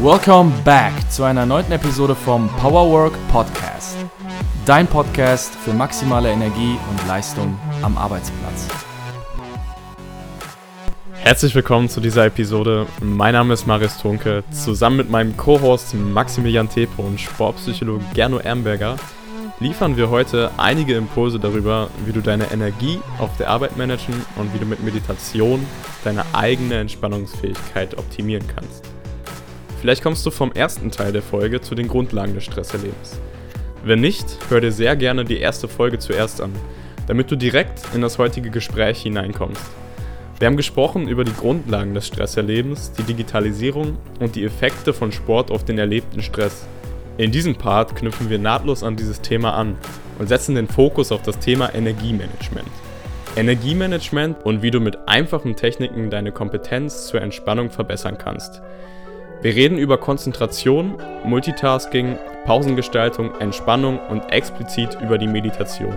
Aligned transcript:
Welcome 0.00 0.52
back 0.64 0.92
zu 1.10 1.24
einer 1.24 1.44
neuen 1.44 1.72
Episode 1.72 2.14
vom 2.14 2.48
Powerwork 2.58 3.14
Podcast. 3.32 3.96
Dein 4.64 4.86
Podcast 4.86 5.56
für 5.56 5.72
maximale 5.72 6.30
Energie 6.30 6.78
und 6.88 7.08
Leistung 7.08 7.58
am 7.82 7.98
Arbeitsplatz. 7.98 8.68
Herzlich 11.14 11.52
willkommen 11.52 11.88
zu 11.88 12.00
dieser 12.00 12.26
Episode. 12.26 12.86
Mein 13.02 13.32
Name 13.32 13.54
ist 13.54 13.66
Marius 13.66 13.98
Tunke. 13.98 14.44
Zusammen 14.52 14.98
mit 14.98 15.10
meinem 15.10 15.36
Co-Host 15.36 15.94
Maximilian 15.94 16.68
Tepo 16.68 17.02
und 17.02 17.20
Sportpsychologe 17.20 18.04
Gerno 18.14 18.38
Ermberger 18.38 18.98
liefern 19.58 19.96
wir 19.96 20.10
heute 20.10 20.52
einige 20.58 20.94
Impulse 20.94 21.40
darüber, 21.40 21.90
wie 22.06 22.12
du 22.12 22.20
deine 22.20 22.52
Energie 22.52 23.00
auf 23.18 23.36
der 23.36 23.50
Arbeit 23.50 23.76
managen 23.76 24.14
und 24.36 24.54
wie 24.54 24.58
du 24.60 24.64
mit 24.64 24.80
Meditation 24.80 25.66
deine 26.04 26.24
eigene 26.34 26.76
Entspannungsfähigkeit 26.76 27.98
optimieren 27.98 28.46
kannst. 28.46 28.87
Vielleicht 29.80 30.02
kommst 30.02 30.26
du 30.26 30.30
vom 30.30 30.50
ersten 30.52 30.90
Teil 30.90 31.12
der 31.12 31.22
Folge 31.22 31.60
zu 31.60 31.74
den 31.76 31.86
Grundlagen 31.86 32.34
des 32.34 32.44
Stresserlebens. 32.44 33.20
Wenn 33.84 34.00
nicht, 34.00 34.26
hör 34.48 34.60
dir 34.60 34.72
sehr 34.72 34.96
gerne 34.96 35.24
die 35.24 35.38
erste 35.38 35.68
Folge 35.68 36.00
zuerst 36.00 36.40
an, 36.40 36.52
damit 37.06 37.30
du 37.30 37.36
direkt 37.36 37.82
in 37.94 38.00
das 38.00 38.18
heutige 38.18 38.50
Gespräch 38.50 39.02
hineinkommst. 39.02 39.62
Wir 40.40 40.46
haben 40.46 40.56
gesprochen 40.56 41.08
über 41.08 41.22
die 41.22 41.34
Grundlagen 41.34 41.94
des 41.94 42.08
Stresserlebens, 42.08 42.92
die 42.92 43.04
Digitalisierung 43.04 43.96
und 44.18 44.34
die 44.34 44.44
Effekte 44.44 44.92
von 44.92 45.12
Sport 45.12 45.52
auf 45.52 45.64
den 45.64 45.78
erlebten 45.78 46.22
Stress. 46.22 46.66
In 47.16 47.30
diesem 47.30 47.54
Part 47.54 47.94
knüpfen 47.94 48.30
wir 48.30 48.38
nahtlos 48.38 48.82
an 48.82 48.96
dieses 48.96 49.20
Thema 49.20 49.54
an 49.54 49.76
und 50.18 50.28
setzen 50.28 50.56
den 50.56 50.68
Fokus 50.68 51.12
auf 51.12 51.22
das 51.22 51.38
Thema 51.38 51.72
Energiemanagement. 51.72 52.68
Energiemanagement 53.36 54.44
und 54.44 54.62
wie 54.62 54.72
du 54.72 54.80
mit 54.80 54.98
einfachen 55.06 55.54
Techniken 55.54 56.10
deine 56.10 56.32
Kompetenz 56.32 57.06
zur 57.06 57.22
Entspannung 57.22 57.70
verbessern 57.70 58.18
kannst. 58.18 58.60
Wir 59.40 59.54
reden 59.54 59.78
über 59.78 59.98
Konzentration, 59.98 60.96
Multitasking, 61.24 62.18
Pausengestaltung, 62.44 63.36
Entspannung 63.38 64.00
und 64.08 64.32
explizit 64.32 64.98
über 65.00 65.16
die 65.16 65.28
Meditation. 65.28 65.96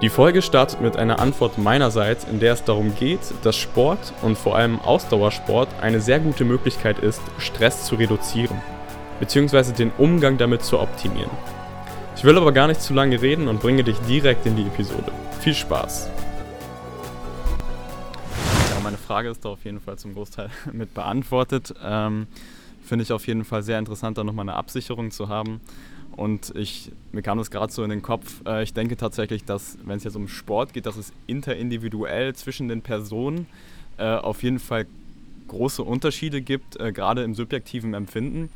Die 0.00 0.08
Folge 0.08 0.40
startet 0.40 0.80
mit 0.80 0.96
einer 0.96 1.18
Antwort 1.20 1.58
meinerseits, 1.58 2.24
in 2.24 2.40
der 2.40 2.54
es 2.54 2.64
darum 2.64 2.94
geht, 2.94 3.20
dass 3.42 3.56
Sport 3.56 4.14
und 4.22 4.38
vor 4.38 4.56
allem 4.56 4.80
Ausdauersport 4.80 5.68
eine 5.82 6.00
sehr 6.00 6.18
gute 6.18 6.46
Möglichkeit 6.46 6.98
ist, 6.98 7.20
Stress 7.36 7.84
zu 7.84 7.96
reduzieren, 7.96 8.56
bzw. 9.20 9.72
den 9.72 9.92
Umgang 9.98 10.38
damit 10.38 10.62
zu 10.62 10.80
optimieren. 10.80 11.30
Ich 12.16 12.24
will 12.24 12.38
aber 12.38 12.52
gar 12.52 12.68
nicht 12.68 12.80
zu 12.80 12.94
lange 12.94 13.20
reden 13.20 13.48
und 13.48 13.60
bringe 13.60 13.84
dich 13.84 13.98
direkt 14.08 14.46
in 14.46 14.56
die 14.56 14.62
Episode. 14.62 15.12
Viel 15.40 15.54
Spaß! 15.54 16.08
Ja, 18.70 18.80
meine 18.82 18.96
Frage 18.96 19.28
ist 19.28 19.44
da 19.44 19.50
auf 19.50 19.62
jeden 19.66 19.80
Fall 19.80 19.98
zum 19.98 20.14
Großteil 20.14 20.48
mit 20.72 20.94
beantwortet. 20.94 21.74
Ähm, 21.84 22.28
finde 22.82 23.04
ich 23.04 23.12
auf 23.12 23.26
jeden 23.26 23.44
Fall 23.44 23.62
sehr 23.62 23.78
interessant, 23.78 24.18
da 24.18 24.24
nochmal 24.24 24.44
eine 24.44 24.56
Absicherung 24.56 25.10
zu 25.10 25.28
haben. 25.28 25.60
Und 26.16 26.52
ich, 26.56 26.92
mir 27.12 27.22
kam 27.22 27.38
das 27.38 27.50
gerade 27.50 27.72
so 27.72 27.82
in 27.82 27.90
den 27.90 28.02
Kopf. 28.02 28.42
Äh, 28.46 28.62
ich 28.62 28.74
denke 28.74 28.96
tatsächlich, 28.96 29.44
dass, 29.44 29.78
wenn 29.84 29.96
es 29.96 30.04
jetzt 30.04 30.16
um 30.16 30.28
Sport 30.28 30.74
geht, 30.74 30.86
dass 30.86 30.96
es 30.96 31.12
interindividuell 31.26 32.34
zwischen 32.34 32.68
den 32.68 32.82
Personen 32.82 33.46
äh, 33.96 34.04
auf 34.04 34.42
jeden 34.42 34.58
Fall 34.58 34.86
große 35.48 35.82
Unterschiede 35.82 36.42
gibt, 36.42 36.78
äh, 36.78 36.92
gerade 36.92 37.22
im 37.22 37.34
subjektiven 37.34 37.94
Empfinden. 37.94 38.50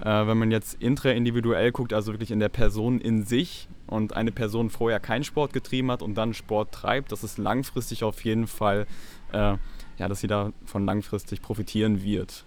Äh, 0.00 0.26
wenn 0.26 0.38
man 0.38 0.50
jetzt 0.50 0.82
intraindividuell 0.82 1.72
guckt, 1.72 1.92
also 1.92 2.12
wirklich 2.12 2.30
in 2.30 2.40
der 2.40 2.48
Person 2.48 3.00
in 3.00 3.24
sich 3.24 3.68
und 3.86 4.16
eine 4.16 4.32
Person 4.32 4.70
vorher 4.70 5.00
keinen 5.00 5.24
Sport 5.24 5.52
getrieben 5.52 5.90
hat 5.90 6.02
und 6.02 6.14
dann 6.14 6.32
Sport 6.32 6.72
treibt, 6.72 7.12
dass 7.12 7.22
es 7.22 7.38
langfristig 7.38 8.04
auf 8.04 8.24
jeden 8.24 8.46
Fall, 8.46 8.86
äh, 9.32 9.56
ja, 9.98 10.08
dass 10.08 10.20
sie 10.20 10.26
davon 10.26 10.86
langfristig 10.86 11.42
profitieren 11.42 12.02
wird. 12.02 12.44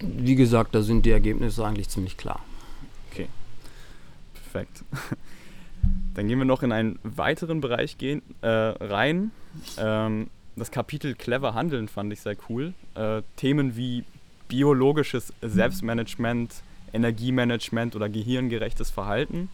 Wie 0.00 0.34
gesagt, 0.34 0.74
da 0.74 0.82
sind 0.82 1.06
die 1.06 1.10
Ergebnisse 1.10 1.64
eigentlich 1.64 1.88
ziemlich 1.88 2.16
klar. 2.16 2.44
Okay, 3.10 3.28
perfekt. 4.34 4.84
Dann 6.14 6.28
gehen 6.28 6.38
wir 6.38 6.44
noch 6.46 6.62
in 6.62 6.72
einen 6.72 6.98
weiteren 7.02 7.60
Bereich 7.60 7.98
gehen, 7.98 8.22
äh, 8.40 8.48
rein. 8.48 9.30
Ähm, 9.78 10.28
das 10.56 10.70
Kapitel 10.70 11.14
Clever 11.14 11.54
Handeln 11.54 11.88
fand 11.88 12.12
ich 12.12 12.22
sehr 12.22 12.36
cool. 12.48 12.72
Äh, 12.94 13.22
Themen 13.36 13.76
wie 13.76 14.04
biologisches 14.48 15.32
Selbstmanagement, 15.42 16.54
Energiemanagement 16.92 17.94
oder 17.96 18.08
gehirngerechtes 18.08 18.90
Verhalten. 18.90 19.50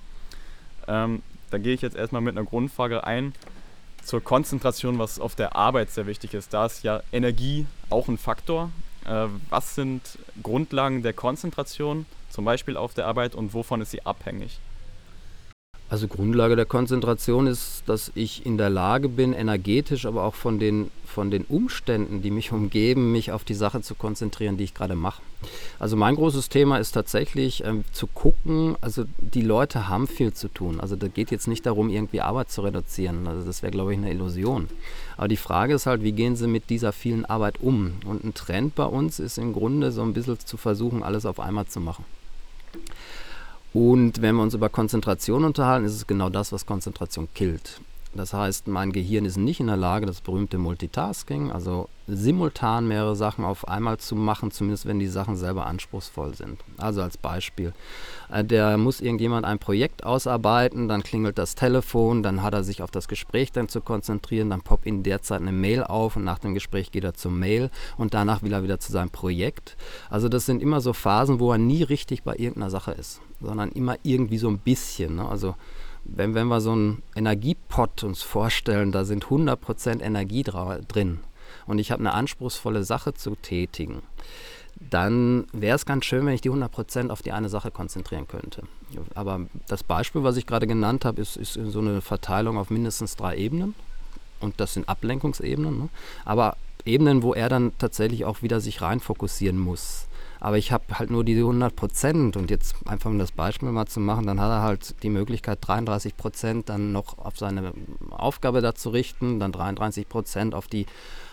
Ähm, 0.86 1.22
da 1.50 1.58
gehe 1.58 1.74
ich 1.74 1.82
jetzt 1.82 1.96
erstmal 1.96 2.22
mit 2.22 2.36
einer 2.36 2.46
Grundfrage 2.46 3.04
ein 3.04 3.34
zur 4.04 4.22
Konzentration, 4.22 4.98
was 4.98 5.18
auf 5.18 5.34
der 5.34 5.56
Arbeit 5.56 5.90
sehr 5.90 6.06
wichtig 6.06 6.34
ist. 6.34 6.52
Da 6.54 6.66
ist 6.66 6.82
ja 6.82 7.02
Energie 7.12 7.66
auch 7.90 8.08
ein 8.08 8.18
Faktor. 8.18 8.70
Äh, 9.04 9.26
was 9.50 9.74
sind 9.74 10.02
Grundlagen 10.42 11.02
der 11.02 11.12
Konzentration, 11.12 12.06
zum 12.30 12.44
Beispiel 12.44 12.76
auf 12.76 12.94
der 12.94 13.06
Arbeit, 13.06 13.34
und 13.34 13.54
wovon 13.54 13.80
ist 13.80 13.90
sie 13.90 14.04
abhängig? 14.04 14.58
Also 15.92 16.08
Grundlage 16.08 16.56
der 16.56 16.64
Konzentration 16.64 17.46
ist, 17.46 17.82
dass 17.84 18.12
ich 18.14 18.46
in 18.46 18.56
der 18.56 18.70
Lage 18.70 19.10
bin, 19.10 19.34
energetisch, 19.34 20.06
aber 20.06 20.24
auch 20.24 20.34
von 20.34 20.58
den, 20.58 20.90
von 21.04 21.30
den 21.30 21.44
Umständen, 21.44 22.22
die 22.22 22.30
mich 22.30 22.50
umgeben, 22.50 23.12
mich 23.12 23.30
auf 23.30 23.44
die 23.44 23.52
Sache 23.52 23.82
zu 23.82 23.94
konzentrieren, 23.94 24.56
die 24.56 24.64
ich 24.64 24.72
gerade 24.72 24.94
mache. 24.94 25.20
Also 25.78 25.98
mein 25.98 26.14
großes 26.14 26.48
Thema 26.48 26.78
ist 26.78 26.92
tatsächlich 26.92 27.62
ähm, 27.66 27.84
zu 27.92 28.06
gucken, 28.06 28.74
also 28.80 29.04
die 29.18 29.42
Leute 29.42 29.90
haben 29.90 30.06
viel 30.06 30.32
zu 30.32 30.48
tun. 30.48 30.80
Also 30.80 30.96
da 30.96 31.08
geht 31.08 31.30
jetzt 31.30 31.46
nicht 31.46 31.66
darum, 31.66 31.90
irgendwie 31.90 32.22
Arbeit 32.22 32.50
zu 32.50 32.62
reduzieren. 32.62 33.26
Also 33.26 33.44
das 33.44 33.62
wäre, 33.62 33.72
glaube 33.72 33.92
ich, 33.92 33.98
eine 33.98 34.10
Illusion. 34.10 34.68
Aber 35.18 35.28
die 35.28 35.36
Frage 35.36 35.74
ist 35.74 35.84
halt, 35.84 36.02
wie 36.02 36.12
gehen 36.12 36.36
sie 36.36 36.46
mit 36.46 36.70
dieser 36.70 36.94
vielen 36.94 37.26
Arbeit 37.26 37.60
um? 37.60 37.96
Und 38.06 38.24
ein 38.24 38.32
Trend 38.32 38.76
bei 38.76 38.86
uns 38.86 39.18
ist 39.18 39.36
im 39.36 39.52
Grunde 39.52 39.92
so 39.92 40.00
ein 40.00 40.14
bisschen 40.14 40.38
zu 40.38 40.56
versuchen, 40.56 41.02
alles 41.02 41.26
auf 41.26 41.38
einmal 41.38 41.66
zu 41.66 41.80
machen. 41.80 42.06
Und 43.74 44.20
wenn 44.20 44.36
wir 44.36 44.42
uns 44.42 44.54
über 44.54 44.68
Konzentration 44.68 45.44
unterhalten, 45.44 45.86
ist 45.86 45.94
es 45.94 46.06
genau 46.06 46.28
das, 46.28 46.52
was 46.52 46.66
Konzentration 46.66 47.28
killt. 47.34 47.80
Das 48.14 48.34
heißt, 48.34 48.68
mein 48.68 48.92
Gehirn 48.92 49.24
ist 49.24 49.38
nicht 49.38 49.60
in 49.60 49.68
der 49.68 49.78
Lage, 49.78 50.04
das 50.04 50.20
berühmte 50.20 50.58
Multitasking, 50.58 51.50
also 51.50 51.88
simultan 52.06 52.86
mehrere 52.86 53.16
Sachen 53.16 53.44
auf 53.44 53.68
einmal 53.68 53.96
zu 53.98 54.16
machen, 54.16 54.50
zumindest 54.50 54.84
wenn 54.84 54.98
die 54.98 55.06
Sachen 55.06 55.36
selber 55.36 55.66
anspruchsvoll 55.66 56.34
sind. 56.34 56.60
Also 56.76 57.00
als 57.00 57.16
Beispiel, 57.16 57.72
äh, 58.30 58.44
der 58.44 58.76
muss 58.76 59.00
irgendjemand 59.00 59.46
ein 59.46 59.58
Projekt 59.58 60.04
ausarbeiten, 60.04 60.88
dann 60.88 61.02
klingelt 61.02 61.38
das 61.38 61.54
Telefon, 61.54 62.22
dann 62.22 62.42
hat 62.42 62.52
er 62.52 62.64
sich 62.64 62.82
auf 62.82 62.90
das 62.90 63.08
Gespräch 63.08 63.50
dann 63.50 63.68
zu 63.68 63.80
konzentrieren, 63.80 64.50
dann 64.50 64.60
poppt 64.60 64.86
in 64.86 65.02
der 65.02 65.22
Zeit 65.22 65.40
eine 65.40 65.52
Mail 65.52 65.82
auf 65.82 66.16
und 66.16 66.24
nach 66.24 66.38
dem 66.38 66.52
Gespräch 66.52 66.90
geht 66.90 67.04
er 67.04 67.14
zur 67.14 67.30
Mail 67.30 67.70
und 67.96 68.12
danach 68.12 68.42
will 68.42 68.52
er 68.52 68.62
wieder 68.62 68.78
zu 68.78 68.92
seinem 68.92 69.10
Projekt. 69.10 69.76
Also 70.10 70.28
das 70.28 70.44
sind 70.44 70.60
immer 70.60 70.82
so 70.82 70.92
Phasen, 70.92 71.40
wo 71.40 71.52
er 71.52 71.58
nie 71.58 71.82
richtig 71.82 72.24
bei 72.24 72.34
irgendeiner 72.34 72.70
Sache 72.70 72.92
ist, 72.92 73.22
sondern 73.40 73.70
immer 73.70 73.96
irgendwie 74.02 74.38
so 74.38 74.48
ein 74.48 74.58
bisschen. 74.58 75.16
Ne? 75.16 75.26
Also 75.26 75.54
wenn, 76.04 76.34
wenn 76.34 76.48
wir 76.48 76.60
so 76.60 76.72
einen 76.72 77.02
Energiepot 77.14 78.04
uns 78.04 78.22
vorstellen, 78.22 78.92
da 78.92 79.04
sind 79.04 79.26
100% 79.26 80.00
Energie 80.00 80.42
drin 80.42 81.20
und 81.66 81.78
ich 81.78 81.90
habe 81.90 82.00
eine 82.00 82.12
anspruchsvolle 82.12 82.84
Sache 82.84 83.14
zu 83.14 83.34
tätigen, 83.36 84.02
dann 84.90 85.46
wäre 85.52 85.76
es 85.76 85.86
ganz 85.86 86.04
schön, 86.04 86.26
wenn 86.26 86.34
ich 86.34 86.40
die 86.40 86.50
100% 86.50 87.10
auf 87.10 87.22
die 87.22 87.32
eine 87.32 87.48
Sache 87.48 87.70
konzentrieren 87.70 88.26
könnte. 88.26 88.62
Aber 89.14 89.42
das 89.68 89.82
Beispiel, 89.84 90.22
was 90.22 90.36
ich 90.36 90.46
gerade 90.46 90.66
genannt 90.66 91.04
habe, 91.04 91.20
ist, 91.20 91.36
ist 91.36 91.54
so 91.54 91.78
eine 91.78 92.00
Verteilung 92.00 92.58
auf 92.58 92.70
mindestens 92.70 93.16
drei 93.16 93.36
Ebenen. 93.36 93.74
Und 94.40 94.58
das 94.58 94.74
sind 94.74 94.88
Ablenkungsebenen. 94.88 95.78
Ne? 95.78 95.88
Aber 96.24 96.56
Ebenen, 96.84 97.22
wo 97.22 97.32
er 97.32 97.48
dann 97.48 97.72
tatsächlich 97.78 98.24
auch 98.24 98.42
wieder 98.42 98.60
sich 98.60 98.82
rein 98.82 98.98
fokussieren 98.98 99.58
muss. 99.58 100.08
Aber 100.42 100.58
ich 100.58 100.72
habe 100.72 100.98
halt 100.98 101.08
nur 101.08 101.22
diese 101.22 101.42
100 101.42 101.76
Prozent 101.76 102.36
und 102.36 102.50
jetzt 102.50 102.74
einfach 102.84 103.08
um 103.08 103.16
das 103.16 103.30
Beispiel 103.30 103.70
mal 103.70 103.86
zu 103.86 104.00
machen, 104.00 104.26
dann 104.26 104.40
hat 104.40 104.50
er 104.50 104.62
halt 104.62 105.00
die 105.04 105.08
Möglichkeit 105.08 105.58
33 105.60 106.16
Prozent 106.16 106.68
dann 106.68 106.90
noch 106.90 107.16
auf 107.18 107.38
seine 107.38 107.72
Aufgabe 108.10 108.60
dazu 108.60 108.90
richten, 108.90 109.38
dann 109.38 109.52
33 109.52 110.08
Prozent 110.08 110.56
auf 110.56 110.66
die 110.66 110.86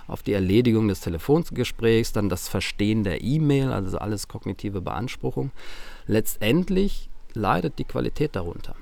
auf 0.08 0.22
die 0.22 0.34
Erledigung 0.34 0.88
des 0.88 1.00
Telefongesprächs, 1.00 2.12
dann 2.12 2.30
das 2.30 2.50
Verstehen 2.50 3.04
der 3.04 3.24
E-Mail, 3.24 3.72
also 3.72 3.98
alles 3.98 4.28
kognitive 4.28 4.80
Beanspruchung. 4.80 5.50
Letztendlich 6.06 7.10
leidet 7.34 7.80
die 7.80 7.86
Qualität 7.86 8.36
darunter. 8.36 8.76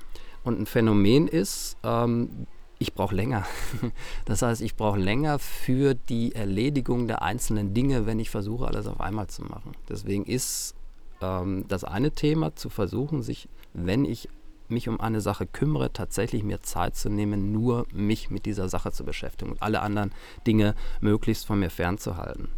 Und 0.44 0.60
ein 0.60 0.66
Phänomen 0.66 1.26
ist, 1.26 1.78
ähm, 1.82 2.46
ich 2.78 2.94
brauche 2.94 3.14
länger. 3.14 3.44
Das 4.24 4.42
heißt, 4.42 4.60
ich 4.62 4.76
brauche 4.76 4.98
länger 4.98 5.38
für 5.38 5.94
die 5.94 6.34
Erledigung 6.34 7.08
der 7.08 7.22
einzelnen 7.22 7.74
Dinge, 7.74 8.06
wenn 8.06 8.18
ich 8.18 8.30
versuche, 8.30 8.66
alles 8.66 8.86
auf 8.86 9.00
einmal 9.00 9.26
zu 9.28 9.42
machen. 9.42 9.72
Deswegen 9.88 10.24
ist 10.24 10.74
ähm, 11.20 11.64
das 11.68 11.84
eine 11.84 12.10
Thema 12.10 12.54
zu 12.54 12.68
versuchen, 12.68 13.22
sich, 13.22 13.48
wenn 13.72 14.04
ich 14.04 14.28
mich 14.68 14.88
um 14.88 15.00
eine 15.00 15.20
Sache 15.20 15.46
kümmere, 15.46 15.92
tatsächlich 15.92 16.44
mir 16.44 16.60
Zeit 16.60 16.94
zu 16.94 17.08
nehmen, 17.08 17.52
nur 17.52 17.86
mich 17.92 18.30
mit 18.30 18.44
dieser 18.44 18.68
Sache 18.68 18.92
zu 18.92 19.04
beschäftigen 19.04 19.52
und 19.52 19.62
alle 19.62 19.80
anderen 19.80 20.12
Dinge 20.46 20.74
möglichst 21.00 21.46
von 21.46 21.58
mir 21.58 21.70
fernzuhalten. 21.70 22.48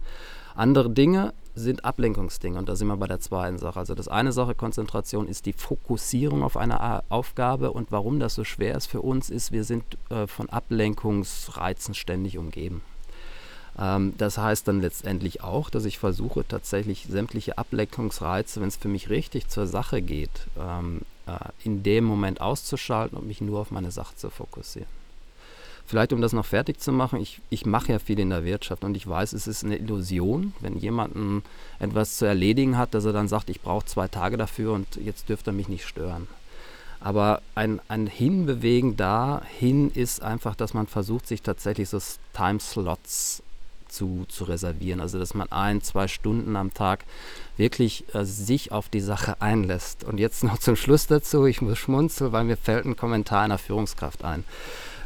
Andere 0.55 0.91
Dinge 0.91 1.33
sind 1.61 1.85
Ablenkungsdinge 1.85 2.59
und 2.59 2.69
da 2.69 2.77
sind 2.77 2.89
wir 2.89 2.97
bei 2.97 3.07
der 3.07 3.21
zweiten 3.21 3.59
Sache. 3.59 3.79
Also 3.79 3.95
das 3.95 4.09
eine 4.09 4.33
Sache 4.33 4.55
Konzentration 4.55 5.29
ist 5.29 5.47
die 5.47 5.53
Fokussierung 5.53 6.43
auf 6.43 6.57
eine 6.57 7.03
Aufgabe 7.11 7.73
und 7.73 7.93
warum 7.93 8.21
das 8.21 8.35
so 8.35 8.45
schwer 8.45 8.77
ist 8.77 8.87
für 8.87 9.01
uns 9.01 9.31
ist, 9.31 9.53
wir 9.53 9.65
sind 9.65 9.85
äh, 10.11 10.27
von 10.27 10.49
Ablenkungsreizen 10.51 11.95
ständig 11.95 12.39
umgeben. 12.39 12.83
Ähm, 13.79 14.15
das 14.19 14.39
heißt 14.39 14.69
dann 14.69 14.81
letztendlich 14.81 15.43
auch, 15.43 15.71
dass 15.71 15.85
ich 15.85 15.99
versuche 15.99 16.47
tatsächlich 16.47 17.07
sämtliche 17.09 17.59
Ablenkungsreize, 17.59 18.61
wenn 18.61 18.69
es 18.69 18.77
für 18.77 18.89
mich 18.89 19.11
richtig 19.11 19.49
zur 19.49 19.67
Sache 19.67 20.03
geht, 20.03 20.47
ähm, 20.59 21.03
äh, 21.27 21.33
in 21.65 21.83
dem 21.83 22.05
Moment 22.05 22.41
auszuschalten 22.41 23.17
und 23.17 23.27
mich 23.27 23.41
nur 23.41 23.61
auf 23.61 23.71
meine 23.71 23.91
Sache 23.91 24.17
zu 24.17 24.31
fokussieren. 24.31 25.00
Vielleicht 25.91 26.13
um 26.13 26.21
das 26.21 26.33
noch 26.33 26.47
fertig 26.47 26.79
zu 26.79 26.93
machen, 26.93 27.21
ich, 27.21 27.41
ich 27.51 27.67
mache 27.67 27.91
ja 27.91 27.99
viel 27.99 28.21
in 28.21 28.31
der 28.31 28.45
Wirtschaft 28.45 28.85
und 28.85 28.97
ich 28.97 29.09
weiß, 29.09 29.33
es 29.33 29.49
ist 29.49 29.65
eine 29.65 29.77
Illusion, 29.77 30.55
wenn 30.61 30.77
jemand 30.77 31.43
etwas 31.81 32.17
zu 32.17 32.27
erledigen 32.27 32.79
hat, 32.79 32.95
dass 32.95 33.07
er 33.07 33.13
dann 33.13 33.27
sagt, 33.27 33.51
ich 33.51 33.61
brauche 33.61 33.87
zwei 33.87 34.07
Tage 34.07 34.37
dafür 34.37 34.73
und 34.73 34.87
jetzt 35.05 35.29
dürfte 35.29 35.51
er 35.51 35.55
mich 35.55 35.69
nicht 35.69 35.85
stören. 35.85 36.29
Aber 37.01 37.43
ein, 37.57 37.81
ein 37.89 38.07
Hinbewegen 38.07 38.97
dahin 38.97 39.91
ist 39.91 40.23
einfach, 40.23 40.55
dass 40.55 40.75
man 40.75 40.87
versucht, 40.87 41.27
sich 41.27 41.43
tatsächlich 41.43 41.89
so 41.89 41.99
Timeslots 42.35 43.43
zu, 43.89 44.27
zu 44.29 44.45
reservieren. 44.45 45.01
Also 45.01 45.19
dass 45.19 45.35
man 45.35 45.51
ein, 45.51 45.83
zwei 45.83 46.07
Stunden 46.07 46.55
am 46.55 46.73
Tag 46.73 47.05
wirklich 47.57 48.05
äh, 48.15 48.25
sich 48.25 48.71
auf 48.71 48.89
die 48.89 49.01
Sache 49.01 49.43
einlässt. 49.43 50.05
Und 50.05 50.21
jetzt 50.21 50.45
noch 50.45 50.59
zum 50.59 50.77
Schluss 50.77 51.09
dazu, 51.09 51.47
ich 51.47 51.61
muss 51.61 51.79
schmunzeln, 51.79 52.31
weil 52.31 52.45
mir 52.45 52.57
fällt 52.57 52.85
ein 52.85 52.97
Kommentar 52.97 53.43
einer 53.43 53.59
Führungskraft 53.59 54.23
ein, 54.23 54.45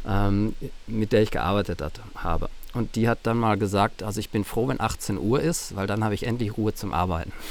ähm, 0.07 0.55
mit 0.87 1.11
der 1.11 1.21
ich 1.21 1.31
gearbeitet 1.31 1.81
hat, 1.81 1.99
habe. 2.15 2.49
Und 2.73 2.95
die 2.95 3.07
hat 3.07 3.19
dann 3.23 3.37
mal 3.37 3.57
gesagt, 3.57 4.03
also 4.03 4.19
ich 4.19 4.29
bin 4.29 4.43
froh, 4.43 4.67
wenn 4.67 4.81
18 4.81 5.17
Uhr 5.17 5.39
ist, 5.39 5.75
weil 5.75 5.87
dann 5.87 6.03
habe 6.03 6.13
ich 6.13 6.27
endlich 6.27 6.57
Ruhe 6.57 6.73
zum 6.73 6.93
Arbeiten. 6.93 7.31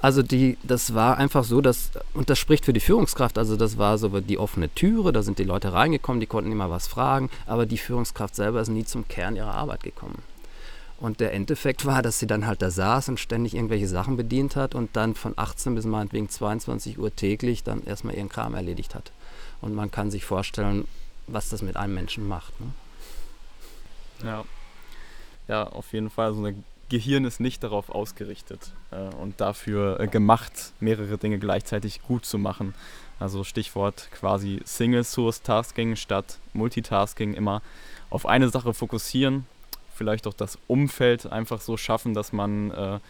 Also 0.00 0.22
die, 0.22 0.58
das 0.62 0.92
war 0.92 1.16
einfach 1.16 1.44
so, 1.44 1.62
dass, 1.62 1.92
und 2.12 2.28
das 2.28 2.38
spricht 2.38 2.66
für 2.66 2.74
die 2.74 2.80
Führungskraft, 2.80 3.38
also 3.38 3.56
das 3.56 3.78
war 3.78 3.96
so 3.96 4.20
die 4.20 4.36
offene 4.36 4.68
Türe, 4.68 5.14
da 5.14 5.22
sind 5.22 5.38
die 5.38 5.44
Leute 5.44 5.72
reingekommen, 5.72 6.20
die 6.20 6.26
konnten 6.26 6.52
immer 6.52 6.68
was 6.68 6.86
fragen, 6.86 7.30
aber 7.46 7.64
die 7.64 7.78
Führungskraft 7.78 8.34
selber 8.34 8.60
ist 8.60 8.68
nie 8.68 8.84
zum 8.84 9.08
Kern 9.08 9.34
ihrer 9.34 9.54
Arbeit 9.54 9.82
gekommen. 9.82 10.22
Und 10.98 11.20
der 11.20 11.32
Endeffekt 11.32 11.86
war, 11.86 12.02
dass 12.02 12.18
sie 12.18 12.26
dann 12.26 12.46
halt 12.46 12.60
da 12.60 12.70
saß 12.70 13.08
und 13.08 13.18
ständig 13.18 13.54
irgendwelche 13.54 13.88
Sachen 13.88 14.18
bedient 14.18 14.56
hat 14.56 14.74
und 14.74 14.90
dann 14.94 15.14
von 15.14 15.32
18 15.36 15.74
bis 15.74 15.86
meinetwegen 15.86 16.28
22 16.28 16.98
Uhr 16.98 17.16
täglich 17.16 17.62
dann 17.62 17.82
erstmal 17.84 18.14
ihren 18.14 18.28
Kram 18.28 18.54
erledigt 18.54 18.94
hat. 18.94 19.10
Und 19.62 19.74
man 19.74 19.90
kann 19.90 20.10
sich 20.10 20.26
vorstellen, 20.26 20.86
was 21.26 21.48
das 21.48 21.62
mit 21.62 21.76
einem 21.76 21.94
Menschen 21.94 22.26
macht. 22.26 22.58
Ne? 22.60 22.66
Ja. 24.24 24.44
Ja, 25.46 25.64
auf 25.64 25.92
jeden 25.92 26.08
Fall 26.08 26.32
so 26.32 26.38
eine 26.38 26.54
Gehirn 26.88 27.24
ist 27.24 27.40
nicht 27.40 27.62
darauf 27.62 27.90
ausgerichtet 27.90 28.72
äh, 28.90 29.14
und 29.16 29.40
dafür 29.40 30.00
äh, 30.00 30.06
gemacht, 30.06 30.72
mehrere 30.80 31.18
Dinge 31.18 31.38
gleichzeitig 31.38 32.02
gut 32.02 32.24
zu 32.24 32.38
machen. 32.38 32.74
Also 33.18 33.44
Stichwort 33.44 34.08
quasi 34.12 34.60
Single 34.64 35.04
Source 35.04 35.42
Tasking 35.42 35.96
statt 35.96 36.38
Multitasking 36.52 37.34
immer 37.34 37.62
auf 38.10 38.26
eine 38.26 38.48
Sache 38.48 38.74
fokussieren, 38.74 39.46
vielleicht 39.94 40.26
auch 40.26 40.34
das 40.34 40.58
Umfeld 40.66 41.26
einfach 41.26 41.60
so 41.60 41.76
schaffen, 41.76 42.14
dass 42.14 42.32
man 42.32 42.70
äh, 42.70 43.00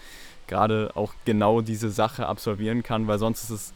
gerade 0.47 0.93
auch 0.95 1.15
genau 1.25 1.61
diese 1.61 1.91
Sache 1.91 2.27
absolvieren 2.27 2.83
kann, 2.83 3.07
weil 3.07 3.19
sonst 3.19 3.45
ist 3.45 3.51
es 3.51 3.73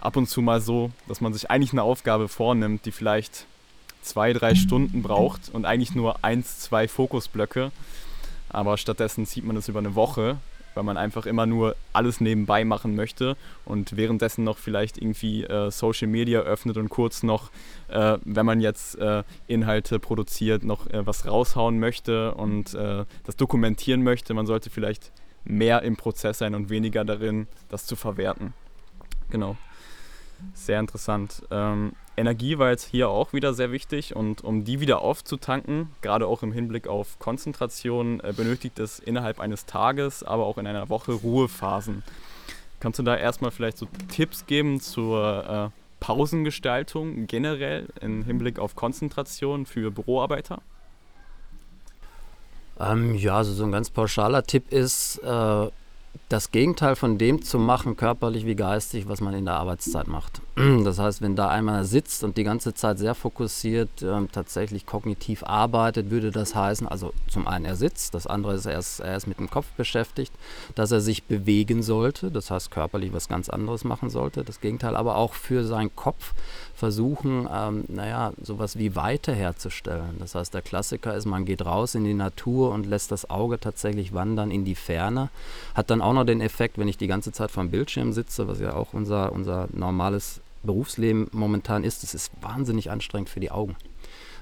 ab 0.00 0.16
und 0.16 0.28
zu 0.28 0.42
mal 0.42 0.60
so, 0.60 0.90
dass 1.06 1.20
man 1.20 1.32
sich 1.32 1.50
eigentlich 1.50 1.72
eine 1.72 1.82
Aufgabe 1.82 2.28
vornimmt, 2.28 2.84
die 2.86 2.92
vielleicht 2.92 3.46
zwei, 4.08 4.32
drei 4.32 4.54
Stunden 4.54 5.02
braucht 5.02 5.50
und 5.52 5.64
eigentlich 5.64 5.94
nur 5.94 6.24
eins, 6.24 6.58
zwei 6.60 6.88
Fokusblöcke 6.88 7.70
aber 8.48 8.76
stattdessen 8.78 9.26
zieht 9.26 9.44
man 9.44 9.56
es 9.56 9.68
über 9.68 9.78
eine 9.78 9.94
Woche, 9.94 10.38
weil 10.74 10.84
man 10.84 10.96
einfach 10.96 11.26
immer 11.26 11.46
nur 11.46 11.76
alles 11.92 12.20
nebenbei 12.20 12.64
machen 12.64 12.94
möchte 12.94 13.36
und 13.64 13.96
währenddessen 13.96 14.44
noch 14.44 14.58
vielleicht 14.58 14.98
irgendwie 14.98 15.44
äh, 15.44 15.70
Social 15.70 16.08
Media 16.08 16.40
öffnet 16.40 16.76
und 16.76 16.88
kurz 16.88 17.22
noch, 17.22 17.50
äh, 17.88 18.18
wenn 18.24 18.46
man 18.46 18.60
jetzt 18.60 18.96
äh, 18.98 19.24
Inhalte 19.48 19.98
produziert, 19.98 20.62
noch 20.64 20.86
äh, 20.88 21.06
was 21.06 21.26
raushauen 21.26 21.78
möchte 21.78 22.34
und 22.34 22.74
äh, 22.74 23.04
das 23.24 23.36
dokumentieren 23.36 24.02
möchte. 24.02 24.34
Man 24.34 24.46
sollte 24.46 24.70
vielleicht 24.70 25.12
mehr 25.44 25.82
im 25.82 25.96
Prozess 25.96 26.38
sein 26.38 26.54
und 26.54 26.70
weniger 26.70 27.04
darin, 27.04 27.48
das 27.68 27.86
zu 27.86 27.96
verwerten. 27.96 28.54
Genau. 29.30 29.56
Sehr 30.54 30.78
interessant. 30.78 31.42
Ähm, 31.50 31.92
Energie 32.18 32.58
war 32.58 32.70
jetzt 32.70 32.84
hier 32.84 33.08
auch 33.08 33.32
wieder 33.32 33.54
sehr 33.54 33.72
wichtig 33.72 34.14
und 34.14 34.42
um 34.42 34.64
die 34.64 34.80
wieder 34.80 35.00
aufzutanken, 35.00 35.90
gerade 36.02 36.26
auch 36.26 36.42
im 36.42 36.52
Hinblick 36.52 36.88
auf 36.88 37.18
Konzentration, 37.18 38.20
äh, 38.20 38.32
benötigt 38.36 38.78
es 38.78 38.98
innerhalb 38.98 39.40
eines 39.40 39.66
Tages, 39.66 40.22
aber 40.22 40.44
auch 40.44 40.58
in 40.58 40.66
einer 40.66 40.88
Woche 40.88 41.12
Ruhephasen. 41.12 42.02
Kannst 42.80 42.98
du 42.98 43.02
da 43.02 43.16
erstmal 43.16 43.50
vielleicht 43.50 43.78
so 43.78 43.86
Tipps 44.08 44.46
geben 44.46 44.80
zur 44.80 45.72
äh, 45.72 45.78
Pausengestaltung 46.00 47.26
generell 47.26 47.88
im 48.00 48.24
Hinblick 48.24 48.58
auf 48.58 48.76
Konzentration 48.76 49.64
für 49.64 49.90
Büroarbeiter? 49.90 50.60
Ähm, 52.80 53.14
ja, 53.14 53.36
also 53.36 53.52
so 53.52 53.64
ein 53.64 53.72
ganz 53.72 53.90
pauschaler 53.90 54.44
Tipp 54.44 54.72
ist, 54.72 55.18
äh, 55.18 55.70
das 56.28 56.50
Gegenteil 56.50 56.94
von 56.94 57.16
dem 57.16 57.42
zu 57.42 57.58
machen, 57.58 57.96
körperlich 57.96 58.44
wie 58.44 58.54
geistig, 58.54 59.08
was 59.08 59.22
man 59.22 59.32
in 59.32 59.46
der 59.46 59.54
Arbeitszeit 59.54 60.08
macht. 60.08 60.40
Das 60.84 60.98
heißt, 60.98 61.22
wenn 61.22 61.36
da 61.36 61.48
einmal 61.48 61.84
sitzt 61.84 62.24
und 62.24 62.36
die 62.36 62.44
ganze 62.44 62.74
Zeit 62.74 62.98
sehr 62.98 63.14
fokussiert 63.14 64.02
äh, 64.02 64.26
tatsächlich 64.32 64.86
kognitiv 64.86 65.42
arbeitet, 65.44 66.10
würde 66.10 66.30
das 66.30 66.54
heißen, 66.54 66.86
also 66.86 67.12
zum 67.28 67.46
einen 67.46 67.64
er 67.64 67.76
sitzt, 67.76 68.14
das 68.14 68.26
andere 68.26 68.54
ist, 68.54 68.66
er 68.66 68.78
ist, 68.78 69.00
er 69.00 69.16
ist 69.16 69.26
mit 69.26 69.38
dem 69.38 69.50
Kopf 69.50 69.66
beschäftigt, 69.76 70.32
dass 70.74 70.90
er 70.90 71.00
sich 71.00 71.24
bewegen 71.24 71.82
sollte, 71.82 72.30
das 72.30 72.50
heißt 72.50 72.70
körperlich 72.70 73.12
was 73.12 73.28
ganz 73.28 73.48
anderes 73.48 73.84
machen 73.84 74.10
sollte, 74.10 74.44
das 74.44 74.60
Gegenteil, 74.60 74.96
aber 74.96 75.16
auch 75.16 75.34
für 75.34 75.64
seinen 75.64 75.94
Kopf 75.94 76.34
versuchen, 76.78 77.48
ähm, 77.52 77.84
naja, 77.88 78.32
sowas 78.40 78.78
wie 78.78 78.94
Weite 78.94 79.34
herzustellen. 79.34 80.16
Das 80.20 80.36
heißt, 80.36 80.54
der 80.54 80.62
Klassiker 80.62 81.16
ist, 81.16 81.26
man 81.26 81.44
geht 81.44 81.66
raus 81.66 81.96
in 81.96 82.04
die 82.04 82.14
Natur 82.14 82.70
und 82.70 82.86
lässt 82.86 83.10
das 83.10 83.28
Auge 83.28 83.58
tatsächlich 83.58 84.14
wandern 84.14 84.52
in 84.52 84.64
die 84.64 84.76
Ferne. 84.76 85.28
Hat 85.74 85.90
dann 85.90 86.00
auch 86.00 86.12
noch 86.12 86.24
den 86.24 86.40
Effekt, 86.40 86.78
wenn 86.78 86.86
ich 86.86 86.96
die 86.96 87.08
ganze 87.08 87.32
Zeit 87.32 87.50
vom 87.50 87.70
Bildschirm 87.70 88.12
sitze, 88.12 88.46
was 88.46 88.60
ja 88.60 88.74
auch 88.74 88.92
unser, 88.92 89.32
unser 89.32 89.66
normales 89.72 90.40
Berufsleben 90.62 91.26
momentan 91.32 91.82
ist, 91.82 92.04
es 92.04 92.14
ist 92.14 92.30
wahnsinnig 92.40 92.92
anstrengend 92.92 93.28
für 93.28 93.40
die 93.40 93.50
Augen. 93.50 93.74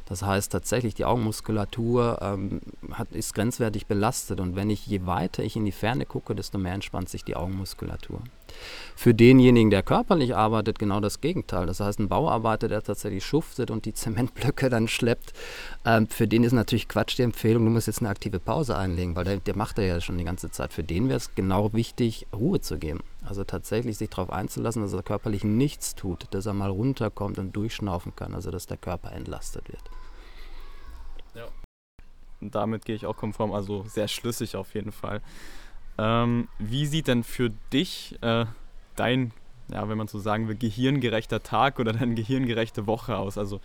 Das 0.05 0.21
heißt 0.23 0.53
tatsächlich, 0.53 0.95
die 0.95 1.07
Augenmuskulatur 1.07 2.19
ähm, 2.21 2.61
hat, 2.93 3.11
ist 3.13 3.35
grenzwertig 3.35 3.87
belastet 3.87 4.41
und 4.41 4.57
wenn 4.57 4.69
ich, 4.69 4.87
je 4.87 5.07
weiter 5.07 5.43
ich 5.43 5.57
in 5.57 5.65
die 5.65 5.73
Ferne 5.73 6.05
gucke, 6.05 6.35
desto 6.35 6.59
mehr 6.59 6.75
entspannt 6.75 7.09
sich 7.09 7.25
die 7.25 7.35
Augenmuskulatur. 7.35 8.21
Für 8.95 9.15
denjenigen, 9.15 9.71
der 9.71 9.83
körperlich 9.83 10.35
arbeitet, 10.35 10.79
genau 10.79 11.01
das 11.01 11.21
Gegenteil. 11.21 11.67
Das 11.67 11.81
heißt, 11.81 11.99
ein 11.99 12.09
Bauarbeiter, 12.09 12.69
der 12.69 12.83
tatsächlich 12.83 13.25
schuftet 13.25 13.71
und 13.71 13.85
die 13.85 13.93
Zementblöcke 13.93 14.71
dann 14.71 14.89
schleppt, 14.89 15.33
ähm, 15.85 16.09
für 16.09 16.27
den 16.27 16.45
ist 16.45 16.53
natürlich 16.53 16.89
Quatsch 16.89 17.19
die 17.19 17.23
Empfehlung, 17.23 17.65
du 17.65 17.71
musst 17.71 17.87
jetzt 17.87 18.01
eine 18.01 18.09
aktive 18.09 18.41
Pause 18.41 18.77
einlegen, 18.77 19.15
weil 19.15 19.25
der, 19.25 19.37
der 19.37 19.57
macht 19.57 19.79
er 19.79 19.87
ja 19.87 20.01
schon 20.01 20.19
die 20.19 20.25
ganze 20.25 20.51
Zeit. 20.51 20.73
Für 20.73 20.83
den 20.83 21.09
wäre 21.09 21.19
es 21.19 21.35
genau 21.35 21.73
wichtig, 21.73 22.27
Ruhe 22.33 22.61
zu 22.61 22.79
geben. 22.79 23.01
Also 23.25 23.45
tatsächlich 23.45 23.99
sich 23.99 24.09
darauf 24.09 24.31
einzulassen, 24.31 24.83
dass 24.83 24.93
er 24.93 25.03
körperlich 25.03 25.45
nichts 25.45 25.95
tut, 25.95 26.27
dass 26.31 26.47
er 26.47 26.55
mal 26.55 26.71
runterkommt 26.71 27.39
und 27.39 27.55
durchschnaufen 27.55 28.15
kann, 28.17 28.35
also 28.35 28.51
dass 28.51 28.67
der 28.67 28.77
Körper 28.77 29.13
entlastet 29.13 29.69
wird. 29.69 29.83
Ja. 31.35 31.49
Und 32.41 32.55
damit 32.55 32.85
gehe 32.85 32.95
ich 32.95 33.07
auch 33.07 33.17
konform, 33.17 33.53
also 33.53 33.85
sehr 33.89 34.09
schlüssig 34.09 34.57
auf 34.57 34.75
jeden 34.75 34.93
Fall. 34.93 35.21
Ähm, 35.99 36.49
wie 36.59 36.87
sieht 36.87 37.09
denn 37.09 37.25
für 37.25 37.51
dich 37.73 38.17
äh, 38.21 38.47
dein, 38.97 39.33
ja, 39.69 39.89
wenn 39.89 39.99
man 39.99 40.09
so 40.09 40.19
sagen 40.19 40.49
will, 40.49 40.57
gehirngerechter 40.57 41.43
Tag 41.43 41.79
oder 41.79 41.93
deine 41.93 42.15
gehirngerechte 42.15 42.87
Woche 42.87 43.17
aus? 43.17 43.39
Also 43.39 43.61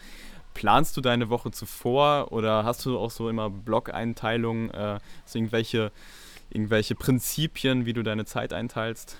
planst 0.53 0.97
du 0.97 1.01
deine 1.01 1.29
Woche 1.29 1.51
zuvor 1.51 2.31
oder 2.31 2.63
hast 2.63 2.85
du 2.85 2.97
auch 2.97 3.11
so 3.11 3.29
immer 3.29 3.49
Blog-Einteilungen, 3.49 4.71
äh, 4.71 4.99
irgendwelche, 5.33 5.91
irgendwelche 6.49 6.95
Prinzipien, 6.95 7.85
wie 7.85 7.93
du 7.93 8.03
deine 8.03 8.25
Zeit 8.25 8.53
einteilst? 8.53 9.17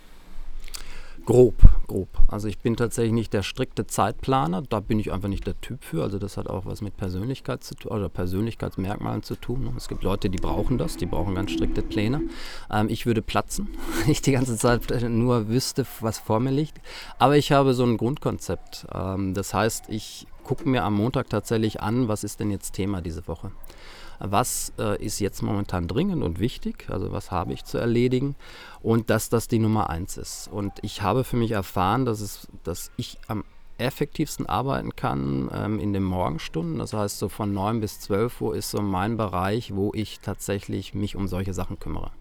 Grob, 1.25 1.55
grob. 1.87 2.09
Also 2.27 2.47
ich 2.47 2.57
bin 2.57 2.75
tatsächlich 2.75 3.13
nicht 3.13 3.31
der 3.33 3.43
strikte 3.43 3.85
Zeitplaner, 3.85 4.63
da 4.63 4.79
bin 4.79 4.99
ich 4.99 5.11
einfach 5.11 5.27
nicht 5.27 5.45
der 5.45 5.59
Typ 5.61 5.83
für. 5.83 6.01
Also 6.01 6.17
das 6.17 6.35
hat 6.35 6.47
auch 6.47 6.65
was 6.65 6.81
mit 6.81 6.97
Persönlichkeit 6.97 7.63
zu 7.63 7.75
tun 7.75 7.91
oder 7.91 8.09
Persönlichkeitsmerkmalen 8.09 9.21
zu 9.21 9.35
tun. 9.35 9.71
Es 9.77 9.87
gibt 9.87 10.03
Leute, 10.03 10.31
die 10.31 10.39
brauchen 10.39 10.79
das, 10.79 10.97
die 10.97 11.05
brauchen 11.05 11.35
ganz 11.35 11.51
strikte 11.51 11.83
Pläne. 11.83 12.21
Ähm, 12.71 12.89
ich 12.89 13.05
würde 13.05 13.21
platzen, 13.21 13.69
wenn 14.01 14.11
ich 14.11 14.23
die 14.23 14.31
ganze 14.31 14.57
Zeit 14.57 14.81
nur 15.09 15.47
wüsste, 15.47 15.85
was 15.99 16.17
vor 16.17 16.39
mir 16.39 16.51
liegt. 16.51 16.81
Aber 17.19 17.37
ich 17.37 17.51
habe 17.51 17.75
so 17.75 17.83
ein 17.83 17.97
Grundkonzept. 17.97 18.87
Ähm, 18.91 19.35
das 19.35 19.53
heißt, 19.53 19.85
ich 19.89 20.25
gucke 20.43 20.67
mir 20.67 20.83
am 20.83 20.95
Montag 20.95 21.29
tatsächlich 21.29 21.81
an, 21.81 22.07
was 22.07 22.23
ist 22.23 22.39
denn 22.39 22.49
jetzt 22.49 22.73
Thema 22.73 23.01
diese 23.01 23.27
Woche 23.27 23.51
was 24.23 24.73
äh, 24.77 25.03
ist 25.03 25.19
jetzt 25.19 25.41
momentan 25.41 25.87
dringend 25.87 26.23
und 26.23 26.39
wichtig, 26.39 26.85
also 26.89 27.11
was 27.11 27.31
habe 27.31 27.53
ich 27.53 27.65
zu 27.65 27.77
erledigen 27.77 28.35
und 28.81 29.09
dass 29.09 29.29
das 29.29 29.47
die 29.47 29.59
Nummer 29.59 29.89
eins 29.89 30.17
ist. 30.17 30.49
Und 30.51 30.73
ich 30.81 31.01
habe 31.01 31.23
für 31.23 31.37
mich 31.37 31.51
erfahren, 31.51 32.05
dass, 32.05 32.21
es, 32.21 32.47
dass 32.63 32.91
ich 32.97 33.17
am 33.27 33.43
effektivsten 33.77 34.45
arbeiten 34.45 34.95
kann 34.95 35.49
ähm, 35.53 35.79
in 35.79 35.91
den 35.93 36.03
Morgenstunden. 36.03 36.77
Das 36.77 36.93
heißt, 36.93 37.17
so 37.17 37.29
von 37.29 37.53
9 37.53 37.81
bis 37.81 37.99
12 37.99 38.41
Uhr 38.41 38.55
ist 38.55 38.71
so 38.71 38.81
mein 38.81 39.17
Bereich, 39.17 39.75
wo 39.75 39.91
ich 39.93 40.19
tatsächlich 40.19 40.93
mich 40.93 41.15
um 41.15 41.27
solche 41.27 41.53
Sachen 41.53 41.79
kümmere. 41.79 42.11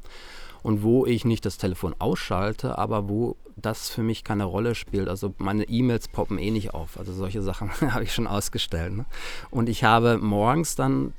Und 0.63 0.83
wo 0.83 1.07
ich 1.07 1.25
nicht 1.25 1.47
das 1.47 1.57
Telefon 1.57 1.95
ausschalte, 1.99 2.77
aber 2.77 3.09
wo 3.09 3.37
das 3.57 3.89
für 3.89 4.03
mich 4.03 4.25
keine 4.25 4.45
Rolle 4.45 4.75
spielt. 4.75 5.09
Also 5.09 5.35
meine 5.39 5.65
E-Mails 5.65 6.09
poppen 6.09 6.39
eh 6.39 6.51
nicht 6.51 6.75
auf. 6.75 6.99
Also 6.99 7.13
solche 7.13 7.43
Sachen 7.43 7.71
habe 7.93 8.05
ich 8.05 8.13
schon 8.13 8.27
ausgestellt. 8.27 8.95
Ne? 8.95 9.05
Und 9.51 9.69
ich 9.69 9.85
habe 9.85 10.19
morgens 10.19 10.75
dann 10.77 11.15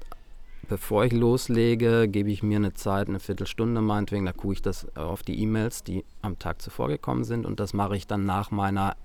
bevor 0.68 1.06
ich 1.06 1.14
loslege, 1.14 2.08
gebe 2.08 2.32
ich 2.32 2.44
mir 2.44 2.58
eine 2.58 2.74
Zeit, 2.74 3.10
eine 3.10 3.20
Viertelstunde 3.20 3.82
meinetwegen, 3.82 4.26
da 4.26 4.34
gucke 4.34 4.54
ich 4.54 4.62
das 4.62 4.88
auf 4.96 5.24
die 5.24 5.42
E-Mails, 5.42 5.84
die 5.84 6.06
am 6.22 6.40
Tag 6.40 6.62
zuvor 6.62 6.88
gekommen 6.88 7.24
sind 7.24 7.46
und 7.46 7.60
das 7.60 7.74
mache 7.74 7.96
ich 7.96 8.08
dann 8.08 8.26
nach 8.26 8.52
meiner 8.52 8.96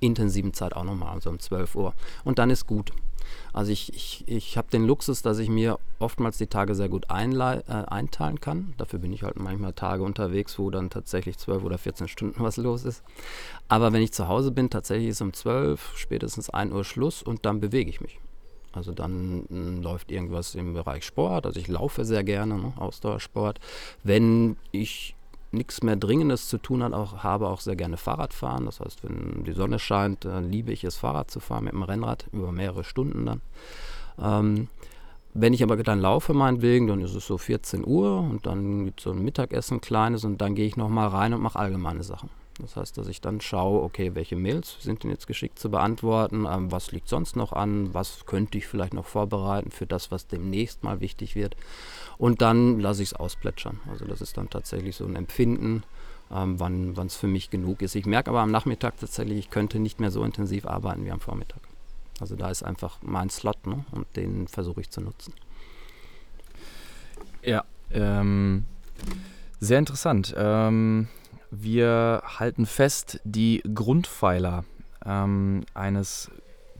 intensiven 0.00 0.52
Zeit 0.52 0.74
auch 0.74 0.84
nochmal, 0.84 1.14
also 1.14 1.30
um 1.30 1.38
12 1.38 1.74
Uhr. 1.74 1.94
Und 2.24 2.38
dann 2.38 2.50
ist 2.50 2.66
gut. 2.66 2.92
Also 3.52 3.72
ich, 3.72 3.94
ich, 3.94 4.24
ich 4.26 4.56
habe 4.58 4.68
den 4.70 4.86
Luxus, 4.86 5.22
dass 5.22 5.38
ich 5.38 5.48
mir 5.48 5.78
oftmals 5.98 6.36
die 6.36 6.46
Tage 6.46 6.74
sehr 6.74 6.88
gut 6.88 7.06
äh, 7.08 7.14
einteilen 7.14 8.40
kann. 8.40 8.74
Dafür 8.76 8.98
bin 8.98 9.12
ich 9.12 9.22
halt 9.22 9.38
manchmal 9.38 9.72
Tage 9.72 10.02
unterwegs, 10.02 10.58
wo 10.58 10.70
dann 10.70 10.90
tatsächlich 10.90 11.38
12 11.38 11.64
oder 11.64 11.78
14 11.78 12.08
Stunden 12.08 12.42
was 12.42 12.56
los 12.56 12.84
ist. 12.84 13.02
Aber 13.68 13.92
wenn 13.92 14.02
ich 14.02 14.12
zu 14.12 14.28
Hause 14.28 14.50
bin, 14.50 14.70
tatsächlich 14.70 15.08
ist 15.08 15.22
um 15.22 15.32
12, 15.32 15.92
spätestens 15.96 16.50
1 16.50 16.72
Uhr 16.72 16.84
Schluss 16.84 17.22
und 17.22 17.46
dann 17.46 17.60
bewege 17.60 17.88
ich 17.88 18.00
mich. 18.00 18.18
Also 18.76 18.92
dann 18.92 19.44
m, 19.50 19.82
läuft 19.82 20.10
irgendwas 20.10 20.54
im 20.54 20.74
Bereich 20.74 21.04
Sport. 21.04 21.46
Also 21.46 21.60
ich 21.60 21.68
laufe 21.68 22.04
sehr 22.04 22.24
gerne, 22.24 22.58
ne? 22.58 22.72
Ausdauersport. 22.76 23.60
Wenn 24.02 24.56
ich 24.72 25.14
nichts 25.52 25.82
mehr 25.82 25.96
Dringendes 25.96 26.48
zu 26.48 26.58
tun 26.58 26.82
hat, 26.82 26.92
auch, 26.92 27.22
habe 27.22 27.48
auch 27.48 27.60
sehr 27.60 27.76
gerne 27.76 27.96
Fahrradfahren. 27.96 28.66
Das 28.66 28.80
heißt, 28.80 29.04
wenn 29.04 29.44
die 29.44 29.52
Sonne 29.52 29.78
scheint, 29.78 30.24
äh, 30.24 30.40
liebe 30.40 30.72
ich 30.72 30.84
es, 30.84 30.96
Fahrrad 30.96 31.30
zu 31.30 31.40
fahren 31.40 31.64
mit 31.64 31.72
dem 31.72 31.82
Rennrad 31.82 32.26
über 32.32 32.52
mehrere 32.52 32.84
Stunden 32.84 33.26
dann. 33.26 33.40
Ähm, 34.20 34.68
wenn 35.32 35.52
ich 35.52 35.62
aber 35.64 35.76
dann 35.76 36.00
laufe, 36.00 36.32
meinetwegen, 36.32 36.86
dann 36.86 37.00
ist 37.00 37.14
es 37.14 37.26
so 37.26 37.38
14 37.38 37.84
Uhr 37.84 38.20
und 38.20 38.46
dann 38.46 38.84
gibt 38.84 39.00
es 39.00 39.04
so 39.04 39.10
ein 39.10 39.24
Mittagessen, 39.24 39.80
kleines 39.80 40.24
und 40.24 40.40
dann 40.40 40.54
gehe 40.54 40.66
ich 40.66 40.76
nochmal 40.76 41.08
rein 41.08 41.34
und 41.34 41.42
mache 41.42 41.58
allgemeine 41.58 42.04
Sachen. 42.04 42.30
Das 42.60 42.76
heißt, 42.76 42.96
dass 42.96 43.08
ich 43.08 43.20
dann 43.20 43.40
schaue, 43.40 43.82
okay, 43.82 44.14
welche 44.14 44.36
Mails 44.36 44.76
sind 44.80 45.02
denn 45.02 45.10
jetzt 45.10 45.26
geschickt 45.26 45.58
zu 45.58 45.70
beantworten, 45.70 46.46
ähm, 46.48 46.70
was 46.70 46.92
liegt 46.92 47.08
sonst 47.08 47.34
noch 47.34 47.52
an, 47.52 47.92
was 47.92 48.26
könnte 48.26 48.58
ich 48.58 48.66
vielleicht 48.66 48.94
noch 48.94 49.06
vorbereiten 49.06 49.70
für 49.70 49.86
das, 49.86 50.10
was 50.12 50.28
demnächst 50.28 50.84
mal 50.84 51.00
wichtig 51.00 51.34
wird. 51.34 51.56
Und 52.16 52.42
dann 52.42 52.78
lasse 52.78 53.02
ich 53.02 53.10
es 53.10 53.14
ausplätschern. 53.14 53.80
Also 53.90 54.04
das 54.04 54.20
ist 54.20 54.36
dann 54.36 54.50
tatsächlich 54.50 54.94
so 54.94 55.04
ein 55.04 55.16
Empfinden, 55.16 55.82
ähm, 56.30 56.60
wann 56.60 57.06
es 57.06 57.16
für 57.16 57.26
mich 57.26 57.50
genug 57.50 57.82
ist. 57.82 57.96
Ich 57.96 58.06
merke 58.06 58.30
aber 58.30 58.40
am 58.40 58.52
Nachmittag 58.52 58.98
tatsächlich, 58.98 59.38
ich 59.38 59.50
könnte 59.50 59.80
nicht 59.80 59.98
mehr 59.98 60.12
so 60.12 60.22
intensiv 60.22 60.66
arbeiten 60.66 61.04
wie 61.04 61.10
am 61.10 61.20
Vormittag. 61.20 61.60
Also 62.20 62.36
da 62.36 62.50
ist 62.50 62.62
einfach 62.62 62.98
mein 63.02 63.30
Slot 63.30 63.66
ne? 63.66 63.84
und 63.90 64.06
den 64.14 64.46
versuche 64.46 64.80
ich 64.80 64.90
zu 64.90 65.00
nutzen. 65.00 65.34
Ja, 67.42 67.64
ähm, 67.90 68.64
sehr 69.58 69.80
interessant. 69.80 70.34
Ähm, 70.36 71.08
wir 71.50 72.22
halten 72.38 72.66
fest, 72.66 73.20
die 73.24 73.62
Grundpfeiler 73.74 74.64
ähm, 75.04 75.64
eines 75.74 76.30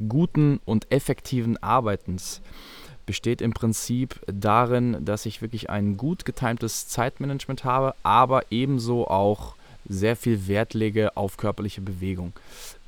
guten 0.09 0.61
und 0.65 0.91
effektiven 0.91 1.63
Arbeitens 1.63 2.41
besteht 3.07 3.43
im 3.43 3.53
Prinzip 3.53 4.21
darin, 4.27 5.05
dass 5.05 5.27
ich 5.27 5.43
wirklich 5.43 5.71
ein 5.71 5.97
gut 5.97 6.25
getimtes 6.25 6.89
Zeitmanagement 6.89 7.65
habe, 7.65 7.95
aber 8.03 8.51
ebenso 8.51 9.07
auch 9.09 9.55
sehr 9.87 10.17
viel 10.17 10.47
Wert 10.49 10.73
lege 10.73 11.17
auf 11.17 11.37
körperliche 11.37 11.83
Bewegung. 11.83 12.33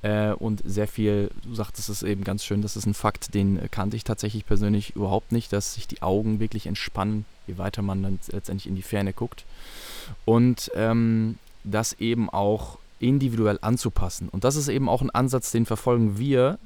Äh, 0.02 0.32
und 0.32 0.62
sehr 0.64 0.88
viel, 0.88 1.30
du 1.44 1.54
sagtest 1.54 1.90
es 1.90 2.02
eben 2.02 2.24
ganz 2.24 2.44
schön, 2.44 2.62
das 2.62 2.76
ist 2.76 2.86
ein 2.86 2.94
Fakt, 2.94 3.34
den 3.34 3.70
kannte 3.70 3.96
ich 3.96 4.04
tatsächlich 4.04 4.46
persönlich 4.46 4.96
überhaupt 4.96 5.32
nicht, 5.32 5.52
dass 5.52 5.74
sich 5.74 5.86
die 5.86 6.02
Augen 6.02 6.40
wirklich 6.40 6.66
entspannen, 6.66 7.26
je 7.46 7.58
weiter 7.58 7.82
man 7.82 8.02
dann 8.02 8.18
letztendlich 8.32 8.66
in 8.66 8.76
die 8.76 8.82
Ferne 8.82 9.12
guckt. 9.12 9.44
Und 10.24 10.70
ähm, 10.74 11.38
das 11.66 11.92
eben 11.94 12.30
auch 12.30 12.78
individuell 12.98 13.58
anzupassen. 13.60 14.28
Und 14.30 14.44
das 14.44 14.56
ist 14.56 14.68
eben 14.68 14.88
auch 14.88 15.02
ein 15.02 15.10
Ansatz, 15.10 15.50
den 15.50 15.66
verfolgen 15.66 16.18
wir 16.18 16.58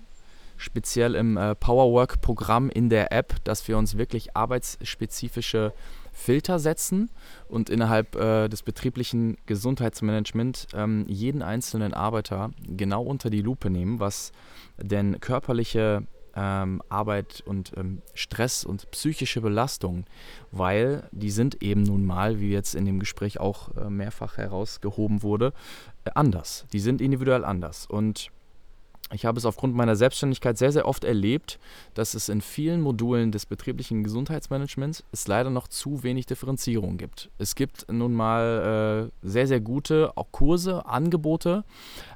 speziell 0.57 1.14
im 1.14 1.37
äh, 1.37 1.54
Powerwork-Programm 1.54 2.69
in 2.69 2.90
der 2.90 3.12
App, 3.12 3.35
dass 3.45 3.66
wir 3.66 3.78
uns 3.78 3.97
wirklich 3.97 4.37
arbeitsspezifische 4.37 5.73
Filter 6.12 6.59
setzen 6.59 7.09
und 7.49 7.71
innerhalb 7.71 8.14
äh, 8.14 8.49
des 8.49 8.62
betrieblichen 8.62 9.38
Gesundheitsmanagements 9.47 10.66
ähm, 10.75 11.07
jeden 11.09 11.42
einzelnen 11.42 11.95
Arbeiter 11.95 12.50
genau 12.66 13.02
unter 13.02 13.30
die 13.30 13.40
Lupe 13.40 13.71
nehmen, 13.71 14.00
was 14.00 14.33
denn 14.76 15.19
körperliche 15.21 16.02
ähm, 16.35 16.83
Arbeit 16.89 17.43
und 17.47 17.73
ähm, 17.77 18.03
Stress 18.15 18.65
und 18.65 18.91
psychische 18.91 19.41
Belastung, 19.41 20.05
weil 20.53 21.09
die 21.13 21.31
sind 21.31 21.63
eben 21.63 21.83
nun 21.83 22.05
mal, 22.05 22.41
wie 22.41 22.51
jetzt 22.51 22.75
in 22.75 22.85
dem 22.85 23.01
Gespräch 23.01 23.41
auch 23.41 23.77
äh, 23.77 23.91
mehrfach 23.91 24.37
herausgehoben 24.37 25.23
wurde, 25.23 25.53
äh, 26.05 26.11
anders. 26.15 26.67
Die 26.73 26.81
sind 26.81 27.01
individuell 27.01 27.45
anders. 27.45 27.87
Und 27.87 28.31
ich 29.13 29.25
habe 29.25 29.39
es 29.39 29.45
aufgrund 29.45 29.75
meiner 29.75 29.97
Selbstständigkeit 29.97 30.57
sehr, 30.57 30.71
sehr 30.71 30.87
oft 30.87 31.03
erlebt, 31.03 31.59
dass 31.95 32.15
es 32.15 32.29
in 32.29 32.41
vielen 32.41 32.81
Modulen 32.81 33.33
des 33.33 33.45
betrieblichen 33.45 34.05
Gesundheitsmanagements 34.05 35.03
es 35.11 35.27
leider 35.27 35.51
noch 35.51 35.67
zu 35.67 36.05
wenig 36.05 36.27
Differenzierung 36.27 36.97
gibt. 36.97 37.29
Es 37.39 37.57
gibt 37.57 37.91
nun 37.91 38.15
mal 38.15 39.11
äh, 39.23 39.27
sehr, 39.27 39.49
sehr 39.49 39.61
gute 39.61 40.13
auch 40.17 40.31
Kurse, 40.31 40.87
Angebote, 40.87 41.65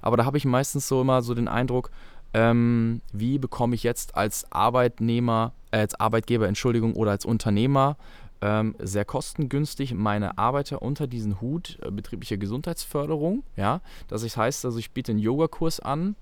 aber 0.02 0.16
da 0.16 0.24
habe 0.24 0.38
ich 0.38 0.44
meistens 0.44 0.86
so 0.86 1.00
immer 1.00 1.22
so 1.22 1.34
den 1.34 1.48
Eindruck, 1.48 1.90
ähm, 2.34 3.00
wie 3.12 3.38
bekomme 3.38 3.74
ich 3.74 3.82
jetzt 3.82 4.16
als 4.16 4.50
Arbeitnehmer, 4.52 5.52
äh, 5.70 5.78
als 5.78 5.98
Arbeitgeber, 5.98 6.46
Entschuldigung, 6.48 6.94
oder 6.94 7.12
als 7.12 7.24
Unternehmer 7.24 7.96
ähm, 8.44 8.74
sehr 8.78 9.06
kostengünstig 9.06 9.94
meine 9.94 10.36
Arbeiter 10.36 10.82
unter 10.82 11.06
diesen 11.06 11.40
Hut 11.40 11.78
äh, 11.80 11.90
betriebliche 11.90 12.36
Gesundheitsförderung. 12.36 13.42
Ja, 13.56 13.80
das 14.08 14.36
heißt, 14.36 14.66
also 14.66 14.78
ich 14.78 14.90
biete 14.90 15.12
einen 15.12 15.18
Yogakurs 15.18 15.80
an 15.80 16.16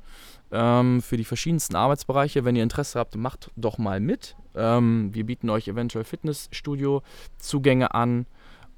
ähm, 0.53 1.03
für 1.03 1.17
die 1.17 1.25
verschiedensten 1.25 1.75
Arbeitsbereiche. 1.75 2.45
Wenn 2.45 2.55
ihr 2.55 2.63
Interesse 2.63 3.01
habt, 3.01 3.17
macht 3.17 3.51
doch 3.57 3.79
mal 3.79 3.99
mit. 3.99 4.37
Ähm, 4.55 5.11
wir 5.13 5.27
bieten 5.27 5.51
euch 5.51 5.67
eventuell 5.67 6.05
Fitnessstudio-Zugänge 6.05 7.93
an. 7.93 8.27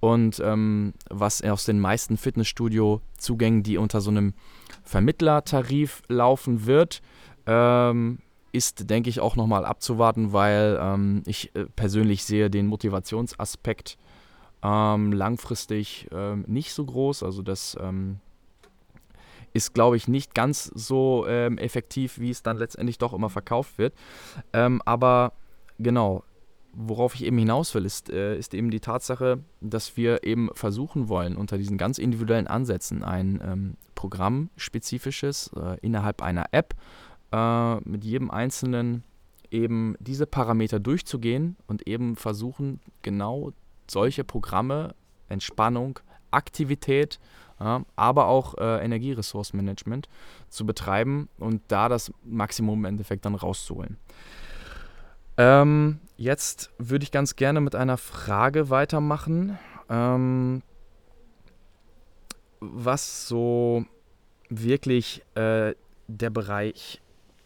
Und 0.01 0.41
ähm, 0.45 0.95
was 1.11 1.43
aus 1.43 1.65
den 1.65 1.81
meisten 1.81 2.17
Fitnessstudio-Zugängen, 2.17 3.63
die 3.63 3.79
unter 3.79 4.01
so 4.01 4.11
einem 4.11 4.35
Vermittlertarif 4.85 6.03
laufen 6.09 6.67
wird, 6.67 7.03
ähm, 7.47 8.19
ist, 8.53 8.89
denke 8.89 9.11
ich, 9.11 9.21
auch 9.21 9.35
nochmal 9.35 9.65
abzuwarten, 9.65 10.33
weil 10.33 10.79
ähm, 10.81 11.23
ich 11.27 11.55
äh, 11.57 11.65
persönlich 11.77 12.25
sehe 12.25 12.51
den 12.51 12.67
Motivationsaspekt 12.67 13.99
ähm, 14.63 15.13
langfristig 15.13 16.09
ähm, 16.13 16.45
nicht 16.47 16.73
so 16.73 16.85
groß. 16.85 17.23
Also 17.23 17.43
das 17.43 17.77
ähm, 17.81 18.21
ist, 19.53 19.75
glaube 19.75 19.97
ich, 19.97 20.09
nicht 20.09 20.35
ganz 20.35 20.65
so 20.75 21.27
ähm, 21.29 21.59
effektiv, 21.59 22.19
wie 22.19 22.31
es 22.31 22.43
dann 22.43 22.57
letztendlich 22.57 22.99
doch 22.99 23.13
immer 23.13 23.31
verkauft 23.31 23.79
wird. 23.79 23.95
Ähm, 24.53 24.81
aber 24.85 25.33
genau, 25.79 26.25
worauf 26.77 27.15
ich 27.15 27.25
eben 27.25 27.39
hinaus 27.39 27.75
will, 27.75 27.85
ist, 27.85 28.11
äh, 28.11 28.37
ist 28.37 28.55
eben 28.55 28.71
die 28.71 28.81
Tatsache, 28.81 29.41
dass 29.61 29.97
wir 29.97 30.25
eben 30.25 30.51
versuchen 30.55 31.09
wollen, 31.09 31.37
unter 31.37 31.59
diesen 31.59 31.79
ganz 31.79 31.99
individuellen 31.99 32.47
Ansätzen 32.47 33.03
ein 33.03 33.41
ähm, 33.45 33.77
programmspezifisches 33.95 35.51
äh, 35.57 35.79
innerhalb 35.81 36.23
einer 36.23 36.47
App 36.53 36.75
äh, 37.33 37.77
mit 37.89 38.05
jedem 38.05 38.31
Einzelnen 38.31 39.05
eben 39.51 39.97
diese 40.01 40.27
Parameter 40.27 40.81
durchzugehen 40.81 41.57
und 41.67 41.87
eben 41.87 42.17
versuchen, 42.17 42.81
genau 43.03 43.53
solche 43.89 44.25
Programme, 44.25 44.95
Entspannung, 45.29 46.01
Aktivität, 46.31 47.21
ja, 47.61 47.85
aber 47.95 48.27
auch 48.27 48.59
äh, 48.59 48.85
Energieressourcenmanagement 48.85 50.09
zu 50.49 50.67
betreiben 50.67 51.29
und 51.39 51.63
da 51.69 51.89
das 51.89 52.13
Maximum 52.25 52.81
im 52.81 52.85
Endeffekt 52.87 53.25
dann 53.25 53.37
rauszuholen. 53.37 53.97
Ähm, 55.37 56.01
jetzt 56.17 56.71
würde 56.79 57.03
ich 57.03 57.11
ganz 57.11 57.37
gerne 57.37 57.61
mit 57.61 57.75
einer 57.75 57.97
Frage 57.97 58.71
weitermachen, 58.71 59.59
ähm, 59.89 60.63
was 62.61 63.29
so 63.29 63.85
wirklich 64.49 65.23
äh, 65.35 65.75
der 66.07 66.31
Bereich 66.31 67.01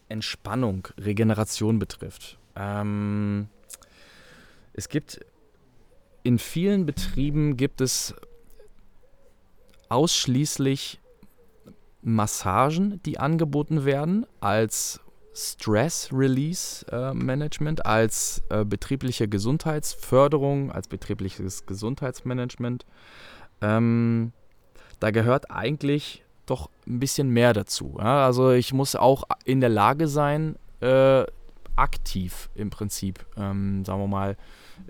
Entspannung, 0.07 0.87
Regeneration 0.99 1.79
betrifft. 1.79 2.37
Ähm, 2.55 3.47
es 4.73 4.89
gibt 4.89 5.19
in 6.23 6.39
vielen 6.39 6.85
Betrieben 6.85 7.57
gibt 7.57 7.81
es 7.81 8.13
ausschließlich 9.87 10.99
Massagen, 12.01 13.01
die 13.03 13.19
angeboten 13.19 13.85
werden 13.85 14.25
als 14.39 14.99
Stress 15.39 16.09
Release 16.11 16.85
äh, 16.91 17.13
Management, 17.13 17.85
als 17.85 18.43
äh, 18.49 18.65
betriebliche 18.65 19.27
Gesundheitsförderung, 19.27 20.71
als 20.71 20.87
betriebliches 20.87 21.65
Gesundheitsmanagement. 21.65 22.85
Ähm, 23.61 24.33
da 24.99 25.11
gehört 25.11 25.49
eigentlich 25.49 26.23
doch 26.45 26.69
ein 26.85 26.99
bisschen 26.99 27.29
mehr 27.29 27.53
dazu. 27.53 27.95
Ja? 27.97 28.25
Also 28.25 28.51
ich 28.51 28.73
muss 28.73 28.95
auch 28.95 29.23
in 29.45 29.61
der 29.61 29.69
Lage 29.69 30.07
sein, 30.07 30.57
äh, 30.81 31.23
aktiv 31.75 32.49
im 32.55 32.69
Prinzip, 32.69 33.25
ähm, 33.37 33.85
sagen 33.85 34.01
wir 34.01 34.07
mal, 34.07 34.35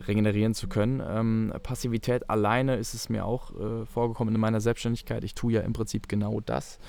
regenerieren 0.08 0.56
zu 0.56 0.68
können. 0.68 1.01
Ähm, 1.06 1.53
Passivität 1.62 2.29
alleine 2.29 2.77
ist 2.77 2.94
es 2.96 3.10
mir 3.10 3.25
auch 3.25 3.51
äh, 3.51 3.86
vorgekommen 3.86 4.34
in 4.34 4.41
meiner 4.41 4.62
Selbstständigkeit. 4.62 5.24
Ich 5.24 5.36
tue 5.36 5.53
ja 5.53 5.62
im 5.62 5.74
Prinzip 5.74 6.10
genau 6.10 6.39
das. 6.39 6.79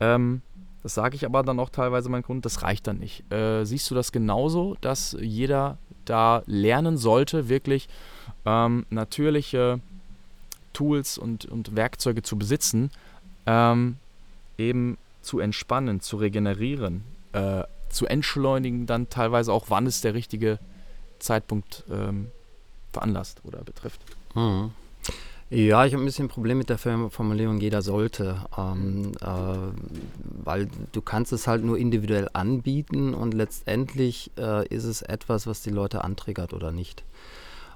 Ähm, 0.00 0.42
Das 0.82 0.94
sage 0.94 1.14
ich 1.16 1.26
aber 1.26 1.42
dann 1.42 1.60
auch 1.60 1.70
teilweise 1.70 2.08
meinen 2.08 2.22
Kunden, 2.22 2.42
das 2.42 2.62
reicht 2.62 2.86
dann 2.86 2.98
nicht. 2.98 3.30
Äh, 3.32 3.64
siehst 3.64 3.90
du 3.90 3.94
das 3.94 4.12
genauso, 4.12 4.76
dass 4.80 5.16
jeder 5.20 5.78
da 6.04 6.42
lernen 6.46 6.96
sollte, 6.96 7.48
wirklich 7.48 7.88
ähm, 8.46 8.86
natürliche 8.90 9.80
Tools 10.72 11.18
und, 11.18 11.44
und 11.44 11.76
Werkzeuge 11.76 12.22
zu 12.22 12.38
besitzen, 12.38 12.90
ähm, 13.46 13.96
eben 14.56 14.96
zu 15.22 15.38
entspannen, 15.38 16.00
zu 16.00 16.16
regenerieren, 16.16 17.04
äh, 17.32 17.64
zu 17.90 18.06
entschleunigen, 18.06 18.86
dann 18.86 19.10
teilweise 19.10 19.52
auch, 19.52 19.66
wann 19.68 19.86
es 19.86 20.00
der 20.00 20.14
richtige 20.14 20.58
Zeitpunkt 21.18 21.84
ähm, 21.90 22.28
veranlasst 22.92 23.42
oder 23.44 23.62
betrifft. 23.62 24.00
Mhm. 24.34 24.72
Ja, 25.52 25.84
ich 25.84 25.94
habe 25.94 26.04
ein 26.04 26.06
bisschen 26.06 26.26
ein 26.26 26.28
Problem 26.28 26.58
mit 26.58 26.70
der 26.70 26.78
Formulierung 26.78 27.58
jeder 27.58 27.82
sollte, 27.82 28.36
ähm, 28.56 29.10
äh, 29.20 29.26
weil 30.44 30.68
du 30.92 31.02
kannst 31.02 31.32
es 31.32 31.48
halt 31.48 31.64
nur 31.64 31.76
individuell 31.76 32.28
anbieten 32.34 33.14
und 33.14 33.34
letztendlich 33.34 34.30
äh, 34.38 34.64
ist 34.68 34.84
es 34.84 35.02
etwas, 35.02 35.48
was 35.48 35.60
die 35.62 35.70
Leute 35.70 36.04
antriggert 36.04 36.54
oder 36.54 36.70
nicht. 36.70 37.02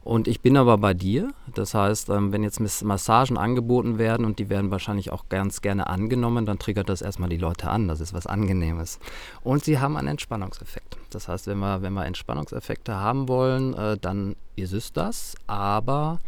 Und 0.05 0.29
ich 0.29 0.41
bin 0.41 0.57
aber 0.57 0.79
bei 0.79 0.95
dir. 0.95 1.33
Das 1.53 1.75
heißt, 1.75 2.11
ähm, 2.11 2.31
wenn 2.31 2.45
jetzt 2.45 2.61
Massagen 2.85 3.37
angeboten 3.37 3.99
werden 3.99 4.25
und 4.25 4.39
die 4.39 4.51
werden 4.51 4.71
wahrscheinlich 4.71 5.11
auch 5.11 5.29
ganz 5.29 5.61
gerne 5.61 5.89
angenommen, 5.89 6.47
dann 6.47 6.61
triggert 6.61 6.89
das 6.89 7.03
erstmal 7.03 7.31
die 7.31 7.39
Leute 7.39 7.71
an. 7.71 7.89
Das 7.89 8.01
ist 8.01 8.15
was 8.15 8.29
Angenehmes. 8.29 9.01
Und 9.43 9.65
sie 9.65 9.81
haben 9.81 9.97
einen 9.97 10.09
Entspannungseffekt. 10.09 10.97
Das 11.11 11.27
heißt, 11.27 11.49
wenn 11.49 11.59
wir, 11.59 11.83
wenn 11.83 11.95
wir 11.95 12.05
Entspannungseffekte 12.05 12.95
haben 12.95 13.27
wollen, 13.27 13.75
äh, 13.75 13.97
dann 13.99 14.37
ist 14.55 14.75
es 14.75 14.93
das. 14.93 15.35
Aber 15.49 16.21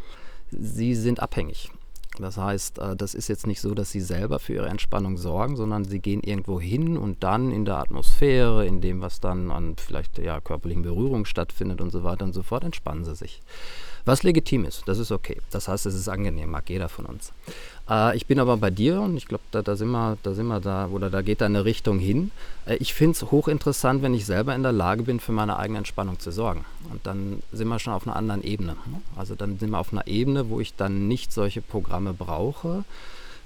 sie 0.58 0.94
sind 0.94 1.20
abhängig. 1.20 1.70
Das 2.18 2.38
heißt, 2.38 2.78
äh, 2.78 2.96
das 2.96 3.14
ist 3.14 3.28
jetzt 3.28 3.46
nicht 3.46 3.60
so, 3.60 3.74
dass 3.74 3.90
sie 3.90 4.00
selber 4.00 4.38
für 4.38 4.54
ihre 4.54 4.68
Entspannung 4.68 5.16
sorgen, 5.16 5.56
sondern 5.56 5.84
sie 5.84 5.98
gehen 5.98 6.22
irgendwo 6.22 6.60
hin 6.60 6.96
und 6.96 7.22
dann 7.22 7.50
in 7.52 7.64
der 7.64 7.76
Atmosphäre, 7.76 8.66
in 8.66 8.80
dem, 8.80 9.00
was 9.00 9.20
dann 9.20 9.50
an 9.50 9.76
vielleicht 9.76 10.18
ja, 10.18 10.40
körperlichen 10.40 10.82
Berührungen 10.82 11.26
stattfindet 11.26 11.80
und 11.80 11.90
so 11.90 12.04
weiter 12.04 12.24
und 12.24 12.32
so 12.32 12.42
fort, 12.42 12.64
entspannen 12.64 13.04
sie 13.04 13.14
sich. 13.14 13.42
Was 14.04 14.22
legitim 14.22 14.64
ist, 14.64 14.84
das 14.86 14.98
ist 14.98 15.12
okay. 15.12 15.40
Das 15.50 15.68
heißt, 15.68 15.84
es 15.86 15.94
ist 15.94 16.08
angenehm, 16.08 16.50
mag 16.50 16.70
jeder 16.70 16.88
von 16.88 17.06
uns. 17.06 17.32
Äh, 17.88 18.16
ich 18.16 18.26
bin 18.26 18.38
aber 18.38 18.56
bei 18.56 18.70
dir 18.70 19.00
und 19.00 19.16
ich 19.16 19.26
glaube, 19.26 19.44
da, 19.50 19.62
da, 19.62 19.76
sind 19.76 19.90
wir, 19.90 20.16
da 20.22 20.34
sind 20.34 20.46
wir 20.46 20.60
da, 20.60 20.88
oder 20.88 21.10
da 21.10 21.22
geht 21.22 21.40
da 21.40 21.46
eine 21.46 21.64
Richtung 21.64 21.98
hin. 21.98 22.30
Äh, 22.66 22.76
ich 22.76 22.94
finde 22.94 23.12
es 23.12 23.30
hochinteressant, 23.30 24.02
wenn 24.02 24.14
ich 24.14 24.26
selber 24.26 24.54
in 24.54 24.62
der 24.62 24.72
Lage 24.72 25.02
bin, 25.02 25.20
für 25.20 25.32
meine 25.32 25.56
eigene 25.58 25.78
Entspannung 25.78 26.18
zu 26.18 26.30
sorgen. 26.30 26.64
Und 26.90 27.06
dann 27.06 27.42
sind 27.52 27.68
wir 27.68 27.78
schon 27.78 27.92
auf 27.92 28.06
einer 28.06 28.16
anderen 28.16 28.42
Ebene. 28.42 28.76
Also 29.16 29.34
dann 29.34 29.58
sind 29.58 29.70
wir 29.70 29.78
auf 29.78 29.92
einer 29.92 30.06
Ebene, 30.06 30.48
wo 30.50 30.60
ich 30.60 30.74
dann 30.74 31.08
nicht 31.08 31.32
solche 31.32 31.62
Programme 31.62 32.12
brauche. 32.12 32.84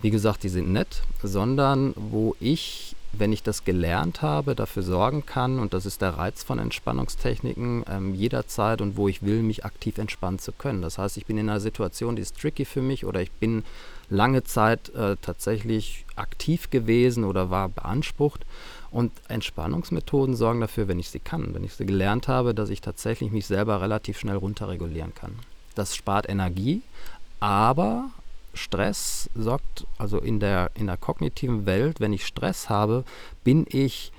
Wie 0.02 0.10
gesagt, 0.10 0.42
die 0.42 0.48
sind 0.48 0.72
nett, 0.72 1.02
sondern 1.22 1.92
wo 1.96 2.34
ich 2.40 2.96
wenn 3.12 3.32
ich 3.32 3.42
das 3.42 3.64
gelernt 3.64 4.22
habe, 4.22 4.54
dafür 4.54 4.82
sorgen 4.82 5.26
kann, 5.26 5.58
und 5.58 5.74
das 5.74 5.86
ist 5.86 6.00
der 6.00 6.10
Reiz 6.10 6.42
von 6.42 6.58
Entspannungstechniken, 6.58 7.84
ähm, 7.88 8.14
jederzeit 8.14 8.80
und 8.80 8.96
wo 8.96 9.08
ich 9.08 9.22
will, 9.22 9.42
mich 9.42 9.64
aktiv 9.64 9.98
entspannen 9.98 10.38
zu 10.38 10.52
können. 10.52 10.82
Das 10.82 10.98
heißt, 10.98 11.16
ich 11.16 11.26
bin 11.26 11.38
in 11.38 11.50
einer 11.50 11.60
Situation, 11.60 12.16
die 12.16 12.22
ist 12.22 12.38
tricky 12.38 12.64
für 12.64 12.82
mich 12.82 13.04
oder 13.04 13.20
ich 13.20 13.32
bin 13.32 13.64
lange 14.10 14.44
Zeit 14.44 14.90
äh, 14.90 15.16
tatsächlich 15.22 16.04
aktiv 16.16 16.70
gewesen 16.70 17.24
oder 17.24 17.50
war 17.50 17.68
beansprucht. 17.68 18.44
Und 18.90 19.12
Entspannungsmethoden 19.28 20.34
sorgen 20.34 20.60
dafür, 20.60 20.88
wenn 20.88 20.98
ich 20.98 21.10
sie 21.10 21.20
kann, 21.20 21.54
wenn 21.54 21.62
ich 21.62 21.74
sie 21.74 21.86
gelernt 21.86 22.26
habe, 22.26 22.54
dass 22.54 22.70
ich 22.70 22.80
tatsächlich 22.80 23.30
mich 23.30 23.46
selber 23.46 23.80
relativ 23.80 24.18
schnell 24.18 24.36
runterregulieren 24.36 25.14
kann. 25.14 25.38
Das 25.76 25.94
spart 25.94 26.28
Energie, 26.28 26.82
aber 27.38 28.10
Stress 28.52 29.30
sorgt, 29.36 29.86
also 29.96 30.18
in 30.18 30.40
der, 30.40 30.70
in 30.74 30.86
der 30.86 30.96
kognitiven 30.96 31.66
Welt, 31.66 32.00
wenn 32.00 32.12
ich 32.12 32.26
Stress 32.26 32.68
habe, 32.68 33.04
bin 33.44 33.64
ich, 33.68 34.10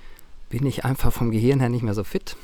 bin 0.52 0.66
ich 0.66 0.84
einfach 0.84 1.14
vom 1.14 1.30
Gehirn 1.30 1.60
her 1.60 1.70
nicht 1.70 1.82
mehr 1.82 1.94
so 1.94 2.04
fit. 2.04 2.36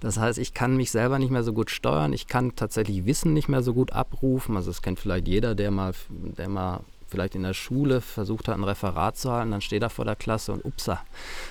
Das 0.00 0.18
heißt, 0.18 0.38
ich 0.38 0.52
kann 0.52 0.76
mich 0.76 0.90
selber 0.90 1.18
nicht 1.18 1.30
mehr 1.30 1.42
so 1.42 1.54
gut 1.54 1.70
steuern, 1.70 2.12
ich 2.12 2.26
kann 2.26 2.54
tatsächlich 2.54 3.06
Wissen 3.06 3.32
nicht 3.32 3.48
mehr 3.48 3.62
so 3.62 3.72
gut 3.72 3.94
abrufen. 3.94 4.56
Also 4.56 4.70
das 4.70 4.82
kennt 4.82 5.00
vielleicht 5.00 5.26
jeder, 5.26 5.54
der 5.54 5.70
mal, 5.70 5.94
der 6.10 6.50
mal 6.50 6.80
vielleicht 7.08 7.34
in 7.34 7.44
der 7.44 7.54
Schule 7.54 8.02
versucht 8.02 8.48
hat, 8.48 8.58
ein 8.58 8.64
Referat 8.64 9.16
zu 9.16 9.32
halten, 9.32 9.52
dann 9.52 9.62
steht 9.62 9.82
er 9.82 9.88
vor 9.88 10.04
der 10.04 10.16
Klasse 10.16 10.52
und 10.52 10.66
upsa. 10.66 11.00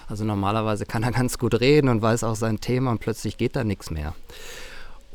Also 0.07 0.25
normalerweise 0.25 0.85
kann 0.85 1.01
er 1.01 1.11
ganz 1.11 1.39
gut 1.39 1.59
reden 1.59 1.89
und 1.89 2.03
weiß 2.03 2.23
auch 2.23 2.35
sein 2.35 2.61
Thema 2.61 2.91
und 2.91 2.99
plötzlich 2.99 3.37
geht 3.37 3.55
da 3.55 3.63
nichts 3.63 3.89
mehr. 3.89 4.13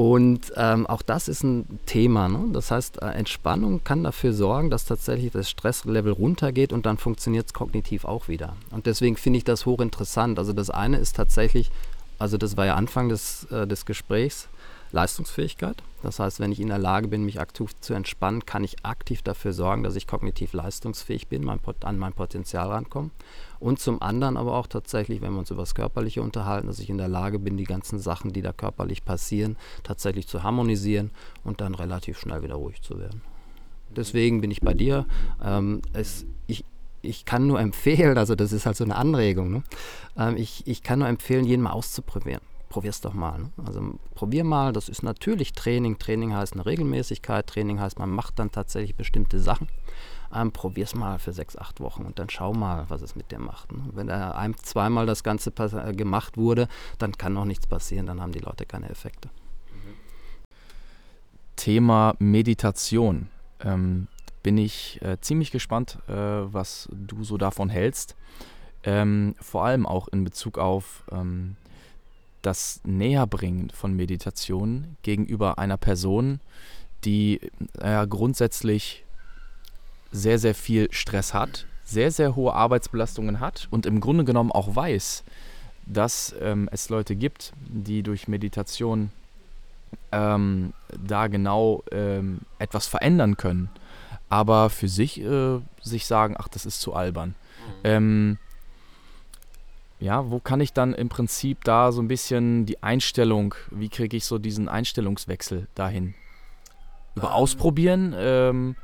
Und 0.00 0.54
ähm, 0.56 0.86
auch 0.86 1.02
das 1.02 1.28
ist 1.28 1.42
ein 1.42 1.78
Thema. 1.84 2.26
Ne? 2.26 2.46
Das 2.54 2.70
heißt, 2.70 3.02
äh, 3.02 3.08
Entspannung 3.08 3.84
kann 3.84 4.02
dafür 4.02 4.32
sorgen, 4.32 4.70
dass 4.70 4.86
tatsächlich 4.86 5.30
das 5.30 5.50
Stresslevel 5.50 6.12
runtergeht 6.12 6.72
und 6.72 6.86
dann 6.86 6.96
funktioniert 6.96 7.48
es 7.48 7.52
kognitiv 7.52 8.06
auch 8.06 8.26
wieder. 8.26 8.56
Und 8.70 8.86
deswegen 8.86 9.18
finde 9.18 9.36
ich 9.36 9.44
das 9.44 9.66
hochinteressant. 9.66 10.38
Also 10.38 10.54
das 10.54 10.70
eine 10.70 10.96
ist 10.96 11.16
tatsächlich, 11.16 11.70
also 12.18 12.38
das 12.38 12.56
war 12.56 12.64
ja 12.64 12.76
Anfang 12.76 13.10
des, 13.10 13.44
äh, 13.50 13.66
des 13.66 13.84
Gesprächs, 13.84 14.48
Leistungsfähigkeit. 14.92 15.83
Das 16.03 16.18
heißt, 16.18 16.40
wenn 16.40 16.53
ich 16.53 16.61
in 16.61 16.68
der 16.68 16.79
Lage 16.79 17.09
bin, 17.09 17.24
mich 17.24 17.40
aktiv 17.40 17.72
zu 17.81 17.92
entspannen, 17.92 18.46
kann 18.46 18.64
ich 18.64 18.85
aktiv 18.85 19.22
dafür 19.22 19.53
sorgen, 19.53 19.83
dass 19.83 19.96
ich 19.96 20.07
kognitiv 20.07 20.53
leistungsfähig 20.53 21.29
bin, 21.29 21.44
mein, 21.44 21.61
an 21.83 21.98
mein 21.98 22.14
Potenzial 22.14 22.68
rankomme. 22.68 23.11
Und 23.59 23.81
zum 23.81 24.00
anderen 24.00 24.38
aber 24.38 24.55
auch 24.55 24.66
tatsächlich, 24.66 25.20
wenn 25.20 25.33
wir 25.33 25.40
uns 25.40 25.50
über 25.50 25.62
das 25.62 25.74
Körperliche 25.74 26.22
unterhalten, 26.22 26.66
dass 26.66 26.79
ich 26.79 26.88
in 26.88 26.96
der 26.96 27.09
Lage 27.09 27.38
bin, 27.38 27.59
die 27.59 27.64
ganzen 27.64 27.98
Sachen, 27.98 28.33
die 28.33 28.40
da 28.40 28.53
körperlich 28.53 29.05
passieren, 29.05 29.57
tatsächlich 29.83 30.26
zu 30.26 30.42
harmonisieren 30.42 31.11
und 31.44 31.61
dann 31.61 31.74
relativ 31.74 32.18
schnell 32.18 32.42
wieder 32.42 32.55
ruhig 32.55 32.81
zu 32.81 32.98
werden. 32.98 33.20
Deswegen 33.94 34.40
bin 34.40 34.50
ich 34.50 34.62
bei 34.62 34.72
dir. 34.72 35.05
Ähm, 35.44 35.83
es, 35.92 36.24
ich, 36.46 36.64
ich 37.03 37.26
kann 37.26 37.46
nur 37.46 37.61
empfehlen, 37.61 38.16
also 38.16 38.35
das 38.35 38.53
ist 38.53 38.64
halt 38.64 38.76
so 38.76 38.85
eine 38.85 38.96
Anregung, 38.96 39.50
ne? 39.50 39.62
ähm, 40.16 40.37
ich, 40.38 40.66
ich 40.66 40.83
kann 40.83 41.00
nur 41.00 41.09
empfehlen, 41.09 41.44
jeden 41.44 41.62
mal 41.62 41.72
auszuprobieren 41.72 42.40
probier's 42.70 43.02
doch 43.02 43.12
mal. 43.12 43.38
Ne? 43.38 43.50
Also 43.66 43.98
probier 44.14 44.44
mal, 44.44 44.72
das 44.72 44.88
ist 44.88 45.02
natürlich 45.02 45.52
Training. 45.52 45.98
Training 45.98 46.35
heißt 46.35 46.54
eine 46.54 46.64
Regelmäßigkeit, 46.64 47.46
Training 47.46 47.78
heißt, 47.78 47.98
man 47.98 48.09
macht 48.09 48.38
dann 48.38 48.50
tatsächlich 48.50 48.96
bestimmte 48.96 49.38
Sachen. 49.38 49.68
Ähm, 50.35 50.52
probier's 50.52 50.94
mal 50.94 51.18
für 51.18 51.33
sechs, 51.33 51.59
acht 51.59 51.80
Wochen 51.80 52.04
und 52.04 52.18
dann 52.18 52.30
schau 52.30 52.54
mal, 52.54 52.87
was 52.88 53.02
es 53.02 53.16
mit 53.16 53.33
dir 53.33 53.40
macht. 53.40 53.72
Ne? 53.72 53.83
Wenn 53.92 54.06
da 54.06 54.30
ein, 54.30 54.56
zweimal 54.56 55.04
das 55.04 55.24
Ganze 55.24 55.50
äh, 55.50 55.92
gemacht 55.92 56.38
wurde, 56.38 56.68
dann 56.98 57.12
kann 57.18 57.35
noch 57.35 57.44
nichts 57.44 57.66
passieren, 57.66 58.06
dann 58.06 58.22
haben 58.22 58.33
die 58.33 58.38
Leute 58.38 58.64
keine 58.64 58.88
Effekte. 58.88 59.28
Thema 61.56 62.14
Meditation. 62.18 63.28
Ähm, 63.62 64.06
bin 64.42 64.56
ich 64.56 65.02
äh, 65.02 65.20
ziemlich 65.20 65.50
gespannt, 65.50 65.98
äh, 66.09 66.12
was 66.14 66.88
du 66.92 67.24
so 67.24 67.37
davon 67.37 67.68
hältst. 67.68 68.16
Ähm, 68.85 69.35
vor 69.38 69.64
allem 69.64 69.85
auch 69.85 70.09
in 70.09 70.24
Bezug 70.24 70.56
auf 70.56 71.04
ähm, 71.12 71.56
das 72.42 72.81
Näherbringen 72.85 73.70
von 73.70 73.94
Meditation 73.94 74.96
gegenüber 75.03 75.59
einer 75.59 75.76
Person, 75.76 76.40
die 77.05 77.40
äh, 77.79 78.07
grundsätzlich 78.07 79.05
sehr, 80.12 80.38
sehr 80.38 80.55
viel 80.55 80.88
Stress 80.92 81.35
hat, 81.35 81.66
sehr, 81.85 82.11
sehr 82.11 82.37
hohe 82.37 82.53
Arbeitsbelastungen 82.55 83.40
hat 83.40 83.68
und 83.70 83.87
im 83.87 84.00
Grunde 84.00 84.24
genommen 84.24 84.53
auch 84.53 84.74
weiß, 84.74 85.24
dass 85.87 86.35
ähm, 86.40 86.68
es 86.72 86.88
Leute 86.88 87.16
gibt, 87.16 87.53
die 87.68 88.03
durch 88.03 88.29
Meditation 88.29 89.11
ähm, 90.12 90.72
da 90.96 91.26
genau 91.26 91.83
ähm, 91.90 92.40
etwas 92.59 92.87
verändern 92.87 93.37
können, 93.37 93.70
aber 94.29 94.70
für 94.70 94.88
sich 94.88 95.20
äh, 95.20 95.59
sich 95.83 96.07
sagen, 96.07 96.37
ach, 96.38 96.48
das 96.48 96.66
ist 96.66 96.81
zu 96.81 96.94
albern. 96.94 97.35
Mhm. 97.85 98.38
Ja, 100.00 100.30
wo 100.30 100.40
kann 100.40 100.62
ich 100.62 100.72
dann 100.72 100.94
im 100.94 101.10
Prinzip 101.10 101.62
da 101.64 101.92
so 101.92 102.00
ein 102.00 102.08
bisschen 102.08 102.64
die 102.64 102.82
Einstellung, 102.82 103.54
wie 103.70 103.90
kriege 103.90 104.16
ich 104.16 104.24
so 104.24 104.38
diesen 104.38 104.68
Einstellungswechsel 104.68 105.68
dahin? 105.74 106.14
Über 107.14 107.28
ähm. 107.28 107.32
Ausprobieren, 107.32 108.14
ähm, 108.16 108.76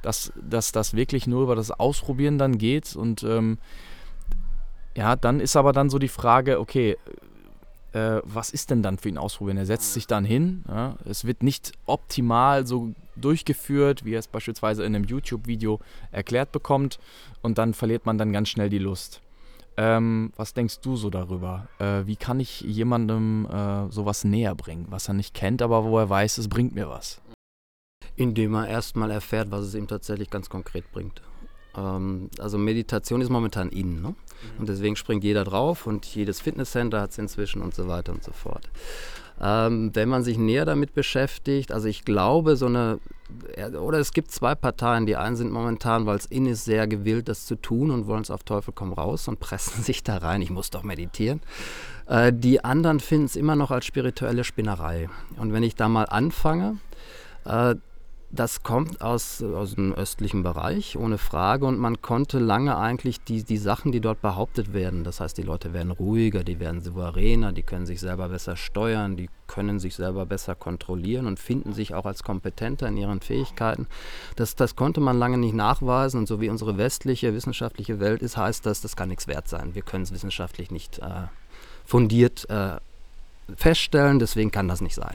dass, 0.00 0.32
dass 0.40 0.72
das 0.72 0.94
wirklich 0.94 1.26
nur 1.26 1.42
über 1.42 1.54
das 1.54 1.70
Ausprobieren 1.70 2.38
dann 2.38 2.56
geht 2.56 2.96
und 2.96 3.22
ähm, 3.24 3.58
ja, 4.96 5.16
dann 5.16 5.40
ist 5.40 5.56
aber 5.56 5.72
dann 5.72 5.90
so 5.90 5.98
die 5.98 6.08
Frage, 6.08 6.60
okay, 6.60 6.96
äh, 7.92 8.20
was 8.24 8.50
ist 8.50 8.70
denn 8.70 8.82
dann 8.82 8.96
für 8.96 9.08
ihn 9.10 9.18
Ausprobieren? 9.18 9.58
Er 9.58 9.66
setzt 9.66 9.92
sich 9.92 10.06
dann 10.06 10.24
hin, 10.24 10.64
ja, 10.68 10.96
es 11.04 11.26
wird 11.26 11.42
nicht 11.42 11.72
optimal 11.84 12.66
so 12.66 12.94
durchgeführt, 13.16 14.04
wie 14.04 14.14
er 14.14 14.20
es 14.20 14.28
beispielsweise 14.28 14.82
in 14.84 14.94
einem 14.94 15.04
YouTube-Video 15.04 15.80
erklärt 16.10 16.52
bekommt 16.52 16.98
und 17.42 17.58
dann 17.58 17.74
verliert 17.74 18.06
man 18.06 18.16
dann 18.16 18.32
ganz 18.32 18.48
schnell 18.48 18.70
die 18.70 18.78
Lust. 18.78 19.20
Ähm, 19.76 20.32
was 20.36 20.54
denkst 20.54 20.80
du 20.80 20.96
so 20.96 21.10
darüber? 21.10 21.68
Äh, 21.78 22.06
wie 22.06 22.16
kann 22.16 22.38
ich 22.38 22.60
jemandem 22.60 23.46
äh, 23.46 23.90
sowas 23.90 24.24
näher 24.24 24.54
bringen, 24.54 24.86
was 24.90 25.08
er 25.08 25.14
nicht 25.14 25.34
kennt, 25.34 25.62
aber 25.62 25.84
wo 25.84 25.98
er 25.98 26.08
weiß, 26.08 26.38
es 26.38 26.48
bringt 26.48 26.74
mir 26.74 26.88
was? 26.88 27.20
Indem 28.16 28.54
er 28.54 28.68
erstmal 28.68 29.10
erfährt, 29.10 29.50
was 29.50 29.62
es 29.62 29.74
ihm 29.74 29.88
tatsächlich 29.88 30.30
ganz 30.30 30.48
konkret 30.48 30.90
bringt. 30.92 31.22
Ähm, 31.76 32.30
also 32.38 32.56
Meditation 32.58 33.20
ist 33.20 33.30
momentan 33.30 33.68
in, 33.70 34.00
ne? 34.00 34.08
Mhm. 34.10 34.60
Und 34.60 34.68
deswegen 34.68 34.96
springt 34.96 35.24
jeder 35.24 35.44
drauf 35.44 35.86
und 35.86 36.06
jedes 36.06 36.40
Fitnesscenter 36.40 37.00
hat 37.00 37.10
es 37.10 37.18
inzwischen 37.18 37.62
und 37.62 37.74
so 37.74 37.88
weiter 37.88 38.12
und 38.12 38.22
so 38.22 38.32
fort. 38.32 38.70
Ähm, 39.40 39.90
wenn 39.94 40.08
man 40.08 40.22
sich 40.22 40.38
näher 40.38 40.64
damit 40.64 40.94
beschäftigt, 40.94 41.72
also 41.72 41.88
ich 41.88 42.04
glaube, 42.04 42.56
so 42.56 42.66
eine, 42.66 43.00
oder 43.80 43.98
es 43.98 44.12
gibt 44.12 44.30
zwei 44.30 44.54
Parteien, 44.54 45.06
die 45.06 45.16
einen 45.16 45.36
sind 45.36 45.50
momentan, 45.50 46.06
weil 46.06 46.16
es 46.16 46.26
in 46.26 46.46
ist, 46.46 46.64
sehr 46.64 46.86
gewillt, 46.86 47.28
das 47.28 47.46
zu 47.46 47.56
tun 47.56 47.90
und 47.90 48.06
wollen 48.06 48.22
es 48.22 48.30
auf 48.30 48.44
Teufel 48.44 48.72
komm 48.74 48.92
raus 48.92 49.26
und 49.26 49.40
pressen 49.40 49.82
sich 49.82 50.02
da 50.04 50.18
rein, 50.18 50.40
ich 50.42 50.50
muss 50.50 50.70
doch 50.70 50.82
meditieren. 50.84 51.40
Äh, 52.06 52.32
die 52.32 52.64
anderen 52.64 53.00
finden 53.00 53.26
es 53.26 53.36
immer 53.36 53.56
noch 53.56 53.70
als 53.70 53.86
spirituelle 53.86 54.44
Spinnerei. 54.44 55.08
Und 55.36 55.52
wenn 55.52 55.62
ich 55.62 55.74
da 55.74 55.88
mal 55.88 56.04
anfange, 56.04 56.78
äh, 57.44 57.74
das 58.34 58.62
kommt 58.62 59.00
aus, 59.00 59.42
aus 59.42 59.74
dem 59.74 59.92
östlichen 59.92 60.42
Bereich, 60.42 60.96
ohne 60.96 61.18
Frage. 61.18 61.66
Und 61.66 61.78
man 61.78 62.02
konnte 62.02 62.38
lange 62.38 62.76
eigentlich 62.76 63.22
die, 63.22 63.42
die 63.42 63.56
Sachen, 63.56 63.92
die 63.92 64.00
dort 64.00 64.20
behauptet 64.20 64.72
werden, 64.72 65.04
das 65.04 65.20
heißt, 65.20 65.38
die 65.38 65.42
Leute 65.42 65.72
werden 65.72 65.90
ruhiger, 65.92 66.44
die 66.44 66.60
werden 66.60 66.80
souveräner, 66.80 67.52
die 67.52 67.62
können 67.62 67.86
sich 67.86 68.00
selber 68.00 68.28
besser 68.28 68.56
steuern, 68.56 69.16
die 69.16 69.30
können 69.46 69.78
sich 69.78 69.94
selber 69.94 70.26
besser 70.26 70.54
kontrollieren 70.54 71.26
und 71.26 71.38
finden 71.38 71.72
sich 71.72 71.94
auch 71.94 72.06
als 72.06 72.22
kompetenter 72.22 72.88
in 72.88 72.96
ihren 72.96 73.20
Fähigkeiten. 73.20 73.86
Das, 74.36 74.56
das 74.56 74.76
konnte 74.76 75.00
man 75.00 75.18
lange 75.18 75.38
nicht 75.38 75.54
nachweisen. 75.54 76.20
Und 76.20 76.26
so 76.26 76.40
wie 76.40 76.48
unsere 76.48 76.76
westliche 76.76 77.34
wissenschaftliche 77.34 78.00
Welt 78.00 78.22
ist, 78.22 78.36
heißt 78.36 78.66
das, 78.66 78.80
das 78.80 78.96
kann 78.96 79.08
nichts 79.08 79.28
wert 79.28 79.48
sein. 79.48 79.74
Wir 79.74 79.82
können 79.82 80.04
es 80.04 80.12
wissenschaftlich 80.12 80.70
nicht 80.70 80.98
äh, 80.98 81.28
fundiert 81.84 82.48
äh, 82.50 82.78
feststellen, 83.56 84.18
deswegen 84.18 84.50
kann 84.50 84.68
das 84.68 84.80
nicht 84.80 84.94
sein. 84.94 85.14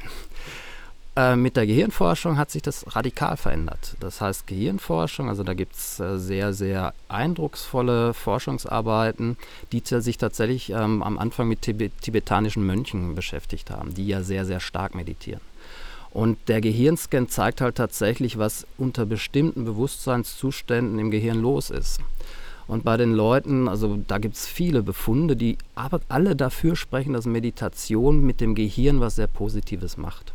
Äh, 1.19 1.35
mit 1.35 1.57
der 1.57 1.67
Gehirnforschung 1.67 2.37
hat 2.37 2.49
sich 2.49 2.61
das 2.61 2.95
radikal 2.95 3.35
verändert. 3.35 3.97
Das 3.99 4.21
heißt, 4.21 4.47
Gehirnforschung, 4.47 5.27
also 5.27 5.43
da 5.43 5.53
gibt 5.53 5.75
es 5.75 5.99
äh, 5.99 6.17
sehr, 6.17 6.53
sehr 6.53 6.93
eindrucksvolle 7.09 8.13
Forschungsarbeiten, 8.13 9.35
die 9.73 9.83
sich 9.85 10.17
tatsächlich 10.17 10.69
ähm, 10.69 11.03
am 11.03 11.17
Anfang 11.17 11.49
mit 11.49 11.61
Tibet 11.61 11.91
tibetanischen 11.99 12.65
Mönchen 12.65 13.15
beschäftigt 13.15 13.69
haben, 13.69 13.93
die 13.93 14.07
ja 14.07 14.21
sehr, 14.21 14.45
sehr 14.45 14.61
stark 14.61 14.95
meditieren. 14.95 15.41
Und 16.11 16.37
der 16.47 16.61
Gehirnscan 16.61 17.27
zeigt 17.27 17.59
halt 17.59 17.75
tatsächlich, 17.75 18.37
was 18.37 18.65
unter 18.77 19.05
bestimmten 19.05 19.65
Bewusstseinszuständen 19.65 20.99
im 20.99 21.11
Gehirn 21.11 21.41
los 21.41 21.69
ist. 21.69 21.99
Und 22.65 22.85
bei 22.85 22.95
den 22.95 23.13
Leuten, 23.13 23.67
also 23.67 23.99
da 24.07 24.19
gibt 24.19 24.35
es 24.35 24.47
viele 24.47 24.83
Befunde, 24.83 25.35
die 25.35 25.57
aber 25.75 25.99
alle 26.07 26.37
dafür 26.37 26.77
sprechen, 26.77 27.11
dass 27.11 27.25
Meditation 27.25 28.25
mit 28.25 28.39
dem 28.39 28.55
Gehirn 28.55 29.01
was 29.01 29.17
sehr 29.17 29.27
Positives 29.27 29.97
macht. 29.97 30.33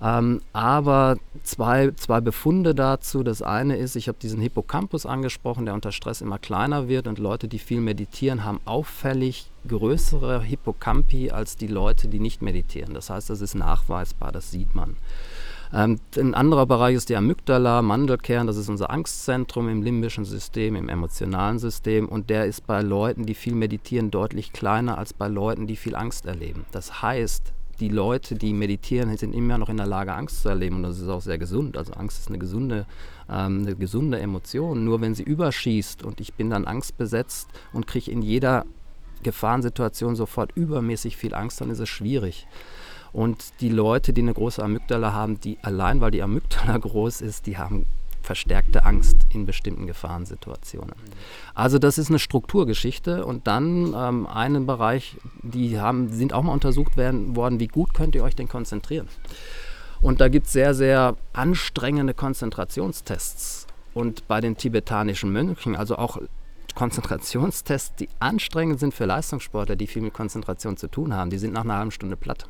Ähm, 0.00 0.42
aber 0.52 1.16
zwei, 1.42 1.90
zwei 1.96 2.20
Befunde 2.20 2.74
dazu. 2.74 3.22
Das 3.22 3.42
eine 3.42 3.76
ist, 3.76 3.96
ich 3.96 4.08
habe 4.08 4.18
diesen 4.20 4.40
Hippocampus 4.40 5.06
angesprochen, 5.06 5.64
der 5.64 5.74
unter 5.74 5.92
Stress 5.92 6.20
immer 6.20 6.38
kleiner 6.38 6.88
wird 6.88 7.08
und 7.08 7.18
Leute, 7.18 7.48
die 7.48 7.58
viel 7.58 7.80
meditieren, 7.80 8.44
haben 8.44 8.60
auffällig 8.64 9.50
größere 9.66 10.40
Hippocampi 10.40 11.30
als 11.30 11.56
die 11.56 11.66
Leute, 11.66 12.08
die 12.08 12.20
nicht 12.20 12.42
meditieren. 12.42 12.94
Das 12.94 13.10
heißt, 13.10 13.28
das 13.28 13.40
ist 13.40 13.54
nachweisbar, 13.54 14.30
das 14.30 14.50
sieht 14.50 14.74
man. 14.74 14.96
Ähm, 15.72 16.00
ein 16.16 16.34
anderer 16.34 16.66
Bereich 16.66 16.94
ist 16.94 17.08
die 17.08 17.16
Amygdala, 17.16 17.82
Mandelkern, 17.82 18.46
das 18.46 18.56
ist 18.56 18.68
unser 18.68 18.90
Angstzentrum 18.90 19.68
im 19.68 19.82
limbischen 19.82 20.24
System, 20.24 20.76
im 20.76 20.88
emotionalen 20.88 21.58
System 21.58 22.08
und 22.08 22.30
der 22.30 22.46
ist 22.46 22.66
bei 22.66 22.80
Leuten, 22.82 23.26
die 23.26 23.34
viel 23.34 23.54
meditieren, 23.54 24.10
deutlich 24.10 24.52
kleiner 24.52 24.96
als 24.96 25.12
bei 25.12 25.28
Leuten, 25.28 25.66
die 25.66 25.76
viel 25.76 25.94
Angst 25.94 26.24
erleben. 26.24 26.64
Das 26.70 27.02
heißt, 27.02 27.52
die 27.80 27.88
Leute, 27.88 28.34
die 28.34 28.52
meditieren, 28.52 29.16
sind 29.16 29.34
immer 29.34 29.58
noch 29.58 29.68
in 29.68 29.76
der 29.76 29.86
Lage, 29.86 30.12
Angst 30.12 30.42
zu 30.42 30.48
erleben 30.48 30.76
und 30.76 30.82
das 30.84 30.98
ist 30.98 31.08
auch 31.08 31.20
sehr 31.20 31.38
gesund. 31.38 31.76
Also 31.76 31.92
Angst 31.92 32.18
ist 32.18 32.28
eine 32.28 32.38
gesunde, 32.38 32.86
ähm, 33.28 33.62
eine 33.62 33.76
gesunde 33.76 34.18
Emotion. 34.18 34.84
Nur 34.84 35.00
wenn 35.00 35.14
sie 35.14 35.22
überschießt 35.22 36.02
und 36.02 36.20
ich 36.20 36.34
bin 36.34 36.50
dann 36.50 36.64
angstbesetzt 36.64 37.48
und 37.72 37.86
kriege 37.86 38.10
in 38.10 38.22
jeder 38.22 38.64
Gefahrensituation 39.22 40.16
sofort 40.16 40.52
übermäßig 40.54 41.16
viel 41.16 41.34
Angst, 41.34 41.60
dann 41.60 41.70
ist 41.70 41.80
es 41.80 41.88
schwierig. 41.88 42.46
Und 43.12 43.52
die 43.60 43.70
Leute, 43.70 44.12
die 44.12 44.22
eine 44.22 44.34
große 44.34 44.62
Amygdala 44.62 45.12
haben, 45.12 45.40
die 45.40 45.58
allein 45.62 46.00
weil 46.00 46.10
die 46.10 46.22
Amygdala 46.22 46.78
groß 46.78 47.20
ist, 47.20 47.46
die 47.46 47.58
haben 47.58 47.86
verstärkte 48.28 48.84
Angst 48.84 49.16
in 49.30 49.46
bestimmten 49.46 49.86
Gefahrensituationen. 49.86 50.92
Also 51.54 51.78
das 51.78 51.96
ist 51.96 52.10
eine 52.10 52.18
Strukturgeschichte 52.18 53.24
und 53.24 53.46
dann 53.46 53.94
ähm, 53.96 54.26
einen 54.26 54.66
Bereich, 54.66 55.16
die 55.42 55.80
haben, 55.80 56.10
sind 56.10 56.34
auch 56.34 56.42
mal 56.42 56.52
untersucht 56.52 56.98
werden, 56.98 57.36
worden, 57.36 57.58
wie 57.58 57.68
gut 57.68 57.94
könnt 57.94 58.14
ihr 58.14 58.22
euch 58.22 58.36
denn 58.36 58.46
konzentrieren. 58.46 59.08
Und 60.02 60.20
da 60.20 60.28
gibt 60.28 60.44
es 60.44 60.52
sehr, 60.52 60.74
sehr 60.74 61.16
anstrengende 61.32 62.12
Konzentrationstests. 62.12 63.66
Und 63.94 64.28
bei 64.28 64.42
den 64.42 64.58
tibetanischen 64.58 65.32
Mönchen, 65.32 65.74
also 65.74 65.96
auch 65.96 66.18
Konzentrationstests, 66.74 67.96
die 67.96 68.10
anstrengend 68.18 68.78
sind 68.78 68.92
für 68.92 69.06
Leistungssportler, 69.06 69.74
die 69.74 69.86
viel 69.86 70.02
mit 70.02 70.12
Konzentration 70.12 70.76
zu 70.76 70.88
tun 70.88 71.14
haben, 71.14 71.30
die 71.30 71.38
sind 71.38 71.54
nach 71.54 71.64
einer 71.64 71.78
halben 71.78 71.92
Stunde 71.92 72.16
platt. 72.16 72.46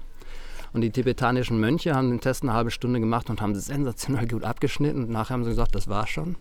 Und 0.73 0.83
die 0.83 0.91
tibetanischen 0.91 1.59
Mönche 1.61 1.95
haben 1.95 2.11
den 2.11 2.21
Test 2.21 2.43
eine 2.43 2.53
halbe 2.53 2.71
Stunde 2.71 3.01
gemacht 3.01 3.31
und 3.31 3.41
haben 3.41 3.55
sensationell 3.55 4.27
gut 4.29 4.45
abgeschnitten. 4.45 5.05
Und 5.05 5.11
nachher 5.11 5.35
haben 5.35 5.45
sie 5.45 5.51
gesagt, 5.51 5.75
das 5.75 5.89
war 5.89 6.07
schon. 6.07 6.37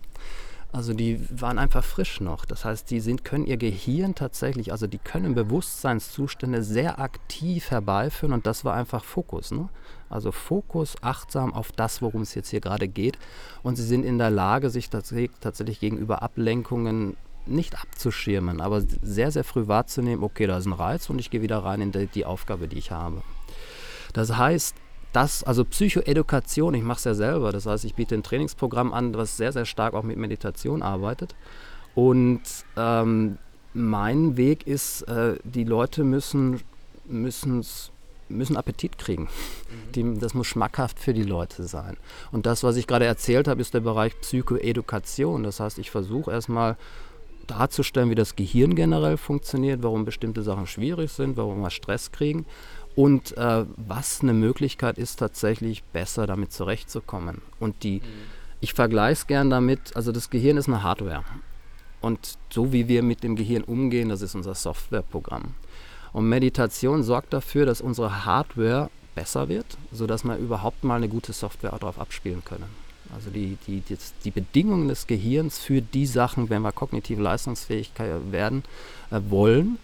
Also 0.70 0.92
die 0.92 1.18
waren 1.30 1.58
einfach 1.58 1.82
frisch 1.82 2.20
noch. 2.20 2.44
Das 2.44 2.66
heißt, 2.66 2.90
die 2.90 3.00
sind, 3.00 3.24
können 3.24 3.46
ihr 3.46 3.56
Gehirn 3.56 4.14
tatsächlich, 4.14 4.70
also 4.70 4.86
die 4.86 4.98
können 4.98 5.34
Bewusstseinszustände 5.34 6.62
sehr 6.62 6.98
aktiv 6.98 7.70
herbeiführen 7.70 8.34
und 8.34 8.46
das 8.46 8.66
war 8.66 8.74
einfach 8.74 9.02
Fokus. 9.02 9.50
Ne? 9.50 9.70
Also 10.10 10.30
Fokus, 10.30 10.96
achtsam 11.00 11.54
auf 11.54 11.72
das, 11.72 12.02
worum 12.02 12.20
es 12.20 12.34
jetzt 12.34 12.50
hier 12.50 12.60
gerade 12.60 12.86
geht. 12.86 13.18
Und 13.62 13.76
sie 13.76 13.82
sind 13.84 14.04
in 14.04 14.18
der 14.18 14.30
Lage, 14.30 14.68
sich 14.68 14.90
tatsächlich 14.90 15.80
gegenüber 15.80 16.22
Ablenkungen 16.22 17.16
nicht 17.46 17.80
abzuschirmen, 17.80 18.60
aber 18.60 18.82
sehr, 18.82 19.30
sehr 19.30 19.44
früh 19.44 19.68
wahrzunehmen, 19.68 20.22
okay, 20.22 20.46
da 20.46 20.58
ist 20.58 20.66
ein 20.66 20.74
Reiz 20.74 21.08
und 21.08 21.18
ich 21.18 21.30
gehe 21.30 21.40
wieder 21.40 21.64
rein 21.64 21.80
in 21.80 21.92
die, 21.92 22.06
die 22.06 22.26
Aufgabe, 22.26 22.68
die 22.68 22.76
ich 22.76 22.90
habe. 22.90 23.22
Das 24.18 24.36
heißt, 24.36 24.74
das, 25.12 25.44
also 25.44 25.64
Psychoedukation, 25.64 26.74
ich 26.74 26.82
mache 26.82 26.98
es 26.98 27.04
ja 27.04 27.14
selber, 27.14 27.52
das 27.52 27.66
heißt, 27.66 27.84
ich 27.84 27.94
biete 27.94 28.16
ein 28.16 28.24
Trainingsprogramm 28.24 28.92
an, 28.92 29.14
was 29.14 29.36
sehr, 29.36 29.52
sehr 29.52 29.64
stark 29.64 29.94
auch 29.94 30.02
mit 30.02 30.16
Meditation 30.16 30.82
arbeitet. 30.82 31.36
Und 31.94 32.40
ähm, 32.76 33.38
mein 33.74 34.36
Weg 34.36 34.66
ist, 34.66 35.02
äh, 35.02 35.36
die 35.44 35.62
Leute 35.62 36.02
müssen, 36.02 36.60
müssen 37.06 38.56
Appetit 38.56 38.98
kriegen. 38.98 39.22
Mhm. 39.22 39.92
Die, 39.92 40.18
das 40.18 40.34
muss 40.34 40.48
schmackhaft 40.48 40.98
für 40.98 41.14
die 41.14 41.22
Leute 41.22 41.62
sein. 41.62 41.96
Und 42.32 42.44
das, 42.46 42.64
was 42.64 42.74
ich 42.74 42.88
gerade 42.88 43.04
erzählt 43.04 43.46
habe, 43.46 43.60
ist 43.60 43.72
der 43.72 43.80
Bereich 43.80 44.20
Psychoedukation. 44.20 45.44
Das 45.44 45.60
heißt, 45.60 45.78
ich 45.78 45.92
versuche 45.92 46.32
erstmal 46.32 46.76
darzustellen, 47.46 48.10
wie 48.10 48.16
das 48.16 48.34
Gehirn 48.34 48.74
generell 48.74 49.16
funktioniert, 49.16 49.84
warum 49.84 50.04
bestimmte 50.04 50.42
Sachen 50.42 50.66
schwierig 50.66 51.12
sind, 51.12 51.36
warum 51.36 51.60
wir 51.60 51.70
Stress 51.70 52.10
kriegen 52.10 52.46
und 52.98 53.36
äh, 53.36 53.64
was 53.76 54.22
eine 54.22 54.32
Möglichkeit 54.32 54.98
ist, 54.98 55.20
tatsächlich 55.20 55.84
besser 55.84 56.26
damit 56.26 56.52
zurechtzukommen. 56.52 57.42
Und 57.60 57.84
die, 57.84 58.00
mhm. 58.00 58.04
ich 58.58 58.74
vergleiche 58.74 59.12
es 59.12 59.26
gern 59.28 59.50
damit, 59.50 59.94
also 59.94 60.10
das 60.10 60.30
Gehirn 60.30 60.56
ist 60.56 60.66
eine 60.66 60.82
Hardware. 60.82 61.22
Und 62.00 62.38
so 62.50 62.72
wie 62.72 62.88
wir 62.88 63.04
mit 63.04 63.22
dem 63.22 63.36
Gehirn 63.36 63.62
umgehen, 63.62 64.08
das 64.08 64.20
ist 64.20 64.34
unser 64.34 64.56
Softwareprogramm. 64.56 65.54
Und 66.12 66.28
Meditation 66.28 67.04
sorgt 67.04 67.32
dafür, 67.32 67.66
dass 67.66 67.80
unsere 67.80 68.24
Hardware 68.24 68.90
besser 69.14 69.48
wird, 69.48 69.78
sodass 69.92 70.24
wir 70.24 70.36
überhaupt 70.36 70.82
mal 70.82 70.96
eine 70.96 71.08
gute 71.08 71.32
Software 71.32 71.70
darauf 71.78 72.00
abspielen 72.00 72.42
können. 72.44 72.66
Also 73.14 73.30
die, 73.30 73.58
die, 73.68 73.80
die, 73.80 73.96
die 74.24 74.30
Bedingungen 74.32 74.88
des 74.88 75.06
Gehirns 75.06 75.60
für 75.60 75.82
die 75.82 76.06
Sachen, 76.06 76.50
wenn 76.50 76.62
wir 76.62 76.72
kognitiv 76.72 77.20
leistungsfähig 77.20 77.92
werden 78.32 78.64
äh, 79.12 79.20
wollen, 79.28 79.78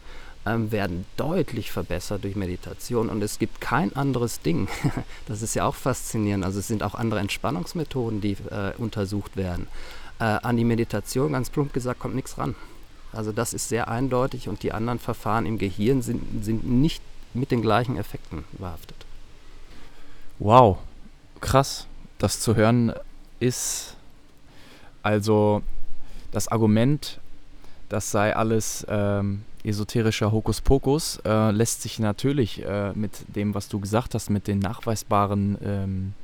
ähm, 0.47 0.71
werden 0.73 1.07
deutlich 1.17 1.73
verbessert 1.73 2.25
durch 2.25 2.37
Meditation 2.37 3.09
und 3.09 3.23
es 3.23 3.39
gibt 3.39 3.61
kein 3.61 3.95
anderes 3.97 4.41
Ding. 4.41 4.69
das 5.27 5.43
ist 5.43 5.55
ja 5.55 5.65
auch 5.65 5.75
faszinierend. 5.75 6.45
Also 6.45 6.59
es 6.59 6.69
sind 6.69 6.83
auch 6.83 6.95
andere 6.95 7.21
Entspannungsmethoden, 7.21 8.21
die 8.21 8.37
äh, 8.51 8.73
untersucht 8.79 9.37
werden. 9.37 9.69
Äh, 10.19 10.25
an 10.25 10.57
die 10.57 10.65
Meditation, 10.65 11.33
ganz 11.33 11.51
plump 11.51 11.73
gesagt, 11.73 12.01
kommt 12.01 12.15
nichts 12.15 12.39
ran. 12.39 12.55
Also 13.13 13.33
das 13.33 13.55
ist 13.55 13.69
sehr 13.69 13.89
eindeutig 13.89 14.49
und 14.49 14.63
die 14.63 14.73
anderen 14.73 14.99
Verfahren 14.99 15.47
im 15.47 15.59
Gehirn 15.59 16.03
sind, 16.03 16.45
sind 16.45 16.69
nicht 16.69 17.03
mit 17.33 17.51
den 17.51 17.63
gleichen 17.63 17.97
Effekten 17.97 18.45
behaftet. 18.53 18.97
Wow, 20.39 20.79
krass. 21.41 21.87
Das 22.19 22.41
zu 22.41 22.57
hören 22.57 22.93
ist 23.41 23.97
also 25.03 25.63
das 26.33 26.49
Argument, 26.49 27.21
das 27.89 28.11
sei 28.11 28.35
alles 28.35 28.85
ähm, 28.89 29.45
esoterischer 29.65 30.31
Hokuspokus, 30.31 31.21
äh, 31.25 31.51
lässt 31.51 31.83
sich 31.83 31.99
natürlich 31.99 32.65
äh, 32.65 32.93
mit 32.95 33.13
dem, 33.35 33.55
was 33.55 33.69
du 33.69 33.81
gesagt 33.81 34.15
hast, 34.15 34.31
mit 34.31 34.47
den 34.47 34.59
nachweisbaren 34.59 35.59
ähm, 35.65 36.15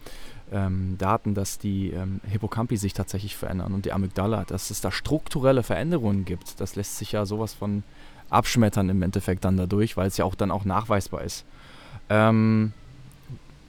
ähm, 0.52 0.96
Daten, 0.98 1.34
dass 1.34 1.58
die 1.58 1.90
ähm, 1.90 2.20
Hippocampi 2.28 2.76
sich 2.76 2.92
tatsächlich 2.92 3.36
verändern 3.36 3.72
und 3.72 3.84
die 3.84 3.92
Amygdala, 3.92 4.44
dass 4.44 4.70
es 4.70 4.80
da 4.80 4.90
strukturelle 4.90 5.62
Veränderungen 5.62 6.24
gibt, 6.24 6.60
das 6.60 6.76
lässt 6.76 6.98
sich 6.98 7.12
ja 7.12 7.24
sowas 7.24 7.54
von 7.54 7.82
abschmettern 8.28 8.88
im 8.88 9.02
Endeffekt 9.02 9.44
dann 9.44 9.56
dadurch, 9.56 9.96
weil 9.96 10.08
es 10.08 10.16
ja 10.16 10.24
auch 10.24 10.34
dann 10.34 10.50
auch 10.50 10.64
nachweisbar 10.64 11.22
ist. 11.22 11.44
Ähm, 12.08 12.72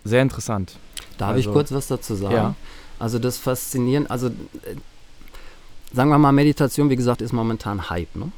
sehr 0.04 0.22
interessant. 0.22 0.78
Darf 1.18 1.30
also, 1.30 1.40
ich 1.40 1.54
kurz 1.54 1.72
was 1.72 1.88
dazu 1.88 2.16
sagen? 2.16 2.36
Ja. 2.36 2.56
Also 3.00 3.20
das 3.20 3.38
Faszinieren, 3.38 4.08
also 4.08 4.28
äh, 4.28 4.32
sagen 5.94 6.10
wir 6.10 6.18
mal, 6.18 6.32
Meditation, 6.32 6.90
wie 6.90 6.96
gesagt, 6.96 7.22
ist 7.22 7.34
momentan 7.34 7.90
Hype. 7.90 8.16
Ne? 8.16 8.32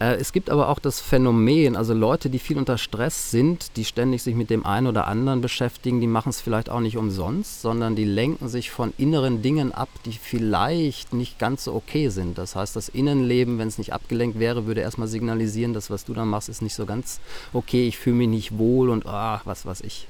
Äh, 0.00 0.16
es 0.16 0.32
gibt 0.32 0.50
aber 0.50 0.68
auch 0.68 0.78
das 0.80 1.00
Phänomen, 1.00 1.76
also 1.76 1.94
Leute, 1.94 2.30
die 2.30 2.38
viel 2.38 2.58
unter 2.58 2.78
Stress 2.78 3.30
sind, 3.30 3.76
die 3.76 3.84
ständig 3.84 4.22
sich 4.22 4.34
mit 4.34 4.50
dem 4.50 4.66
einen 4.66 4.86
oder 4.86 5.06
anderen 5.06 5.40
beschäftigen, 5.42 6.00
die 6.00 6.06
machen 6.06 6.30
es 6.30 6.40
vielleicht 6.40 6.70
auch 6.70 6.80
nicht 6.80 6.96
umsonst, 6.96 7.60
sondern 7.62 7.94
die 7.94 8.04
lenken 8.04 8.48
sich 8.48 8.70
von 8.70 8.92
inneren 8.98 9.42
Dingen 9.42 9.72
ab, 9.72 9.90
die 10.06 10.12
vielleicht 10.12 11.12
nicht 11.12 11.38
ganz 11.38 11.64
so 11.64 11.74
okay 11.74 12.08
sind. 12.08 12.38
Das 12.38 12.56
heißt, 12.56 12.74
das 12.74 12.88
Innenleben, 12.88 13.58
wenn 13.58 13.68
es 13.68 13.78
nicht 13.78 13.92
abgelenkt 13.92 14.38
wäre, 14.38 14.66
würde 14.66 14.80
erstmal 14.80 15.08
signalisieren, 15.08 15.74
das, 15.74 15.90
was 15.90 16.04
du 16.04 16.14
dann 16.14 16.28
machst, 16.28 16.48
ist 16.48 16.62
nicht 16.62 16.74
so 16.74 16.86
ganz 16.86 17.20
okay, 17.52 17.86
ich 17.86 17.98
fühle 17.98 18.16
mich 18.16 18.28
nicht 18.28 18.58
wohl 18.58 18.88
und 18.88 19.06
ach, 19.06 19.42
was 19.44 19.66
weiß 19.66 19.82
ich. 19.82 20.06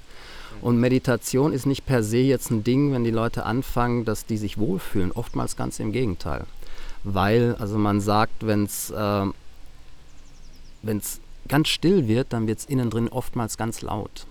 Und 0.63 0.79
Meditation 0.79 1.53
ist 1.53 1.67
nicht 1.67 1.87
per 1.87 2.03
se 2.03 2.19
jetzt 2.19 2.51
ein 2.51 2.65
Ding, 2.65 2.93
wenn 2.93 3.05
die 3.05 3.11
Leute 3.11 3.45
anfangen, 3.45 4.05
dass 4.05 4.27
die 4.27 4.37
sich 4.37 4.59
wohlfühlen. 4.59 5.11
Oftmals 5.13 5.57
ganz 5.57 5.81
im 5.81 5.91
Gegenteil. 5.91 6.45
Weil, 7.03 7.57
also 7.59 7.79
man 7.79 8.01
sagt, 8.01 8.47
wenn 8.47 8.65
es 8.65 8.91
äh, 8.91 9.27
ganz 11.49 11.69
still 11.69 12.09
wird, 12.09 12.33
dann 12.33 12.47
wird 12.47 12.61
es 12.61 12.65
innen 12.65 12.91
drin 12.91 13.09
oftmals 13.09 13.57
ganz 13.57 13.83
laut. 13.83 14.27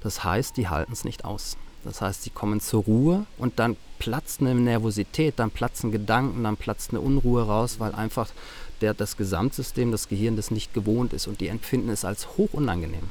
Das 0.00 0.24
heißt, 0.24 0.56
die 0.56 0.68
halten 0.68 0.92
es 0.92 1.04
nicht 1.04 1.24
aus. 1.24 1.56
Das 1.84 2.00
heißt, 2.00 2.22
sie 2.22 2.30
kommen 2.30 2.60
zur 2.60 2.84
Ruhe 2.84 3.26
und 3.38 3.58
dann 3.58 3.76
platzt 3.98 4.40
eine 4.40 4.54
Nervosität, 4.54 5.34
dann 5.36 5.50
platzen 5.50 5.90
Gedanken, 5.90 6.44
dann 6.44 6.56
platzt 6.56 6.90
eine 6.90 7.00
Unruhe 7.00 7.44
raus, 7.44 7.76
weil 7.78 7.94
einfach 7.94 8.30
der, 8.80 8.94
das 8.94 9.16
Gesamtsystem, 9.16 9.90
das 9.90 10.08
Gehirn 10.08 10.36
das 10.36 10.50
nicht 10.50 10.74
gewohnt 10.74 11.12
ist 11.12 11.26
und 11.26 11.40
die 11.40 11.48
empfinden 11.48 11.88
es 11.88 12.04
als 12.04 12.36
hoch 12.36 12.50
unangenehm. 12.52 13.08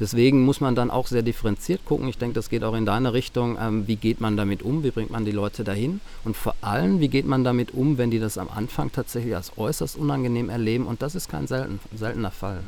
Deswegen 0.00 0.44
muss 0.44 0.60
man 0.60 0.74
dann 0.74 0.90
auch 0.90 1.06
sehr 1.06 1.22
differenziert 1.22 1.84
gucken. 1.84 2.08
Ich 2.08 2.18
denke, 2.18 2.34
das 2.34 2.48
geht 2.48 2.64
auch 2.64 2.74
in 2.74 2.86
deine 2.86 3.12
Richtung. 3.12 3.56
Ähm, 3.60 3.86
wie 3.86 3.96
geht 3.96 4.20
man 4.20 4.36
damit 4.36 4.62
um? 4.62 4.82
Wie 4.82 4.90
bringt 4.90 5.10
man 5.10 5.24
die 5.24 5.32
Leute 5.32 5.64
dahin? 5.64 6.00
Und 6.24 6.36
vor 6.36 6.54
allem, 6.60 7.00
wie 7.00 7.08
geht 7.08 7.26
man 7.26 7.44
damit 7.44 7.72
um, 7.72 7.98
wenn 7.98 8.10
die 8.10 8.18
das 8.18 8.38
am 8.38 8.48
Anfang 8.48 8.90
tatsächlich 8.90 9.36
als 9.36 9.52
äußerst 9.56 9.96
unangenehm 9.96 10.48
erleben? 10.48 10.86
Und 10.86 11.02
das 11.02 11.14
ist 11.14 11.28
kein 11.28 11.46
selten, 11.46 11.78
seltener 11.94 12.30
Fall. 12.30 12.62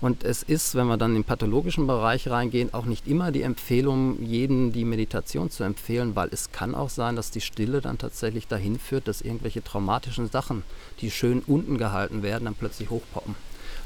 Und 0.00 0.22
es 0.22 0.44
ist, 0.44 0.76
wenn 0.76 0.86
wir 0.86 0.96
dann 0.96 1.16
im 1.16 1.24
pathologischen 1.24 1.88
Bereich 1.88 2.28
reingehen, 2.28 2.72
auch 2.72 2.84
nicht 2.84 3.08
immer 3.08 3.32
die 3.32 3.42
Empfehlung, 3.42 4.22
jeden 4.22 4.72
die 4.72 4.84
Meditation 4.84 5.50
zu 5.50 5.64
empfehlen, 5.64 6.14
weil 6.14 6.28
es 6.30 6.52
kann 6.52 6.76
auch 6.76 6.88
sein, 6.88 7.16
dass 7.16 7.32
die 7.32 7.40
Stille 7.40 7.80
dann 7.80 7.98
tatsächlich 7.98 8.46
dahin 8.46 8.78
führt, 8.78 9.08
dass 9.08 9.22
irgendwelche 9.22 9.64
traumatischen 9.64 10.30
Sachen, 10.30 10.62
die 11.00 11.10
schön 11.10 11.42
unten 11.46 11.78
gehalten 11.78 12.22
werden, 12.22 12.44
dann 12.44 12.54
plötzlich 12.54 12.90
hochpoppen. 12.90 13.34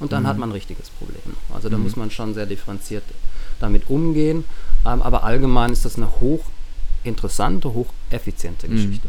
Und 0.01 0.13
dann 0.13 0.25
mhm. 0.25 0.27
hat 0.27 0.39
man 0.39 0.51
ein 0.51 0.53
richtiges 0.53 0.91
Problem. 0.91 1.37
Also 1.55 1.69
da 1.69 1.77
mhm. 1.77 1.85
muss 1.85 1.97
man 1.97 2.11
schon 2.11 2.35
sehr 2.35 2.47
differenziert 2.47 3.05
damit 3.61 3.89
umgehen. 3.89 4.45
Ähm, 4.85 5.03
aber 5.03 5.25
allgemein 5.25 5.73
ist 5.73 5.85
das 5.85 5.97
eine 5.97 6.09
hochinteressante, 6.21 7.73
hocheffiziente 7.73 8.69
mhm. 8.69 8.73
Geschichte. 8.73 9.09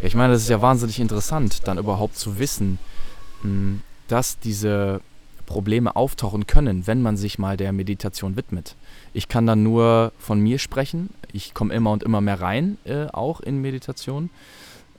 Ja, 0.00 0.08
ich 0.08 0.14
meine, 0.14 0.32
das 0.32 0.42
ist 0.42 0.48
ja 0.48 0.60
wahnsinnig 0.60 0.98
interessant, 0.98 1.66
dann 1.68 1.78
überhaupt 1.78 2.16
zu 2.16 2.38
wissen, 2.38 2.78
dass 4.08 4.38
diese 4.38 5.00
Probleme 5.46 5.96
auftauchen 5.96 6.46
können, 6.46 6.86
wenn 6.86 7.02
man 7.02 7.16
sich 7.16 7.38
mal 7.38 7.56
der 7.56 7.72
Meditation 7.72 8.36
widmet. 8.36 8.76
Ich 9.12 9.28
kann 9.28 9.46
dann 9.46 9.64
nur 9.64 10.12
von 10.18 10.40
mir 10.40 10.60
sprechen. 10.60 11.10
Ich 11.32 11.54
komme 11.54 11.74
immer 11.74 11.90
und 11.90 12.04
immer 12.04 12.20
mehr 12.20 12.40
rein, 12.40 12.78
äh, 12.84 13.06
auch 13.06 13.40
in 13.40 13.60
Meditation. 13.60 14.30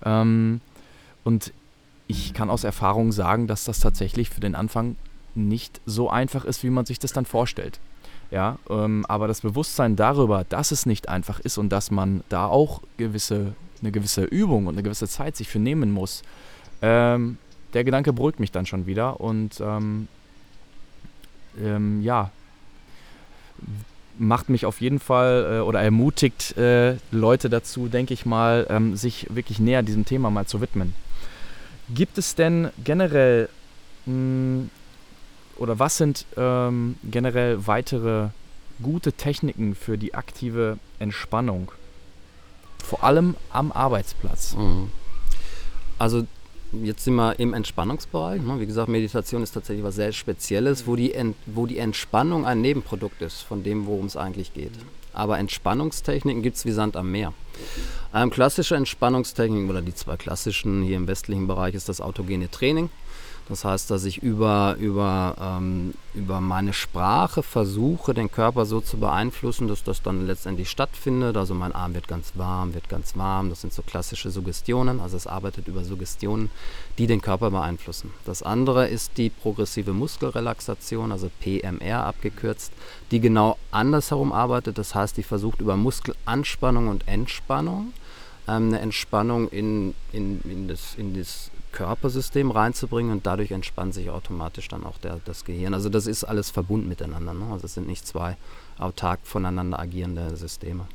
Ähm, 0.04 0.60
und 1.24 1.54
ich 2.12 2.34
kann 2.34 2.50
aus 2.50 2.64
Erfahrung 2.64 3.12
sagen, 3.12 3.48
dass 3.48 3.64
das 3.64 3.80
tatsächlich 3.80 4.30
für 4.30 4.42
den 4.42 4.56
Anfang 4.56 4.96
nicht 5.34 5.82
so 5.86 6.10
einfach 6.10 6.46
ist, 6.46 6.64
wie 6.64 6.70
man 6.70 6.86
sich 6.86 7.00
das 7.00 7.14
dann 7.14 7.26
vorstellt. 7.26 7.80
Ja, 8.30 8.58
ähm, 8.70 9.06
aber 9.08 9.28
das 9.28 9.42
Bewusstsein 9.42 9.96
darüber, 9.96 10.46
dass 10.48 10.72
es 10.72 10.86
nicht 10.86 11.10
einfach 11.10 11.40
ist 11.40 11.58
und 11.58 11.70
dass 11.70 11.92
man 11.92 12.24
da 12.30 12.46
auch 12.46 12.82
gewisse, 12.98 13.56
eine 13.82 13.92
gewisse 13.92 14.24
Übung 14.24 14.68
und 14.68 14.76
eine 14.76 14.84
gewisse 14.84 15.08
Zeit 15.08 15.36
sich 15.36 15.50
für 15.50 15.60
nehmen 15.60 15.92
muss, 15.92 16.24
ähm, 16.82 17.38
der 17.74 17.84
Gedanke 17.84 18.14
beruhigt 18.14 18.40
mich 18.40 18.52
dann 18.52 18.66
schon 18.66 18.86
wieder 18.86 19.20
und 19.20 19.60
ähm, 19.62 20.08
ähm, 21.62 22.02
ja, 22.02 22.32
macht 24.18 24.50
mich 24.50 24.66
auf 24.66 24.82
jeden 24.82 25.00
Fall 25.00 25.58
äh, 25.58 25.60
oder 25.60 25.82
ermutigt 25.82 26.58
äh, 26.58 26.96
Leute 27.12 27.50
dazu, 27.50 27.88
denke 27.88 28.14
ich 28.14 28.26
mal, 28.26 28.66
ähm, 28.70 28.96
sich 28.96 29.28
wirklich 29.30 29.60
näher 29.60 29.84
diesem 29.84 30.06
Thema 30.06 30.30
mal 30.30 30.46
zu 30.46 30.62
widmen. 30.62 30.94
Gibt 31.90 32.18
es 32.18 32.36
denn 32.36 32.70
generell 32.84 33.50
mh, 34.06 34.14
hm, 34.14 34.70
oder 35.58 35.78
was 35.78 35.98
sind 35.98 36.26
ähm, 36.38 36.96
generell 37.04 37.68
weitere 37.68 38.30
gute 38.82 39.14
Techniken 39.14 39.76
für 39.76 39.98
die 39.98 40.16
aktive 40.16 40.80
Entspannung? 40.98 41.72
Vor 42.84 43.04
allem 43.04 43.36
am 43.52 43.72
Arbeitsplatz. 43.72 44.56
Mhm. 44.56 44.92
Also 46.00 46.26
jetzt 46.74 47.04
sind 47.04 47.16
wir 47.16 47.40
im 47.40 47.54
Entspannungsbereich. 47.54 48.42
Ne? 48.42 48.60
Wie 48.60 48.66
gesagt, 48.66 48.90
Meditation 48.90 49.44
ist 49.44 49.52
tatsächlich 49.52 49.84
was 49.84 49.96
sehr 49.96 50.12
Spezielles, 50.14 50.88
wo 50.88 50.96
die, 50.96 51.14
Ent, 51.14 51.36
wo 51.46 51.68
die 51.68 51.78
Entspannung 51.78 52.46
ein 52.46 52.62
Nebenprodukt 52.62 53.22
ist 53.22 53.42
von 53.42 53.64
dem, 53.64 53.86
worum 53.86 54.08
es 54.08 54.18
eigentlich 54.18 54.54
geht. 54.54 54.72
Aber 55.14 55.40
Entspannungstechniken 55.40 56.42
gibt 56.42 56.58
es 56.58 56.66
wie 56.66 56.72
Sand 56.72 56.96
am 56.96 57.12
Meer. 57.12 57.34
Ähm, 58.14 58.30
klassische 58.30 58.76
Entspannungstechniken 58.76 59.70
oder 59.70 59.82
die 59.82 59.96
zwei 59.96 60.18
klassischen 60.18 60.84
hier 60.84 60.98
im 60.98 61.08
westlichen 61.08 61.48
Bereich 61.48 61.76
ist 61.76 61.90
das 61.90 62.02
autogene 62.02 62.50
Training. 62.50 62.90
Das 63.52 63.66
heißt, 63.66 63.92
dass 63.92 64.06
ich 64.06 64.24
über, 64.24 64.78
über, 64.80 65.36
ähm, 65.38 65.94
über 66.14 66.40
meine 66.40 66.72
Sprache 66.72 67.44
versuche, 67.44 68.14
den 68.14 68.32
Körper 68.32 68.66
so 68.66 68.80
zu 68.80 68.96
beeinflussen, 68.96 69.68
dass 69.68 69.84
das 69.84 70.02
dann 70.02 70.26
letztendlich 70.26 70.70
stattfindet. 70.70 71.36
Also 71.36 71.54
mein 71.54 71.74
Arm 71.74 71.94
wird 71.94 72.08
ganz 72.08 72.32
warm, 72.36 72.74
wird 72.74 72.88
ganz 72.88 73.18
warm. 73.18 73.50
Das 73.50 73.60
sind 73.60 73.74
so 73.74 73.82
klassische 73.82 74.32
Suggestionen. 74.32 75.02
Also 75.02 75.18
es 75.18 75.28
arbeitet 75.28 75.68
über 75.68 75.84
Suggestionen, 75.84 76.50
die 76.98 77.08
den 77.08 77.22
Körper 77.22 77.52
beeinflussen. 77.52 78.14
Das 78.24 78.42
andere 78.42 78.88
ist 78.88 79.18
die 79.18 79.30
progressive 79.30 79.92
Muskelrelaxation, 79.92 81.12
also 81.12 81.30
PMR 81.42 82.06
abgekürzt, 82.06 82.72
die 83.12 83.20
genau 83.20 83.58
andersherum 83.70 84.32
arbeitet. 84.32 84.78
Das 84.78 84.96
heißt, 84.96 85.18
die 85.18 85.24
versucht 85.24 85.60
über 85.60 85.76
Muskelanspannung 85.76 86.88
und 86.88 87.06
Entspannung 87.06 87.92
ähm, 88.48 88.70
eine 88.70 88.80
Entspannung 88.80 89.50
in, 89.50 89.94
in, 90.14 90.40
in, 90.46 90.70
das, 90.70 90.96
in 90.96 91.14
das 91.14 91.52
Körpersystem 91.72 92.52
reinzubringen 92.52 93.12
und 93.12 93.26
dadurch 93.26 93.52
entspannt 93.52 93.94
sich 93.94 94.10
automatisch 94.10 94.68
dann 94.68 94.86
auch 94.86 94.98
der, 94.98 95.20
das 95.26 95.46
Gehirn. 95.46 95.74
Also 95.74 95.90
das 95.90 96.08
ist 96.08 96.24
alles 96.24 96.50
verbunden 96.50 96.88
miteinander. 96.88 97.34
Ne? 97.34 97.46
Also 97.52 97.66
es 97.66 97.74
sind 97.74 97.88
nicht 97.88 98.06
zwei 98.08 98.38
autark 98.78 99.20
voneinander 99.24 99.80
agierende 99.80 100.36
Systeme. 100.36 100.88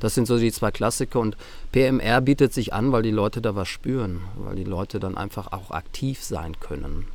Das 0.00 0.14
sind 0.14 0.26
so 0.26 0.38
die 0.38 0.52
zwei 0.52 0.70
Klassiker 0.70 1.20
und 1.20 1.36
PMR 1.72 2.20
bietet 2.20 2.52
sich 2.52 2.72
an, 2.72 2.92
weil 2.92 3.02
die 3.02 3.10
Leute 3.10 3.40
da 3.40 3.54
was 3.54 3.68
spüren, 3.68 4.20
weil 4.36 4.56
die 4.56 4.64
Leute 4.64 5.00
dann 5.00 5.16
einfach 5.16 5.52
auch 5.52 5.70
aktiv 5.70 6.22
sein 6.22 6.58
können. 6.60 7.06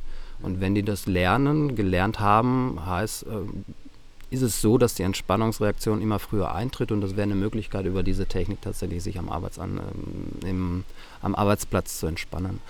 Und 0.42 0.60
wenn 0.60 0.74
die 0.74 0.82
das 0.82 1.06
lernen, 1.06 1.76
gelernt 1.76 2.20
haben, 2.20 2.84
heißt, 2.84 3.24
äh, 3.24 4.34
ist 4.34 4.42
es 4.42 4.60
so, 4.60 4.78
dass 4.78 4.94
die 4.94 5.04
Entspannungsreaktion 5.04 6.02
immer 6.02 6.18
früher 6.18 6.54
eintritt 6.54 6.92
und 6.92 7.00
das 7.00 7.12
wäre 7.12 7.22
eine 7.22 7.34
Möglichkeit, 7.34 7.86
über 7.86 8.02
diese 8.02 8.26
Technik 8.26 8.60
tatsächlich 8.62 9.02
sich 9.02 9.18
am, 9.18 9.28
Arbeitsan 9.28 9.78
ähm, 9.78 10.48
im, 10.48 10.84
am 11.22 11.34
Arbeitsplatz 11.34 12.00
zu 12.00 12.06
entspannen. 12.06 12.60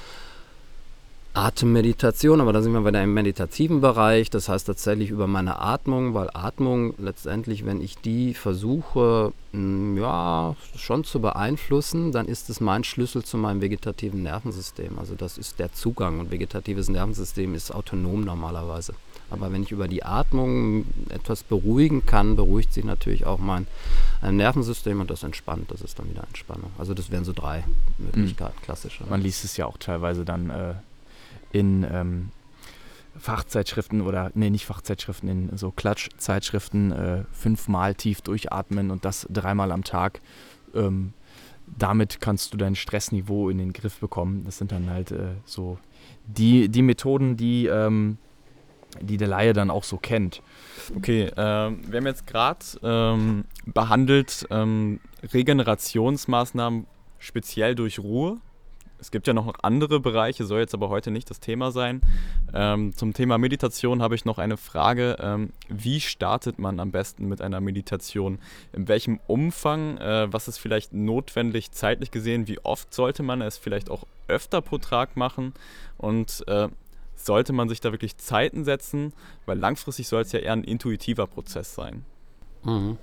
Atemmeditation, 1.35 2.41
aber 2.41 2.53
da 2.53 2.63
sind 2.63 2.73
wir 2.73 2.87
wieder 2.87 3.03
im 3.03 3.13
meditativen 3.13 3.81
Bereich, 3.81 4.31
das 4.31 4.49
heißt 4.49 4.69
tatsächlich 4.69 5.11
über 5.11 5.27
meine 5.27 5.59
Atmung, 5.59 6.15
weil 6.15 6.31
Atmung 6.33 6.95
letztendlich, 6.97 7.67
wenn 7.67 7.81
ich 7.81 7.99
die 7.99 8.35
versuche, 8.35 9.33
hm, 9.53 9.99
ja, 9.99 10.55
schon 10.77 11.03
zu 11.03 11.21
beeinflussen, 11.21 12.13
dann 12.13 12.27
ist 12.27 12.51
es 12.51 12.61
mein 12.61 12.85
Schlüssel 12.85 13.25
zu 13.25 13.37
meinem 13.37 13.61
vegetativen 13.61 14.23
Nervensystem. 14.23 14.97
Also 14.97 15.17
das 15.17 15.37
ist 15.37 15.59
der 15.59 15.73
Zugang 15.73 16.21
und 16.21 16.31
vegetatives 16.31 16.89
Nervensystem 16.89 17.57
ist 17.57 17.75
autonom 17.75 18.25
normalerweise. 18.25 18.95
Aber 19.31 19.53
wenn 19.53 19.65
ich 19.65 19.73
über 19.73 19.89
die 19.89 20.05
Atmung 20.05 20.87
etwas 21.09 21.43
beruhigen 21.43 22.07
kann, 22.07 22.37
beruhigt 22.37 22.73
sich 22.73 22.85
natürlich 22.85 23.27
auch 23.27 23.41
mein 23.41 23.67
Nervensystem 24.23 25.01
und 25.01 25.11
das 25.11 25.25
entspannt. 25.25 25.73
Das 25.73 25.81
ist 25.81 25.99
dann 25.99 26.09
wieder 26.09 26.23
Entspannung. 26.29 26.71
Also 26.79 26.95
das 26.95 27.11
wären 27.11 27.25
so 27.25 27.33
drei 27.33 27.65
Möglichkeiten, 27.99 28.55
mhm. 28.61 28.65
klassische. 28.65 29.03
Man 29.09 29.21
liest 29.21 29.45
es 29.45 29.57
ja 29.57 29.67
auch 29.67 29.79
teilweise 29.79 30.25
dann 30.25 30.51
äh, 30.51 30.75
in 31.55 31.87
ähm, 31.91 32.31
Fachzeitschriften 33.17 34.03
oder, 34.03 34.33
nee, 34.35 34.51
nicht 34.51 34.67
Fachzeitschriften, 34.67 35.29
in 35.29 35.57
so 35.57 35.71
Klatschzeitschriften 35.71 36.93
äh, 36.93 37.25
fünfmal 37.33 37.95
tief 37.95 38.21
durchatmen 38.23 38.91
und 38.91 39.05
das 39.05 39.27
dreimal 39.31 39.71
am 39.71 39.85
Tag. 39.85 40.21
Ähm, 40.75 41.15
damit 41.79 42.21
kannst 42.21 42.53
du 42.53 42.57
dein 42.57 42.75
Stressniveau 42.75 43.49
in 43.49 43.59
den 43.59 43.73
Griff 43.73 44.01
bekommen. 44.01 44.43
Das 44.45 44.59
sind 44.59 44.73
dann 44.73 44.91
halt 44.91 45.13
äh, 45.13 45.29
so 45.45 45.79
die, 46.27 46.69
die 46.69 46.83
Methoden, 46.83 47.37
die, 47.37 47.67
ähm, 47.67 48.19
die 49.01 49.17
der 49.17 49.29
Laie 49.29 49.53
dann 49.53 49.71
auch 49.71 49.85
so 49.85 49.97
kennt. 49.97 50.43
Okay, 50.97 51.27
äh, 51.27 51.37
wir 51.37 51.99
haben 51.99 52.07
jetzt 52.07 52.27
gerade 52.27 52.65
ähm, 52.83 53.45
behandelt 53.65 54.47
ähm, 54.51 54.99
Regenerationsmaßnahmen 55.33 56.87
speziell 57.19 57.77
durch 57.77 58.01
Ruhe. 58.01 58.39
Es 59.05 59.11
gibt 59.11 59.27
ja 59.27 59.35
noch 59.35 59.53
andere 59.61 60.01
Bereiche, 60.01 60.47
soll 60.47 60.61
jetzt 60.61 60.73
aber 60.73 60.89
heute 60.89 61.11
nicht 61.11 61.29
das 61.29 61.39
Thema 61.39 61.73
sein. 61.73 62.01
Ähm, 62.55 62.95
zum 62.97 63.13
Thema 63.13 63.37
Meditation 63.37 64.01
habe 64.01 64.15
ich 64.15 64.25
noch 64.25 64.39
eine 64.39 64.57
Frage. 64.57 65.19
Ähm, 65.21 65.51
wie 65.69 66.01
startet 66.01 66.59
man 66.59 66.81
am 66.81 66.91
besten 66.91 67.29
mit 67.29 67.43
einer 67.43 67.61
Meditation? 67.61 68.39
In 68.73 68.89
welchem 68.89 69.21
Umfang? 69.27 69.99
Äh, 69.99 70.33
was 70.33 70.49
ist 70.49 70.57
vielleicht 70.57 70.95
notwendig 70.95 71.71
zeitlich 71.73 72.13
gesehen? 72.13 72.49
Wie 72.49 72.61
oft 72.61 72.95
sollte 72.95 73.23
man 73.23 73.43
es 73.43 73.59
vielleicht 73.59 73.91
auch 73.91 74.07
öfter 74.27 74.63
pro 74.63 74.79
Tag 74.79 75.19
machen? 75.19 75.53
Und 75.99 76.43
äh, 76.47 76.69
sollte 77.15 77.53
man 77.53 77.69
sich 77.69 77.83
da 77.83 77.93
wirklich 77.93 78.17
Zeiten 78.17 78.65
setzen? 78.65 79.13
Weil 79.45 79.59
langfristig 79.59 80.09
soll 80.09 80.23
es 80.23 80.33
ja 80.33 80.39
eher 80.39 80.55
ein 80.55 80.65
intuitiver 80.65 81.27
Prozess 81.27 81.75
sein. 81.75 82.07
Mhm. 82.63 82.97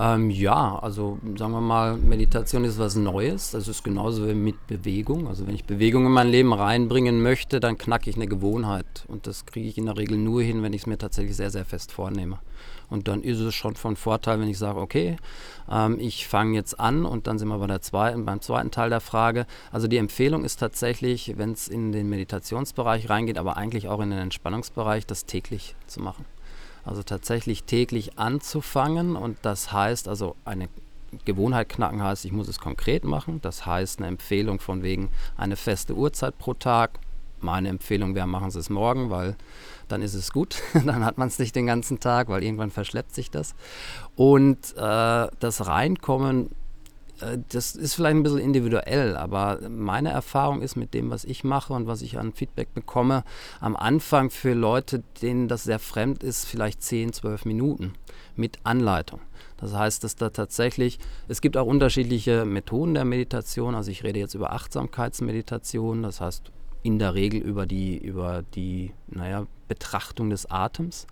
Ähm, 0.00 0.30
ja, 0.30 0.78
also 0.78 1.18
sagen 1.36 1.52
wir 1.52 1.60
mal, 1.60 1.96
Meditation 1.96 2.62
ist 2.62 2.78
was 2.78 2.94
Neues. 2.94 3.50
Das 3.50 3.66
ist 3.66 3.82
genauso 3.82 4.28
wie 4.28 4.34
mit 4.34 4.68
Bewegung. 4.68 5.26
Also 5.26 5.46
wenn 5.46 5.56
ich 5.56 5.64
Bewegung 5.64 6.06
in 6.06 6.12
mein 6.12 6.28
Leben 6.28 6.52
reinbringen 6.52 7.20
möchte, 7.20 7.58
dann 7.58 7.76
knacke 7.76 8.08
ich 8.08 8.14
eine 8.14 8.28
Gewohnheit. 8.28 8.86
Und 9.08 9.26
das 9.26 9.44
kriege 9.44 9.68
ich 9.68 9.76
in 9.76 9.86
der 9.86 9.96
Regel 9.96 10.16
nur 10.16 10.40
hin, 10.40 10.62
wenn 10.62 10.72
ich 10.72 10.82
es 10.82 10.86
mir 10.86 10.98
tatsächlich 10.98 11.34
sehr, 11.34 11.50
sehr 11.50 11.64
fest 11.64 11.90
vornehme. 11.90 12.38
Und 12.88 13.08
dann 13.08 13.22
ist 13.22 13.40
es 13.40 13.56
schon 13.56 13.74
von 13.74 13.96
Vorteil, 13.96 14.40
wenn 14.40 14.48
ich 14.48 14.58
sage, 14.58 14.78
okay, 14.78 15.16
ähm, 15.68 15.98
ich 15.98 16.28
fange 16.28 16.54
jetzt 16.54 16.78
an 16.78 17.04
und 17.04 17.26
dann 17.26 17.40
sind 17.40 17.48
wir 17.48 17.58
bei 17.58 17.66
der 17.66 17.82
zweiten, 17.82 18.24
beim 18.24 18.40
zweiten 18.40 18.70
Teil 18.70 18.90
der 18.90 19.00
Frage. 19.00 19.46
Also 19.72 19.88
die 19.88 19.96
Empfehlung 19.96 20.44
ist 20.44 20.60
tatsächlich, 20.60 21.34
wenn 21.36 21.52
es 21.52 21.66
in 21.66 21.90
den 21.90 22.08
Meditationsbereich 22.08 23.10
reingeht, 23.10 23.36
aber 23.36 23.56
eigentlich 23.56 23.88
auch 23.88 24.00
in 24.00 24.10
den 24.10 24.20
Entspannungsbereich, 24.20 25.06
das 25.06 25.26
täglich 25.26 25.74
zu 25.88 26.00
machen. 26.00 26.24
Also 26.88 27.02
tatsächlich 27.02 27.64
täglich 27.64 28.18
anzufangen 28.18 29.14
und 29.14 29.36
das 29.42 29.72
heißt 29.72 30.08
also 30.08 30.36
eine 30.46 30.68
Gewohnheit 31.26 31.68
knacken 31.68 32.02
heißt, 32.02 32.24
ich 32.24 32.32
muss 32.32 32.48
es 32.48 32.58
konkret 32.58 33.04
machen. 33.04 33.40
Das 33.42 33.66
heißt 33.66 33.98
eine 33.98 34.08
Empfehlung 34.08 34.58
von 34.58 34.82
wegen 34.82 35.10
eine 35.36 35.56
feste 35.56 35.94
Uhrzeit 35.94 36.38
pro 36.38 36.54
Tag. 36.54 36.92
Meine 37.40 37.68
Empfehlung 37.68 38.14
wäre, 38.14 38.26
machen 38.26 38.50
Sie 38.50 38.58
es 38.58 38.70
morgen, 38.70 39.10
weil 39.10 39.36
dann 39.88 40.02
ist 40.02 40.14
es 40.14 40.32
gut. 40.32 40.62
dann 40.72 41.04
hat 41.04 41.18
man 41.18 41.28
es 41.28 41.38
nicht 41.38 41.54
den 41.54 41.66
ganzen 41.66 42.00
Tag, 42.00 42.28
weil 42.28 42.42
irgendwann 42.42 42.70
verschleppt 42.70 43.14
sich 43.14 43.30
das. 43.30 43.54
Und 44.16 44.74
äh, 44.76 45.28
das 45.40 45.66
Reinkommen 45.66 46.50
das 47.48 47.74
ist 47.74 47.94
vielleicht 47.94 48.16
ein 48.16 48.22
bisschen 48.22 48.38
individuell, 48.38 49.16
aber 49.16 49.58
meine 49.68 50.10
Erfahrung 50.10 50.62
ist 50.62 50.76
mit 50.76 50.94
dem, 50.94 51.10
was 51.10 51.24
ich 51.24 51.44
mache 51.44 51.72
und 51.72 51.86
was 51.86 52.02
ich 52.02 52.18
an 52.18 52.32
Feedback 52.32 52.72
bekomme, 52.74 53.24
am 53.60 53.76
Anfang 53.76 54.30
für 54.30 54.54
Leute, 54.54 55.02
denen 55.22 55.48
das 55.48 55.64
sehr 55.64 55.78
fremd 55.78 56.22
ist, 56.22 56.44
vielleicht 56.44 56.82
10, 56.82 57.12
12 57.12 57.44
Minuten 57.44 57.94
mit 58.36 58.58
Anleitung. 58.64 59.20
Das 59.56 59.74
heißt, 59.74 60.04
dass 60.04 60.14
da 60.16 60.30
tatsächlich, 60.30 60.98
es 61.26 61.40
gibt 61.40 61.56
auch 61.56 61.66
unterschiedliche 61.66 62.44
Methoden 62.44 62.94
der 62.94 63.04
Meditation. 63.04 63.74
Also 63.74 63.90
ich 63.90 64.04
rede 64.04 64.20
jetzt 64.20 64.34
über 64.34 64.52
Achtsamkeitsmeditation, 64.52 66.04
das 66.04 66.20
heißt 66.20 66.52
in 66.84 67.00
der 67.00 67.14
Regel 67.14 67.40
über 67.40 67.66
die, 67.66 67.98
über 67.98 68.44
die 68.54 68.92
naja, 69.08 69.46
Betrachtung 69.66 70.30
des 70.30 70.46
Atems 70.46 71.08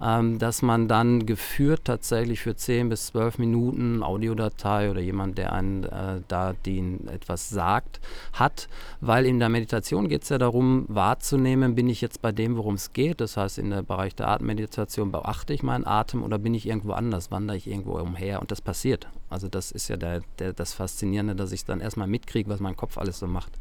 ähm, 0.00 0.38
dass 0.38 0.62
man 0.62 0.88
dann 0.88 1.26
geführt 1.26 1.82
tatsächlich 1.84 2.40
für 2.40 2.54
10 2.54 2.88
bis 2.88 3.06
12 3.06 3.38
Minuten 3.38 4.02
Audiodatei 4.02 4.90
oder 4.90 5.00
jemand, 5.00 5.38
der 5.38 5.52
einen 5.52 5.84
äh, 5.84 6.20
da 6.28 6.52
den 6.52 7.08
etwas 7.08 7.48
sagt, 7.48 8.00
hat, 8.32 8.68
weil 9.00 9.26
in 9.26 9.38
der 9.38 9.48
Meditation 9.48 10.08
geht 10.08 10.22
es 10.22 10.28
ja 10.28 10.38
darum, 10.38 10.84
wahrzunehmen, 10.88 11.74
bin 11.74 11.88
ich 11.88 12.00
jetzt 12.00 12.22
bei 12.22 12.32
dem, 12.32 12.56
worum 12.56 12.74
es 12.74 12.92
geht, 12.92 13.20
das 13.20 13.36
heißt 13.36 13.58
in 13.58 13.70
der 13.70 13.82
Bereich 13.82 14.14
der 14.14 14.28
Atemmeditation 14.28 15.12
beachte 15.12 15.52
ich 15.52 15.62
meinen 15.62 15.86
Atem 15.86 16.22
oder 16.22 16.38
bin 16.38 16.54
ich 16.54 16.66
irgendwo 16.66 16.92
anders, 16.92 17.30
wandere 17.30 17.56
ich 17.56 17.66
irgendwo 17.66 17.98
umher 17.98 18.40
und 18.40 18.50
das 18.50 18.60
passiert. 18.60 19.08
Also 19.30 19.48
das 19.48 19.70
ist 19.70 19.88
ja 19.88 19.96
der, 19.96 20.22
der, 20.38 20.52
das 20.52 20.74
Faszinierende, 20.74 21.34
dass 21.34 21.52
ich 21.52 21.64
dann 21.64 21.80
erstmal 21.80 22.08
mitkriege, 22.08 22.48
was 22.48 22.60
mein 22.60 22.76
Kopf 22.76 22.98
alles 22.98 23.18
so 23.18 23.26
macht. 23.26 23.52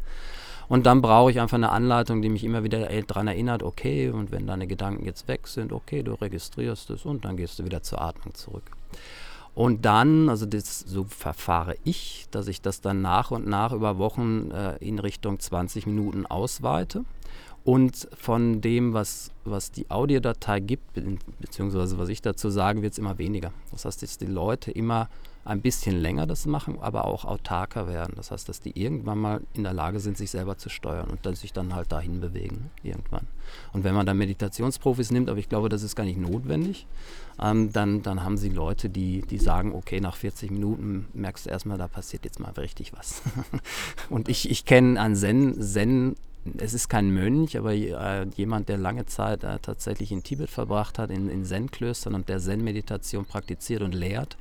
Und 0.69 0.86
dann 0.86 1.01
brauche 1.01 1.32
ich 1.32 1.39
einfach 1.39 1.58
eine 1.58 1.71
Anleitung, 1.71 2.21
die 2.21 2.30
mich 2.30 2.43
immer 2.43 2.63
wieder 2.63 2.89
daran 3.03 3.27
erinnert, 3.27 3.63
okay, 3.63 4.10
und 4.10 4.32
wenn 4.32 4.47
deine 4.47 4.67
Gedanken 4.67 5.06
jetzt 5.06 5.27
weg 5.27 5.47
sind, 5.47 5.71
okay, 5.71 6.03
du 6.03 6.13
registrierst 6.13 6.89
es 6.89 7.06
und 7.06 7.23
dann 7.23 7.38
gehst 7.38 7.60
du 7.60 7.65
wieder 7.65 7.84
zur 7.84 8.01
Atmung 8.01 8.34
zurück. 8.34 8.71
Und 9.56 9.86
dann, 9.86 10.30
also 10.30 10.45
das, 10.45 10.82
so 10.82 11.06
verfahre 11.06 11.77
ich, 11.84 12.27
dass 12.30 12.47
ich 12.47 12.62
das 12.62 12.82
dann 12.82 13.01
nach 13.01 13.32
und 13.32 13.47
nach 13.47 13.71
über 13.71 13.97
Wochen 13.97 14.51
äh, 14.51 14.75
in 14.77 14.99
Richtung 14.99 15.39
20 15.39 15.88
Minuten 15.88 16.27
ausweite. 16.27 17.06
Und 17.63 18.08
von 18.15 18.62
dem, 18.62 18.93
was, 18.93 19.32
was 19.45 19.71
die 19.71 19.89
Audiodatei 19.89 20.60
gibt, 20.60 20.86
beziehungsweise 21.39 21.97
was 21.97 22.08
ich 22.10 22.21
dazu 22.21 22.49
sage, 22.49 22.82
wird 22.82 22.93
es 22.93 22.99
immer 22.99 23.17
weniger. 23.17 23.51
Das 23.71 23.86
heißt, 23.86 24.03
dass 24.03 24.19
die 24.19 24.27
Leute 24.27 24.69
immer 24.71 25.10
ein 25.48 25.62
bisschen 25.62 26.00
länger 26.00 26.28
das 26.28 26.46
machen, 26.46 26.78
aber 26.82 27.06
auch 27.06 27.24
autarker 27.24 27.88
werden. 27.88 28.14
Das 28.16 28.32
heißt, 28.32 28.50
dass 28.50 28.60
die 28.60 28.80
irgendwann 28.80 29.18
mal 29.18 29.42
in 29.54 29.64
der 29.64 29.74
Lage 29.74 30.00
sind, 30.00 30.18
sich 30.18 30.30
selber 30.30 30.58
zu 30.58 30.70
steuern 30.70 31.10
und 31.10 31.26
dann 31.26 31.36
sich 31.36 31.54
dann 31.54 31.74
halt 31.74 31.92
dahin 31.92 32.20
bewegen 32.20 32.70
irgendwann. 32.84 33.28
Und 33.72 33.84
wenn 33.84 33.96
man 33.96 34.06
dann 34.06 34.18
Meditationsprofis 34.18 35.12
nimmt, 35.12 35.30
aber 35.30 35.40
ich 35.40 35.48
glaube, 35.48 35.70
das 35.70 35.84
ist 35.84 35.96
gar 35.96 36.04
nicht 36.04 36.20
notwendig, 36.20 36.86
ähm, 37.42 37.72
dann, 37.72 38.02
dann 38.02 38.24
haben 38.24 38.38
sie 38.38 38.50
Leute, 38.50 38.90
die, 38.90 39.22
die 39.22 39.38
sagen, 39.38 39.74
okay, 39.74 40.02
nach 40.02 40.16
40 40.16 40.52
Minuten 40.52 41.08
merkst 41.14 41.46
du 41.46 41.50
erstmal, 41.50 41.78
da 41.78 41.88
passiert 41.88 42.26
jetzt 42.26 42.40
mal 42.40 42.52
richtig 42.52 42.92
was. 42.94 43.22
und 44.10 44.28
ich, 44.28 44.52
ich 44.52 44.66
kenne 44.66 45.00
an 45.00 45.16
Zen, 45.16 45.62
Zen 45.62 46.16
es 46.58 46.74
ist 46.74 46.88
kein 46.88 47.12
Mönch, 47.12 47.58
aber 47.58 47.74
äh, 47.74 48.26
jemand, 48.36 48.70
der 48.70 48.78
lange 48.78 49.06
Zeit 49.06 49.44
äh, 49.44 49.60
tatsächlich 49.60 50.12
in 50.12 50.24
Tibet 50.24 50.50
verbracht 50.50 50.98
hat, 51.00 51.12
in, 51.12 51.30
in 51.30 51.44
Zen-Klöstern 51.44 52.16
und 52.16 52.30
der 52.30 52.40
Zen-Meditation 52.40 53.26
praktiziert 53.26 53.82
und 53.82 53.94
lehrt. 53.94 54.38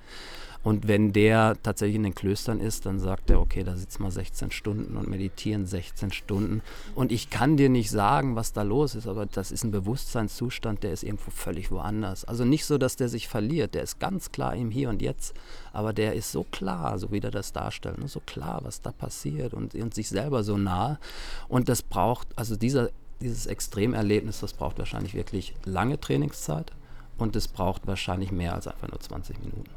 Und 0.67 0.89
wenn 0.89 1.13
der 1.13 1.57
tatsächlich 1.63 1.95
in 1.95 2.03
den 2.03 2.17
Klöstern 2.17 2.59
ist, 2.59 2.87
dann 2.87 2.99
sagt 2.99 3.31
er, 3.31 3.41
okay, 3.41 3.63
da 3.63 3.77
sitzt 3.77 4.01
mal 4.01 4.11
16 4.11 4.51
Stunden 4.51 4.97
und 4.97 5.09
meditieren 5.09 5.65
16 5.65 6.11
Stunden. 6.11 6.61
Und 6.97 7.13
ich 7.13 7.31
kann 7.31 7.57
dir 7.57 7.69
nicht 7.69 7.89
sagen, 7.89 8.35
was 8.35 8.53
da 8.53 8.63
los 8.63 8.97
ist, 8.97 9.07
aber 9.07 9.27
das 9.27 9.53
ist 9.53 9.63
ein 9.63 9.71
Bewusstseinszustand, 9.71 10.83
der 10.83 10.91
ist 10.91 11.05
irgendwo 11.05 11.31
völlig 11.31 11.71
woanders. 11.71 12.25
Also 12.25 12.45
nicht 12.45 12.67
so, 12.67 12.79
dass 12.79 12.97
der 12.97 13.09
sich 13.09 13.29
verliert, 13.29 13.77
der 13.77 13.85
ist 13.85 14.01
ganz 14.01 14.33
klar 14.33 14.57
im 14.57 14.73
Hier 14.73 14.91
und 14.91 15.03
Jetzt, 15.03 15.35
aber 15.73 15.93
der 15.93 16.15
ist 16.15 16.33
so 16.33 16.43
klar, 16.43 16.99
so 16.99 17.13
wie 17.13 17.21
der 17.21 17.31
das 17.31 17.53
darstellt, 17.53 17.99
ne? 17.99 18.09
so 18.09 18.19
klar, 18.27 18.59
was 18.65 18.83
da 18.83 18.91
passiert 18.91 19.55
und, 19.55 19.73
und 19.77 19.95
sich 19.95 20.09
selber 20.09 20.43
so 20.43 20.59
nah. 20.59 20.99
Und 21.47 21.69
das 21.69 21.81
braucht, 21.81 22.27
also 22.35 22.57
dieser, 22.57 22.91
dieses 23.21 23.47
Extremerlebnis, 23.47 24.41
das 24.41 24.53
braucht 24.53 24.81
wahrscheinlich 24.81 25.15
wirklich 25.15 25.55
lange 25.65 26.01
Trainingszeit 26.01 26.73
und 27.19 27.37
es 27.37 27.47
braucht 27.47 27.87
wahrscheinlich 27.87 28.33
mehr 28.33 28.55
als 28.55 28.67
einfach 28.67 28.89
nur 28.89 28.99
20 28.99 29.39
Minuten. 29.39 29.76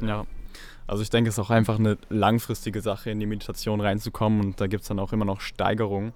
Ja. 0.00 0.26
Also 0.86 1.02
ich 1.02 1.10
denke, 1.10 1.28
es 1.28 1.36
ist 1.36 1.38
auch 1.38 1.50
einfach 1.50 1.78
eine 1.78 1.98
langfristige 2.08 2.80
Sache, 2.80 3.10
in 3.10 3.20
die 3.20 3.26
Meditation 3.26 3.80
reinzukommen 3.80 4.40
und 4.40 4.60
da 4.60 4.66
gibt 4.66 4.82
es 4.82 4.88
dann 4.88 4.98
auch 4.98 5.12
immer 5.12 5.24
noch 5.24 5.40
Steigerungen. 5.40 6.12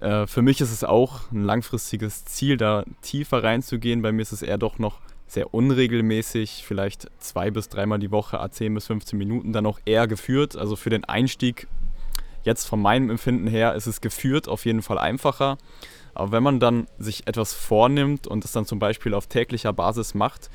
Äh, 0.00 0.26
für 0.26 0.42
mich 0.42 0.60
ist 0.60 0.72
es 0.72 0.84
auch 0.84 1.30
ein 1.32 1.42
langfristiges 1.42 2.24
Ziel, 2.24 2.56
da 2.56 2.84
tiefer 3.02 3.42
reinzugehen. 3.42 4.02
Bei 4.02 4.12
mir 4.12 4.22
ist 4.22 4.32
es 4.32 4.42
eher 4.42 4.58
doch 4.58 4.78
noch 4.78 5.00
sehr 5.26 5.54
unregelmäßig, 5.54 6.64
vielleicht 6.66 7.08
zwei 7.18 7.50
bis 7.50 7.68
dreimal 7.68 7.98
die 7.98 8.10
Woche, 8.10 8.40
a 8.40 8.50
10 8.50 8.74
bis 8.74 8.86
15 8.86 9.18
Minuten, 9.18 9.52
dann 9.52 9.66
auch 9.66 9.78
eher 9.84 10.06
geführt. 10.08 10.56
Also 10.56 10.76
für 10.76 10.90
den 10.90 11.04
Einstieg, 11.04 11.68
jetzt 12.42 12.66
von 12.66 12.80
meinem 12.80 13.10
Empfinden 13.10 13.46
her, 13.46 13.74
ist 13.74 13.86
es 13.86 14.00
geführt 14.00 14.48
auf 14.48 14.64
jeden 14.64 14.82
Fall 14.82 14.98
einfacher. 14.98 15.58
Aber 16.14 16.32
wenn 16.32 16.42
man 16.42 16.58
dann 16.58 16.88
sich 16.98 17.26
etwas 17.28 17.54
vornimmt 17.54 18.26
und 18.26 18.44
es 18.44 18.52
dann 18.52 18.66
zum 18.66 18.80
Beispiel 18.80 19.14
auf 19.14 19.28
täglicher 19.28 19.72
Basis 19.72 20.14
macht, 20.14 20.50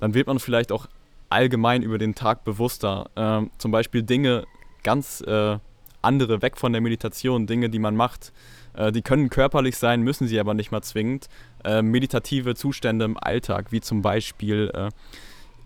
dann 0.00 0.14
wird 0.14 0.26
man 0.26 0.40
vielleicht 0.40 0.72
auch 0.72 0.88
allgemein 1.28 1.82
über 1.82 1.98
den 1.98 2.14
Tag 2.14 2.44
bewusster. 2.44 3.10
Ähm, 3.16 3.50
zum 3.58 3.70
Beispiel 3.70 4.02
Dinge 4.02 4.44
ganz 4.82 5.20
äh, 5.20 5.58
andere 6.02 6.42
weg 6.42 6.56
von 6.56 6.72
der 6.72 6.80
Meditation, 6.80 7.46
Dinge, 7.46 7.68
die 7.68 7.78
man 7.78 7.96
macht. 7.96 8.32
Äh, 8.74 8.92
die 8.92 9.02
können 9.02 9.30
körperlich 9.30 9.76
sein, 9.76 10.02
müssen 10.02 10.28
sie 10.28 10.38
aber 10.38 10.54
nicht 10.54 10.70
mal 10.70 10.82
zwingend. 10.82 11.28
Äh, 11.64 11.82
meditative 11.82 12.54
Zustände 12.54 13.04
im 13.04 13.16
Alltag, 13.18 13.72
wie 13.72 13.80
zum 13.80 14.02
Beispiel 14.02 14.70
äh, 14.74 14.90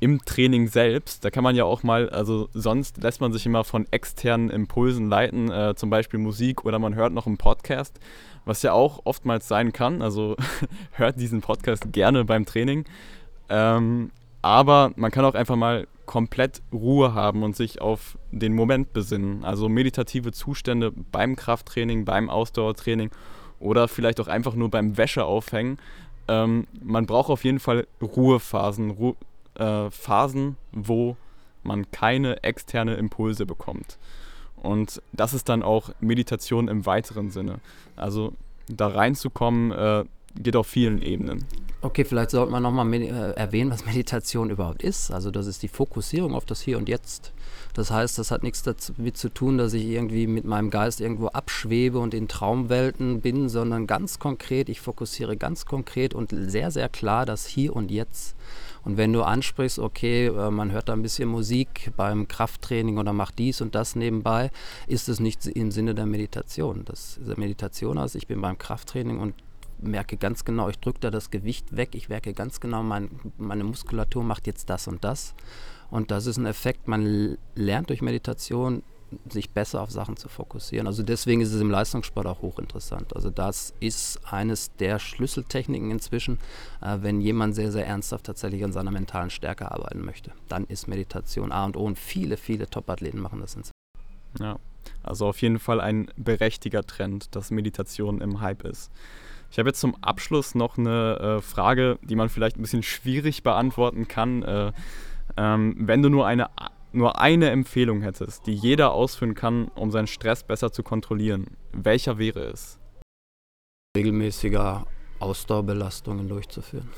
im 0.01 0.25
Training 0.25 0.66
selbst. 0.68 1.25
Da 1.25 1.31
kann 1.31 1.44
man 1.44 1.55
ja 1.55 1.64
auch 1.64 1.83
mal, 1.83 2.09
also 2.09 2.49
sonst 2.55 3.03
lässt 3.03 3.20
man 3.20 3.33
sich 3.33 3.44
immer 3.44 3.64
von 3.64 3.87
externen 3.90 4.51
Impulsen 4.51 5.09
leiten, 5.09 5.51
äh, 5.51 5.75
zum 5.77 5.90
Beispiel 5.90 6.18
Musik 6.18 6.64
oder 6.64 6.79
man 6.79 6.94
hört 6.94 7.12
noch 7.12 7.27
einen 7.27 7.37
Podcast, 7.37 8.01
was 8.46 8.62
ja 8.62 8.73
auch 8.73 9.03
oftmals 9.05 9.46
sein 9.46 9.73
kann. 9.73 10.01
Also 10.01 10.37
hört 10.92 11.20
diesen 11.20 11.42
Podcast 11.42 11.92
gerne 11.92 12.25
beim 12.25 12.46
Training. 12.46 12.87
Ähm, 13.51 14.11
aber 14.42 14.92
man 14.96 15.11
kann 15.11 15.24
auch 15.24 15.35
einfach 15.35 15.57
mal 15.57 15.87
komplett 16.07 16.62
Ruhe 16.72 17.14
haben 17.14 17.42
und 17.42 17.55
sich 17.55 17.81
auf 17.81 18.18
den 18.33 18.55
Moment 18.55 18.92
besinnen. 18.92 19.44
Also 19.44 19.68
meditative 19.68 20.33
Zustände 20.33 20.90
beim 20.90 21.37
Krafttraining, 21.37 22.05
beim 22.05 22.29
Ausdauertraining 22.29 23.11
oder 23.61 23.87
vielleicht 23.87 24.18
auch 24.20 24.26
einfach 24.26 24.55
nur 24.55 24.70
beim 24.70 24.96
Wäscheaufhängen. 24.96 25.79
Ähm, 26.26 26.66
man 26.83 27.07
braucht 27.07 27.31
auf 27.31 27.44
jeden 27.44 27.61
Fall 27.61 27.87
Ruhephasen, 28.03 28.90
Ru 28.90 29.14
äh, 29.55 29.90
Phasen, 29.90 30.57
wo 30.72 31.16
man 31.62 31.90
keine 31.90 32.42
externe 32.42 32.94
Impulse 32.94 33.46
bekommt. 33.46 33.98
Und 34.57 35.03
das 35.12 35.35
ist 35.35 35.48
dann 35.48 35.62
auch 35.62 35.90
Meditation 36.00 36.68
im 36.68 36.87
weiteren 36.87 37.31
Sinne. 37.31 37.61
Also 37.96 38.33
da 38.68 38.88
reinzukommen, 38.88 39.72
äh, 39.72 40.05
geht 40.35 40.57
auf 40.57 40.66
vielen 40.66 41.03
Ebenen. 41.03 41.45
Okay, 41.83 42.05
vielleicht 42.05 42.31
sollte 42.31 42.53
man 42.53 42.62
nochmal 42.62 42.93
äh, 42.93 43.33
erwähnen, 43.33 43.71
was 43.71 43.87
Meditation 43.87 44.50
überhaupt 44.50 44.83
ist. 44.83 45.11
Also 45.11 45.31
das 45.31 45.46
ist 45.46 45.63
die 45.63 45.69
Fokussierung 45.69 46.35
auf 46.35 46.44
das 46.44 46.61
Hier 46.61 46.77
und 46.77 46.90
Jetzt. 46.90 47.33
Das 47.73 47.90
heißt, 47.90 48.19
das 48.19 48.31
hat 48.31 48.42
nichts 48.42 48.63
damit 48.63 49.17
zu 49.17 49.31
tun, 49.31 49.57
dass 49.57 49.73
ich 49.73 49.87
irgendwie 49.87 50.27
mit 50.27 50.44
meinem 50.44 50.69
Geist 50.69 51.00
irgendwo 51.00 51.29
abschwebe 51.29 51.98
und 51.98 52.13
in 52.13 52.29
Traumwelten 52.29 53.23
bin, 53.23 53.48
sondern 53.48 53.87
ganz 53.87 54.19
konkret, 54.19 54.69
ich 54.69 54.81
fokussiere 54.81 55.38
ganz 55.38 55.65
konkret 55.65 56.15
und 56.15 56.35
sehr, 56.37 56.71
sehr 56.71 56.90
klar 56.90 57.25
das 57.25 57.46
Hier 57.46 57.75
und 57.75 57.90
Jetzt. 57.90 58.37
Und 58.85 58.98
wenn 58.98 59.13
du 59.13 59.23
ansprichst, 59.23 59.79
okay, 59.79 60.27
äh, 60.27 60.50
man 60.50 60.73
hört 60.73 60.90
da 60.90 60.92
ein 60.92 61.02
bisschen 61.02 61.31
Musik 61.31 61.92
beim 61.96 62.29
Krafttraining 62.29 62.98
oder 62.98 63.15
macht 63.15 63.38
dies 63.38 63.63
und 63.63 63.75
das 63.75 63.96
nebenbei, 63.96 64.50
ist 64.87 65.09
es 65.09 65.19
nicht 65.19 65.46
im 65.46 65.71
Sinne 65.71 65.94
der 65.94 66.07
Meditation. 66.07 66.83
Das 66.85 67.17
ist 67.17 67.38
Meditation 67.38 67.96
also 67.96 68.19
ich 68.19 68.27
bin 68.27 68.40
beim 68.40 68.59
Krafttraining 68.59 69.19
und 69.19 69.35
merke 69.83 70.16
ganz 70.16 70.44
genau, 70.44 70.68
ich 70.68 70.78
drücke 70.78 71.00
da 71.00 71.10
das 71.10 71.31
Gewicht 71.31 71.76
weg, 71.76 71.90
ich 71.94 72.08
merke 72.08 72.33
ganz 72.33 72.60
genau, 72.60 72.83
mein, 72.83 73.10
meine 73.38 73.64
Muskulatur 73.64 74.22
macht 74.22 74.46
jetzt 74.46 74.70
das 74.70 74.88
und 74.88 75.04
das. 75.04 75.35
Und 75.90 76.10
das 76.10 76.26
ist 76.26 76.37
ein 76.37 76.46
Effekt, 76.46 76.88
man 76.88 77.37
lernt 77.54 77.90
durch 77.90 78.02
Meditation 78.02 78.83
sich 79.28 79.50
besser 79.50 79.83
auf 79.83 79.90
Sachen 79.90 80.16
zu 80.16 80.28
fokussieren. 80.28 80.87
Also 80.87 81.02
deswegen 81.02 81.40
ist 81.40 81.52
es 81.52 81.60
im 81.60 81.70
Leistungssport 81.70 82.26
auch 82.26 82.42
hochinteressant. 82.42 83.14
Also 83.14 83.31
das 83.31 83.74
ist 83.81 84.20
eines 84.31 84.74
der 84.76 84.98
Schlüsseltechniken 84.98 85.90
inzwischen, 85.90 86.38
äh, 86.81 86.98
wenn 87.00 87.20
jemand 87.20 87.54
sehr, 87.54 87.72
sehr 87.72 87.87
ernsthaft 87.87 88.26
tatsächlich 88.26 88.62
an 88.64 88.72
seiner 88.72 88.90
mentalen 88.90 89.31
Stärke 89.31 89.70
arbeiten 89.70 90.04
möchte. 90.04 90.33
Dann 90.48 90.64
ist 90.64 90.87
Meditation 90.87 91.52
A 91.52 91.64
und 91.64 91.76
O 91.76 91.85
und 91.85 91.98
viele, 91.98 92.37
viele 92.37 92.68
Top-Athleten 92.68 93.18
machen 93.18 93.40
das 93.40 93.54
inzwischen. 93.54 93.72
Ja, 94.38 94.58
also 95.02 95.26
auf 95.26 95.42
jeden 95.42 95.58
Fall 95.58 95.81
ein 95.81 96.10
berechtigter 96.16 96.87
Trend, 96.87 97.35
dass 97.35 97.50
Meditation 97.50 98.20
im 98.20 98.40
Hype 98.40 98.64
ist. 98.64 98.90
Ich 99.51 99.59
habe 99.59 99.69
jetzt 99.69 99.81
zum 99.81 99.96
Abschluss 100.03 100.55
noch 100.55 100.79
eine 100.79 101.38
äh, 101.38 101.40
Frage, 101.40 101.98
die 102.03 102.15
man 102.15 102.29
vielleicht 102.29 102.57
ein 102.57 102.63
bisschen 102.63 102.83
schwierig 102.83 103.42
beantworten 103.42 104.07
kann. 104.07 104.42
Äh, 104.42 104.73
ähm, 105.37 105.75
wenn 105.79 106.03
du 106.03 106.09
nur 106.09 106.27
eine 106.27 106.51
nur 106.92 107.21
eine 107.21 107.51
Empfehlung 107.51 108.01
hättest, 108.03 108.46
die 108.46 108.55
jeder 108.55 108.92
ausführen 108.92 109.35
kann, 109.35 109.69
um 109.77 109.92
seinen 109.92 110.09
Stress 110.09 110.42
besser 110.42 110.73
zu 110.73 110.83
kontrollieren, 110.83 111.46
welcher 111.73 112.19
wäre 112.19 112.40
es? 112.40 112.79
Regelmäßiger 113.96 114.87
Ausdauerbelastungen 115.21 116.29
durchzuführen. 116.29 116.88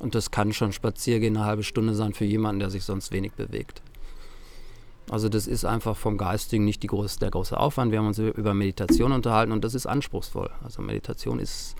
Und 0.00 0.14
das 0.14 0.30
kann 0.30 0.52
schon 0.52 0.72
Spaziergehen 0.72 1.36
eine 1.36 1.46
halbe 1.46 1.62
Stunde 1.62 1.94
sein 1.94 2.12
für 2.12 2.24
jemanden, 2.24 2.60
der 2.60 2.70
sich 2.70 2.84
sonst 2.84 3.12
wenig 3.12 3.32
bewegt. 3.32 3.82
Also 5.10 5.28
das 5.28 5.46
ist 5.46 5.64
einfach 5.64 5.96
vom 5.96 6.16
Geistigen 6.16 6.64
nicht 6.64 6.86
große, 6.86 7.18
der 7.18 7.30
große 7.30 7.58
Aufwand. 7.58 7.92
Wir 7.92 7.98
haben 7.98 8.06
uns 8.06 8.18
über 8.18 8.54
Meditation 8.54 9.12
unterhalten 9.12 9.52
und 9.52 9.64
das 9.64 9.74
ist 9.74 9.86
anspruchsvoll. 9.86 10.50
Also 10.62 10.82
Meditation 10.82 11.38
ist 11.38 11.76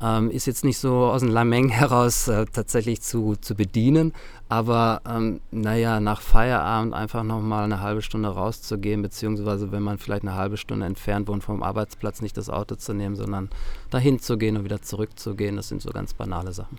ähm, 0.00 0.30
ist 0.30 0.46
jetzt 0.46 0.64
nicht 0.64 0.78
so 0.78 1.06
aus 1.06 1.22
dem 1.22 1.30
Lameng 1.30 1.68
heraus 1.70 2.28
äh, 2.28 2.44
tatsächlich 2.46 3.00
zu, 3.00 3.36
zu 3.36 3.54
bedienen, 3.54 4.12
aber 4.48 5.00
ähm, 5.08 5.40
naja, 5.50 6.00
nach 6.00 6.20
Feierabend 6.20 6.92
einfach 6.94 7.22
nochmal 7.22 7.64
eine 7.64 7.80
halbe 7.80 8.02
Stunde 8.02 8.28
rauszugehen, 8.28 9.02
beziehungsweise 9.02 9.72
wenn 9.72 9.82
man 9.82 9.98
vielleicht 9.98 10.22
eine 10.22 10.34
halbe 10.34 10.56
Stunde 10.56 10.86
entfernt 10.86 11.28
wohnt 11.28 11.44
vom 11.44 11.62
Arbeitsplatz, 11.62 12.20
nicht 12.20 12.36
das 12.36 12.50
Auto 12.50 12.74
zu 12.74 12.92
nehmen, 12.92 13.16
sondern 13.16 13.48
dahin 13.90 14.18
zu 14.18 14.36
gehen 14.36 14.56
und 14.56 14.64
wieder 14.64 14.82
zurückzugehen, 14.82 15.56
das 15.56 15.68
sind 15.68 15.80
so 15.80 15.90
ganz 15.90 16.12
banale 16.12 16.52
Sachen. 16.52 16.78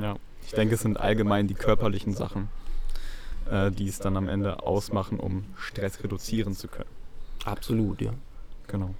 Ja, 0.00 0.16
ich 0.46 0.52
denke, 0.52 0.74
es 0.74 0.82
sind 0.82 1.00
allgemein 1.00 1.46
die 1.46 1.54
körperlichen 1.54 2.12
Sachen, 2.14 2.48
äh, 3.50 3.70
die 3.70 3.88
es 3.88 3.98
dann 3.98 4.16
am 4.16 4.28
Ende 4.28 4.62
ausmachen, 4.62 5.20
um 5.20 5.44
Stress 5.56 6.02
reduzieren 6.02 6.54
zu 6.54 6.68
können. 6.68 6.90
Absolut, 7.44 8.00
ja. 8.00 8.12
Genau. 8.66 8.94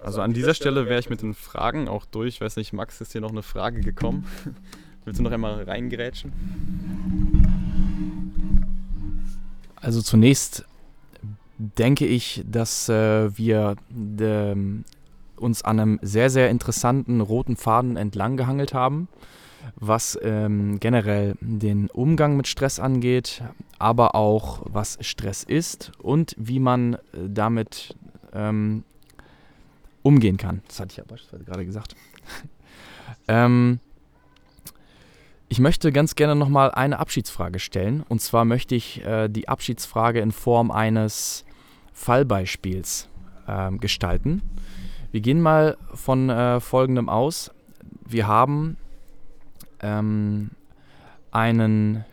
Also 0.00 0.20
an 0.20 0.32
dieser 0.32 0.54
Stelle 0.54 0.86
wäre 0.86 1.00
ich 1.00 1.10
mit 1.10 1.22
den 1.22 1.34
Fragen 1.34 1.88
auch 1.88 2.04
durch. 2.04 2.34
Ich 2.34 2.40
weiß 2.40 2.56
nicht, 2.56 2.72
Max, 2.72 3.00
ist 3.00 3.12
hier 3.12 3.20
noch 3.20 3.30
eine 3.30 3.42
Frage 3.42 3.80
gekommen? 3.80 4.26
Willst 5.04 5.18
du 5.20 5.24
noch 5.24 5.32
einmal 5.32 5.62
reingerätschen? 5.62 6.32
Also 9.76 10.02
zunächst 10.02 10.64
denke 11.58 12.06
ich, 12.06 12.44
dass 12.46 12.88
äh, 12.88 13.36
wir 13.36 13.76
de, 13.88 14.54
uns 15.36 15.62
an 15.62 15.80
einem 15.80 15.98
sehr, 16.02 16.30
sehr 16.30 16.50
interessanten 16.50 17.20
roten 17.20 17.56
Faden 17.56 17.96
entlang 17.96 18.36
gehangelt 18.36 18.74
haben, 18.74 19.08
was 19.74 20.18
ähm, 20.22 20.78
generell 20.80 21.36
den 21.40 21.88
Umgang 21.90 22.36
mit 22.36 22.46
Stress 22.46 22.78
angeht, 22.78 23.42
aber 23.78 24.14
auch 24.14 24.62
was 24.64 24.98
Stress 25.00 25.42
ist 25.42 25.92
und 25.98 26.34
wie 26.38 26.60
man 26.60 26.94
äh, 26.94 26.98
damit 27.28 27.96
ähm, 28.32 28.84
umgehen 30.02 30.36
kann. 30.36 30.62
Das 30.68 30.80
hatte 30.80 30.92
ich 30.92 30.96
ja 30.98 31.04
beispielsweise 31.04 31.44
gerade 31.44 31.66
gesagt. 31.66 31.96
ähm, 33.28 33.80
ich 35.48 35.60
möchte 35.60 35.92
ganz 35.92 36.16
gerne 36.16 36.34
nochmal 36.34 36.72
eine 36.72 36.98
Abschiedsfrage 36.98 37.58
stellen. 37.58 38.04
Und 38.08 38.20
zwar 38.20 38.44
möchte 38.44 38.74
ich 38.74 39.04
äh, 39.04 39.28
die 39.28 39.48
Abschiedsfrage 39.48 40.20
in 40.20 40.32
Form 40.32 40.70
eines 40.70 41.44
Fallbeispiels 41.92 43.08
äh, 43.46 43.70
gestalten. 43.72 44.42
Wir 45.12 45.20
gehen 45.20 45.40
mal 45.40 45.76
von 45.94 46.30
äh, 46.30 46.60
folgendem 46.60 47.08
aus. 47.08 47.50
Wir 48.04 48.26
haben 48.26 48.76
ähm, 49.80 50.50
einen 51.30 52.04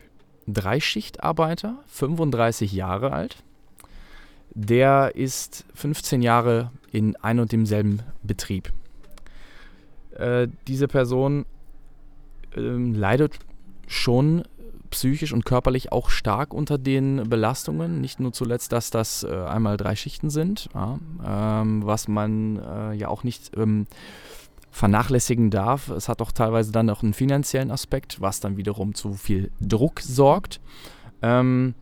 Dreischichtarbeiter, 0.47 1.75
35 1.87 2.73
Jahre 2.73 3.11
alt, 3.11 3.37
der 4.53 5.15
ist 5.15 5.65
15 5.73 6.21
Jahre 6.21 6.71
in 6.91 7.15
ein 7.17 7.39
und 7.39 7.51
demselben 7.51 8.01
Betrieb. 8.21 8.71
Äh, 10.11 10.47
diese 10.67 10.87
Person 10.87 11.45
äh, 12.55 12.59
leidet 12.59 13.39
schon 13.87 14.43
psychisch 14.91 15.33
und 15.33 15.43
körperlich 15.43 15.91
auch 15.91 16.11
stark 16.11 16.53
unter 16.53 16.77
den 16.77 17.27
Belastungen. 17.27 17.99
Nicht 17.99 18.19
nur 18.19 18.31
zuletzt, 18.31 18.71
dass 18.71 18.91
das 18.91 19.23
äh, 19.23 19.33
einmal 19.33 19.75
drei 19.75 19.95
Schichten 19.95 20.29
sind, 20.29 20.69
ja, 20.75 20.99
ähm, 21.25 21.83
was 21.83 22.07
man 22.07 22.57
äh, 22.57 22.93
ja 22.93 23.07
auch 23.07 23.23
nicht 23.23 23.57
ähm, 23.57 23.87
vernachlässigen 24.73 25.51
darf. 25.51 25.89
Es 25.89 26.09
hat 26.09 26.21
auch 26.21 26.31
teilweise 26.31 26.71
dann 26.71 26.89
auch 26.89 27.03
einen 27.03 27.13
finanziellen 27.13 27.69
Aspekt, 27.69 28.19
was 28.19 28.39
dann 28.39 28.57
wiederum 28.57 28.95
zu 28.95 29.13
viel 29.13 29.51
Druck 29.61 30.01
sorgt. 30.01 30.59
Ähm, 31.21 31.75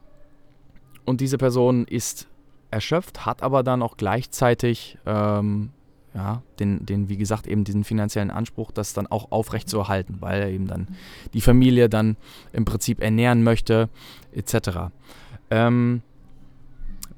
und 1.06 1.22
diese 1.22 1.38
Person 1.38 1.86
ist 1.86 2.28
erschöpft, 2.70 3.26
hat 3.26 3.44
aber 3.44 3.64
dann 3.64 3.82
auch 3.82 3.96
gleichzeitig 3.96 4.98
ähm, 5.06 5.70
ja, 6.14 6.44
den, 6.60 6.86
den, 6.86 7.08
wie 7.08 7.16
gesagt, 7.16 7.48
eben 7.48 7.64
diesen 7.64 7.86
finanziellen 7.86 8.30
Anspruch, 8.30 8.72
das 8.72 8.94
dann 8.94 9.08
auch 9.08 9.32
aufrecht 9.32 9.70
zu 9.70 9.80
erhalten, 9.80 10.18
weil 10.20 10.42
er 10.42 10.50
eben 10.50 10.68
dann 10.68 10.90
die 11.34 11.40
Familie 11.40 11.88
dann 11.88 12.18
im 12.52 12.66
Prinzip 12.66 13.02
ernähren 13.02 13.44
möchte, 13.44 13.88
etc. 14.34 14.92
Ähm, 15.50 16.02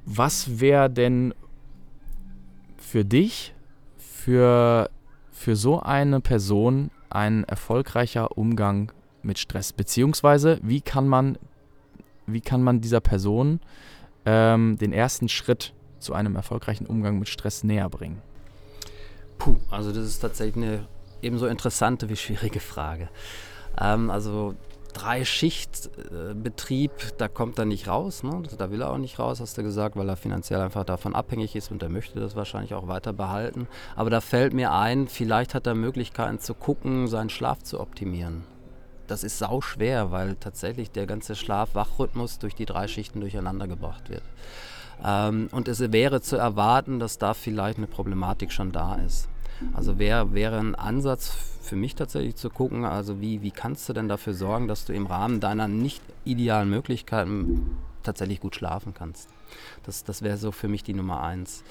was 0.06 0.60
wäre 0.60 0.88
denn 0.88 1.34
für 2.76 3.04
dich, 3.04 3.54
für, 3.96 4.88
für 5.34 5.56
so 5.56 5.80
eine 5.80 6.20
Person 6.20 6.90
ein 7.10 7.44
erfolgreicher 7.44 8.38
Umgang 8.38 8.92
mit 9.22 9.38
Stress? 9.38 9.72
Beziehungsweise, 9.72 10.58
wie 10.62 10.80
kann 10.80 11.06
man, 11.08 11.36
wie 12.26 12.40
kann 12.40 12.62
man 12.62 12.80
dieser 12.80 13.00
Person 13.00 13.60
ähm, 14.24 14.78
den 14.78 14.92
ersten 14.92 15.28
Schritt 15.28 15.74
zu 15.98 16.14
einem 16.14 16.36
erfolgreichen 16.36 16.86
Umgang 16.86 17.18
mit 17.18 17.28
Stress 17.28 17.64
näher 17.64 17.90
bringen? 17.90 18.22
Puh, 19.38 19.56
also 19.70 19.92
das 19.92 20.06
ist 20.06 20.20
tatsächlich 20.20 20.64
eine 20.64 20.86
ebenso 21.20 21.46
interessante 21.46 22.08
wie 22.08 22.16
schwierige 22.16 22.60
Frage. 22.60 23.08
Ähm, 23.78 24.10
also 24.10 24.54
drei 24.94 25.24
Schichtbetrieb, 25.24 26.92
äh, 26.92 27.12
da 27.18 27.28
kommt 27.28 27.58
er 27.58 27.66
nicht 27.66 27.88
raus. 27.88 28.22
Ne? 28.22 28.42
Da 28.56 28.70
will 28.70 28.80
er 28.80 28.90
auch 28.90 28.98
nicht 28.98 29.18
raus, 29.18 29.40
hast 29.40 29.58
du 29.58 29.62
gesagt, 29.62 29.96
weil 29.96 30.08
er 30.08 30.16
finanziell 30.16 30.60
einfach 30.60 30.84
davon 30.84 31.14
abhängig 31.14 31.54
ist 31.54 31.70
und 31.70 31.82
er 31.82 31.90
möchte 31.90 32.18
das 32.20 32.34
wahrscheinlich 32.36 32.72
auch 32.74 32.88
weiter 32.88 33.12
behalten. 33.12 33.68
Aber 33.96 34.08
da 34.08 34.20
fällt 34.20 34.54
mir 34.54 34.72
ein, 34.72 35.08
vielleicht 35.08 35.54
hat 35.54 35.66
er 35.66 35.74
Möglichkeiten 35.74 36.38
zu 36.38 36.54
gucken, 36.54 37.08
seinen 37.08 37.30
Schlaf 37.30 37.62
zu 37.62 37.80
optimieren 37.80 38.44
das 39.06 39.24
ist 39.24 39.38
sau 39.38 39.60
schwer, 39.60 40.10
weil 40.10 40.36
tatsächlich 40.36 40.90
der 40.90 41.06
ganze 41.06 41.36
Schlaf-Wach-Rhythmus 41.36 42.38
durch 42.38 42.54
die 42.54 42.64
drei 42.64 42.88
Schichten 42.88 43.20
durcheinander 43.20 43.68
gebracht 43.68 44.08
wird. 44.08 44.22
Ähm, 45.04 45.48
und 45.52 45.68
es 45.68 45.80
wäre 45.92 46.20
zu 46.20 46.36
erwarten, 46.36 46.98
dass 46.98 47.18
da 47.18 47.34
vielleicht 47.34 47.78
eine 47.78 47.86
Problematik 47.86 48.52
schon 48.52 48.72
da 48.72 48.96
ist. 48.96 49.28
Also 49.72 49.98
wär, 49.98 50.32
wäre 50.32 50.58
ein 50.58 50.74
Ansatz 50.74 51.28
für 51.62 51.76
mich 51.76 51.94
tatsächlich 51.94 52.36
zu 52.36 52.50
gucken, 52.50 52.84
also 52.84 53.20
wie, 53.20 53.42
wie 53.42 53.50
kannst 53.50 53.88
du 53.88 53.92
denn 53.92 54.08
dafür 54.08 54.34
sorgen, 54.34 54.68
dass 54.68 54.84
du 54.84 54.92
im 54.92 55.06
Rahmen 55.06 55.40
deiner 55.40 55.68
nicht 55.68 56.02
idealen 56.24 56.68
Möglichkeiten 56.68 57.78
tatsächlich 58.02 58.40
gut 58.40 58.54
schlafen 58.54 58.92
kannst. 58.94 59.30
Das, 59.84 60.04
das 60.04 60.22
wäre 60.22 60.36
so 60.36 60.52
für 60.52 60.68
mich 60.68 60.82
die 60.82 60.94
Nummer 60.94 61.22
eins. 61.22 61.64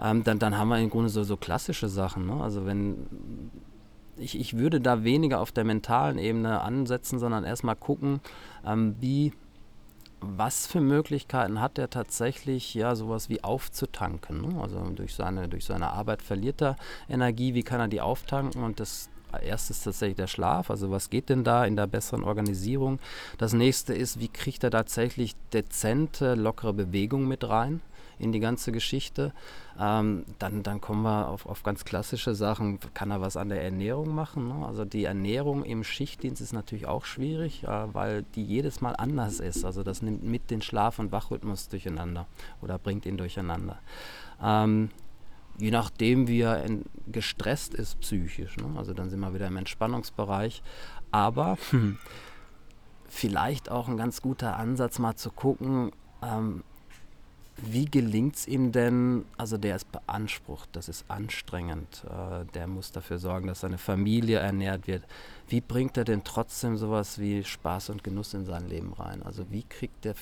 Ähm, 0.00 0.22
dann, 0.24 0.38
dann 0.38 0.58
haben 0.58 0.68
wir 0.68 0.78
im 0.78 0.90
Grunde 0.90 1.08
so, 1.08 1.22
so 1.22 1.36
klassische 1.36 1.88
Sachen. 1.88 2.26
Ne? 2.26 2.42
Also 2.42 2.66
wenn 2.66 3.50
ich, 4.16 4.38
ich 4.38 4.58
würde 4.58 4.80
da 4.80 5.04
weniger 5.04 5.40
auf 5.40 5.52
der 5.52 5.64
mentalen 5.64 6.18
Ebene 6.18 6.60
ansetzen, 6.60 7.18
sondern 7.18 7.44
erstmal 7.44 7.76
gucken, 7.76 8.20
ähm, 8.66 8.96
wie, 9.00 9.32
was 10.20 10.66
für 10.66 10.80
Möglichkeiten 10.80 11.60
hat 11.60 11.78
er 11.78 11.90
tatsächlich, 11.90 12.74
ja, 12.74 12.94
sowas 12.96 13.28
wie 13.28 13.44
aufzutanken. 13.44 14.42
Ne? 14.42 14.60
Also 14.60 14.78
durch 14.90 15.14
seine, 15.14 15.48
durch 15.48 15.64
seine 15.64 15.90
Arbeit 15.90 16.22
verliert 16.22 16.60
er 16.60 16.76
Energie, 17.08 17.54
wie 17.54 17.62
kann 17.62 17.80
er 17.80 17.88
die 17.88 18.00
auftanken? 18.00 18.62
Und 18.62 18.80
das 18.80 19.10
erste 19.42 19.72
ist 19.72 19.84
tatsächlich 19.84 20.16
der 20.16 20.26
Schlaf, 20.26 20.70
also 20.70 20.90
was 20.90 21.10
geht 21.10 21.28
denn 21.28 21.44
da 21.44 21.64
in 21.64 21.76
der 21.76 21.86
besseren 21.86 22.24
Organisierung? 22.24 22.98
Das 23.36 23.52
nächste 23.52 23.94
ist, 23.94 24.18
wie 24.20 24.28
kriegt 24.28 24.64
er 24.64 24.70
tatsächlich 24.70 25.34
dezente, 25.52 26.34
lockere 26.34 26.72
Bewegung 26.72 27.28
mit 27.28 27.48
rein? 27.48 27.80
In 28.18 28.32
die 28.32 28.40
ganze 28.40 28.72
Geschichte. 28.72 29.32
Ähm, 29.78 30.24
dann, 30.38 30.62
dann 30.62 30.80
kommen 30.80 31.02
wir 31.02 31.28
auf, 31.28 31.46
auf 31.46 31.62
ganz 31.62 31.84
klassische 31.84 32.34
Sachen. 32.34 32.78
Kann 32.94 33.10
er 33.10 33.20
was 33.20 33.36
an 33.36 33.48
der 33.48 33.62
Ernährung 33.62 34.14
machen? 34.14 34.48
Ne? 34.48 34.66
Also 34.66 34.84
die 34.84 35.04
Ernährung 35.04 35.64
im 35.64 35.84
Schichtdienst 35.84 36.42
ist 36.42 36.52
natürlich 36.52 36.86
auch 36.86 37.04
schwierig, 37.04 37.64
äh, 37.64 37.94
weil 37.94 38.24
die 38.34 38.44
jedes 38.44 38.80
Mal 38.80 38.94
anders 38.96 39.40
ist. 39.40 39.64
Also 39.64 39.82
das 39.82 40.02
nimmt 40.02 40.24
mit 40.24 40.50
den 40.50 40.62
Schlaf- 40.62 40.98
und 40.98 41.12
Wachrhythmus 41.12 41.68
durcheinander 41.68 42.26
oder 42.60 42.78
bringt 42.78 43.06
ihn 43.06 43.16
durcheinander. 43.16 43.78
Ähm, 44.42 44.90
je 45.58 45.70
nachdem, 45.70 46.28
wie 46.28 46.40
er 46.40 46.64
gestresst 47.06 47.74
ist 47.74 48.00
psychisch. 48.00 48.56
Ne? 48.56 48.66
Also 48.76 48.94
dann 48.94 49.10
sind 49.10 49.20
wir 49.20 49.34
wieder 49.34 49.46
im 49.46 49.56
Entspannungsbereich. 49.56 50.62
Aber 51.10 51.58
vielleicht 53.08 53.70
auch 53.70 53.88
ein 53.88 53.96
ganz 53.96 54.22
guter 54.22 54.56
Ansatz, 54.56 54.98
mal 54.98 55.16
zu 55.16 55.30
gucken, 55.30 55.92
ähm, 56.22 56.62
wie 57.62 57.86
gelingt 57.86 58.36
es 58.36 58.46
ihm 58.46 58.72
denn, 58.72 59.24
also 59.36 59.58
der 59.58 59.76
ist 59.76 59.90
beansprucht, 59.90 60.68
das 60.72 60.88
ist 60.88 61.04
anstrengend, 61.08 62.04
äh, 62.08 62.44
der 62.54 62.66
muss 62.66 62.92
dafür 62.92 63.18
sorgen, 63.18 63.48
dass 63.48 63.60
seine 63.60 63.78
Familie 63.78 64.38
ernährt 64.38 64.86
wird. 64.86 65.02
Wie 65.48 65.60
bringt 65.60 65.96
er 65.96 66.04
denn 66.04 66.24
trotzdem 66.24 66.76
sowas 66.76 67.18
wie 67.18 67.42
Spaß 67.42 67.90
und 67.90 68.04
Genuss 68.04 68.34
in 68.34 68.44
sein 68.44 68.68
Leben 68.68 68.92
rein? 68.92 69.22
Also 69.22 69.46
wie 69.50 69.62
kriegt 69.62 70.04
er, 70.04 70.14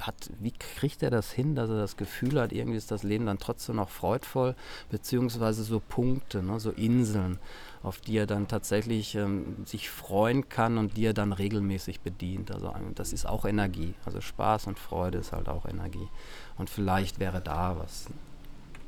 hat, 0.00 0.30
wie 0.40 0.50
kriegt 0.50 1.02
er 1.02 1.10
das 1.10 1.30
hin, 1.30 1.54
dass 1.54 1.70
er 1.70 1.76
das 1.76 1.96
Gefühl 1.96 2.40
hat, 2.40 2.52
irgendwie 2.52 2.78
ist 2.78 2.90
das 2.90 3.02
Leben 3.04 3.26
dann 3.26 3.38
trotzdem 3.38 3.76
noch 3.76 3.88
freudvoll, 3.88 4.56
beziehungsweise 4.90 5.62
so 5.62 5.80
Punkte, 5.80 6.42
ne, 6.42 6.58
so 6.58 6.70
Inseln, 6.70 7.38
auf 7.84 8.00
die 8.00 8.16
er 8.16 8.26
dann 8.26 8.48
tatsächlich 8.48 9.14
ähm, 9.14 9.64
sich 9.64 9.90
freuen 9.90 10.48
kann 10.48 10.76
und 10.76 10.96
die 10.96 11.06
er 11.06 11.14
dann 11.14 11.32
regelmäßig 11.32 12.00
bedient. 12.00 12.50
Also 12.50 12.66
ähm, 12.66 12.94
das 12.94 13.12
ist 13.12 13.26
auch 13.26 13.44
Energie. 13.44 13.94
Also 14.04 14.20
Spaß 14.20 14.66
und 14.66 14.78
Freude 14.78 15.18
ist 15.18 15.32
halt 15.32 15.48
auch 15.48 15.66
Energie. 15.66 16.08
Und 16.56 16.70
vielleicht 16.70 17.18
wäre 17.18 17.40
da 17.40 17.76
was. 17.78 18.06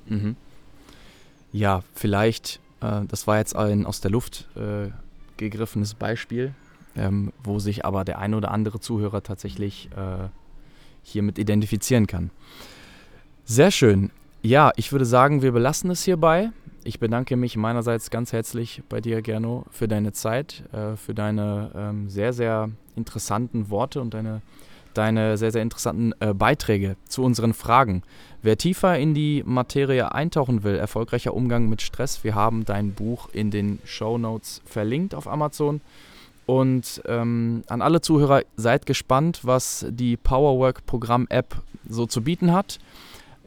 Mhm. 0.07 0.37
Ja, 1.53 1.83
vielleicht, 1.95 2.61
äh, 2.81 3.03
das 3.07 3.27
war 3.27 3.39
jetzt 3.39 3.57
ein 3.57 3.87
aus 3.87 4.01
der 4.01 4.11
Luft 4.11 4.49
äh, 4.57 4.91
gegriffenes 5.37 5.95
Beispiel, 5.95 6.55
ähm, 6.97 7.33
wo 7.43 7.59
sich 7.59 7.85
aber 7.85 8.05
der 8.05 8.19
ein 8.19 8.35
oder 8.35 8.51
andere 8.51 8.81
Zuhörer 8.81 9.23
tatsächlich 9.23 9.91
äh, 9.97 10.29
hiermit 11.03 11.39
identifizieren 11.39 12.07
kann. 12.07 12.31
Sehr 13.45 13.71
schön. 13.71 14.11
Ja, 14.43 14.73
ich 14.77 14.93
würde 14.93 15.05
sagen, 15.05 15.43
wir 15.43 15.53
belassen 15.53 15.91
es 15.91 16.05
hierbei. 16.05 16.51
Ich 16.85 17.01
bedanke 17.01 17.37
mich 17.37 17.57
meinerseits 17.57 18.11
ganz 18.11 18.33
herzlich 18.33 18.83
bei 18.89 19.01
dir, 19.01 19.23
Gerno, 19.23 19.65
für 19.71 19.89
deine 19.89 20.13
Zeit, 20.13 20.63
äh, 20.73 20.97
für 20.97 21.15
deine 21.15 21.71
ähm, 21.75 22.09
sehr, 22.09 22.33
sehr 22.33 22.71
interessanten 22.95 23.71
Worte 23.71 24.01
und 24.01 24.15
deine, 24.15 24.43
deine 24.97 25.37
sehr, 25.37 25.53
sehr 25.53 25.63
interessanten 25.63 26.13
äh, 26.21 26.35
Beiträge 26.35 26.97
zu 27.07 27.23
unseren 27.23 27.55
Fragen. 27.55 28.03
Wer 28.43 28.59
tiefer 28.59 28.99
in 28.99 29.15
die 29.15 29.43
Materie 29.45 30.13
eintauchen 30.13 30.63
will, 30.63 30.77
erfolgreicher 30.77 31.35
Umgang 31.35 31.69
mit 31.69 31.83
Stress, 31.83 32.25
wir 32.25 32.35
haben 32.35 32.65
dein 32.65 32.93
Buch 32.93 33.29
in 33.33 33.51
den 33.51 33.79
Show 33.85 34.19
Notes 34.19 34.63
verlinkt 34.65 35.15
auf 35.15 35.27
Amazon. 35.27 35.81
Und 36.47 37.03
ähm, 37.07 37.65
an 37.67 37.83
alle 37.83 38.01
Zuhörer, 38.01 38.43
seid 38.57 38.87
gespannt, 38.87 39.41
was 39.43 39.85
die 39.91 40.17
Powerwork 40.17 40.87
Programm 40.87 41.27
App 41.29 41.61
so 41.89 42.07
zu 42.07 42.23
bieten 42.23 42.53
hat. 42.53 42.79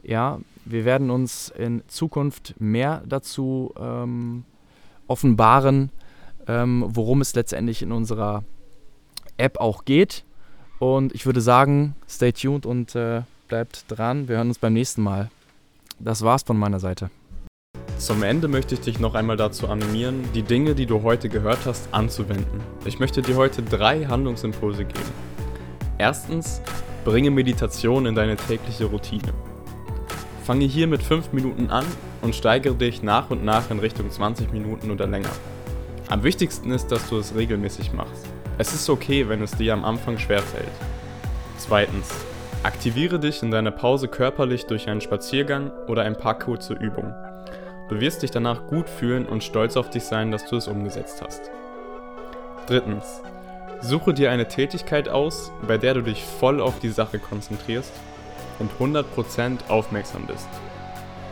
Ja, 0.02 0.38
wir 0.66 0.84
werden 0.84 1.10
uns 1.10 1.48
in 1.56 1.82
Zukunft 1.88 2.54
mehr 2.58 3.02
dazu 3.06 3.72
ähm, 3.78 4.44
offenbaren, 5.06 5.90
ähm, 6.46 6.84
worum 6.88 7.22
es 7.22 7.34
letztendlich 7.34 7.82
in 7.82 7.90
unserer 7.90 8.44
App 9.38 9.58
auch 9.58 9.86
geht. 9.86 10.24
Und 10.80 11.14
ich 11.14 11.26
würde 11.26 11.42
sagen, 11.42 11.94
stay 12.08 12.32
tuned 12.32 12.64
und 12.64 12.96
äh, 12.96 13.22
bleibt 13.48 13.84
dran. 13.88 14.28
Wir 14.28 14.36
hören 14.36 14.48
uns 14.48 14.58
beim 14.58 14.72
nächsten 14.72 15.02
Mal. 15.02 15.30
Das 15.98 16.22
war's 16.22 16.42
von 16.42 16.58
meiner 16.58 16.80
Seite. 16.80 17.10
Zum 17.98 18.22
Ende 18.22 18.48
möchte 18.48 18.74
ich 18.74 18.80
dich 18.80 18.98
noch 18.98 19.14
einmal 19.14 19.36
dazu 19.36 19.68
animieren, 19.68 20.24
die 20.34 20.42
Dinge, 20.42 20.74
die 20.74 20.86
du 20.86 21.02
heute 21.02 21.28
gehört 21.28 21.66
hast, 21.66 21.92
anzuwenden. 21.92 22.60
Ich 22.86 22.98
möchte 22.98 23.20
dir 23.20 23.36
heute 23.36 23.62
drei 23.62 24.06
Handlungsimpulse 24.06 24.86
geben. 24.86 25.12
Erstens, 25.98 26.62
bringe 27.04 27.30
Meditation 27.30 28.06
in 28.06 28.14
deine 28.14 28.36
tägliche 28.36 28.86
Routine. 28.86 29.34
Fange 30.46 30.64
hier 30.64 30.86
mit 30.86 31.02
5 31.02 31.34
Minuten 31.34 31.68
an 31.68 31.84
und 32.22 32.34
steigere 32.34 32.74
dich 32.74 33.02
nach 33.02 33.28
und 33.28 33.44
nach 33.44 33.70
in 33.70 33.80
Richtung 33.80 34.10
20 34.10 34.50
Minuten 34.50 34.90
oder 34.90 35.06
länger. 35.06 35.28
Am 36.08 36.22
wichtigsten 36.22 36.70
ist, 36.70 36.86
dass 36.88 37.06
du 37.10 37.18
es 37.18 37.34
regelmäßig 37.34 37.92
machst. 37.92 38.26
Es 38.58 38.74
ist 38.74 38.90
okay, 38.90 39.28
wenn 39.28 39.42
es 39.42 39.52
dir 39.52 39.72
am 39.72 39.84
Anfang 39.84 40.18
schwerfällt. 40.18 40.68
Zweitens, 41.56 42.10
aktiviere 42.62 43.18
dich 43.18 43.42
in 43.42 43.50
deiner 43.50 43.70
Pause 43.70 44.08
körperlich 44.08 44.66
durch 44.66 44.88
einen 44.88 45.00
Spaziergang 45.00 45.70
oder 45.86 46.02
ein 46.02 46.16
paar 46.16 46.38
kurze 46.38 46.74
Übungen. 46.74 47.14
Du 47.88 48.00
wirst 48.00 48.22
dich 48.22 48.30
danach 48.30 48.66
gut 48.66 48.88
fühlen 48.88 49.26
und 49.26 49.42
stolz 49.42 49.76
auf 49.76 49.90
dich 49.90 50.04
sein, 50.04 50.30
dass 50.30 50.46
du 50.46 50.56
es 50.56 50.68
umgesetzt 50.68 51.22
hast. 51.24 51.50
Drittens, 52.66 53.22
suche 53.80 54.14
dir 54.14 54.30
eine 54.30 54.46
Tätigkeit 54.46 55.08
aus, 55.08 55.50
bei 55.66 55.78
der 55.78 55.94
du 55.94 56.02
dich 56.02 56.22
voll 56.22 56.60
auf 56.60 56.78
die 56.78 56.90
Sache 56.90 57.18
konzentrierst 57.18 57.92
und 58.58 58.70
100% 58.78 59.68
aufmerksam 59.68 60.26
bist. 60.26 60.48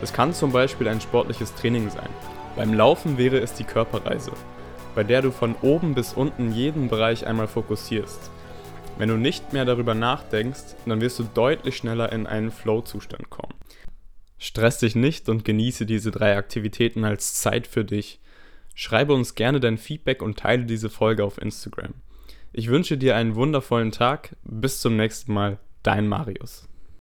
Es 0.01 0.13
kann 0.13 0.33
zum 0.33 0.51
Beispiel 0.51 0.87
ein 0.87 1.01
sportliches 1.01 1.53
Training 1.55 1.89
sein. 1.89 2.09
Beim 2.55 2.73
Laufen 2.73 3.17
wäre 3.17 3.37
es 3.37 3.53
die 3.53 3.63
Körperreise, 3.63 4.31
bei 4.99 5.05
der 5.05 5.21
du 5.21 5.31
von 5.31 5.55
oben 5.61 5.95
bis 5.95 6.11
unten 6.11 6.51
jeden 6.51 6.89
Bereich 6.89 7.25
einmal 7.25 7.47
fokussierst. 7.47 8.29
Wenn 8.97 9.07
du 9.07 9.15
nicht 9.15 9.53
mehr 9.53 9.63
darüber 9.63 9.95
nachdenkst, 9.95 10.75
dann 10.85 10.99
wirst 10.99 11.17
du 11.19 11.23
deutlich 11.23 11.77
schneller 11.77 12.11
in 12.11 12.27
einen 12.27 12.51
Flow-Zustand 12.51 13.29
kommen. 13.29 13.53
Stress 14.37 14.79
dich 14.79 14.97
nicht 14.97 15.29
und 15.29 15.45
genieße 15.45 15.85
diese 15.85 16.11
drei 16.11 16.35
Aktivitäten 16.35 17.05
als 17.05 17.35
Zeit 17.35 17.65
für 17.65 17.85
dich. 17.85 18.19
Schreibe 18.75 19.13
uns 19.13 19.35
gerne 19.35 19.61
dein 19.61 19.77
Feedback 19.77 20.21
und 20.21 20.37
teile 20.37 20.65
diese 20.65 20.89
Folge 20.89 21.23
auf 21.23 21.41
Instagram. 21.41 21.93
Ich 22.51 22.67
wünsche 22.67 22.97
dir 22.97 23.15
einen 23.15 23.35
wundervollen 23.35 23.93
Tag. 23.93 24.35
Bis 24.43 24.81
zum 24.81 24.97
nächsten 24.97 25.33
Mal. 25.33 25.59
Dein 25.81 26.09
Marius. 26.09 26.68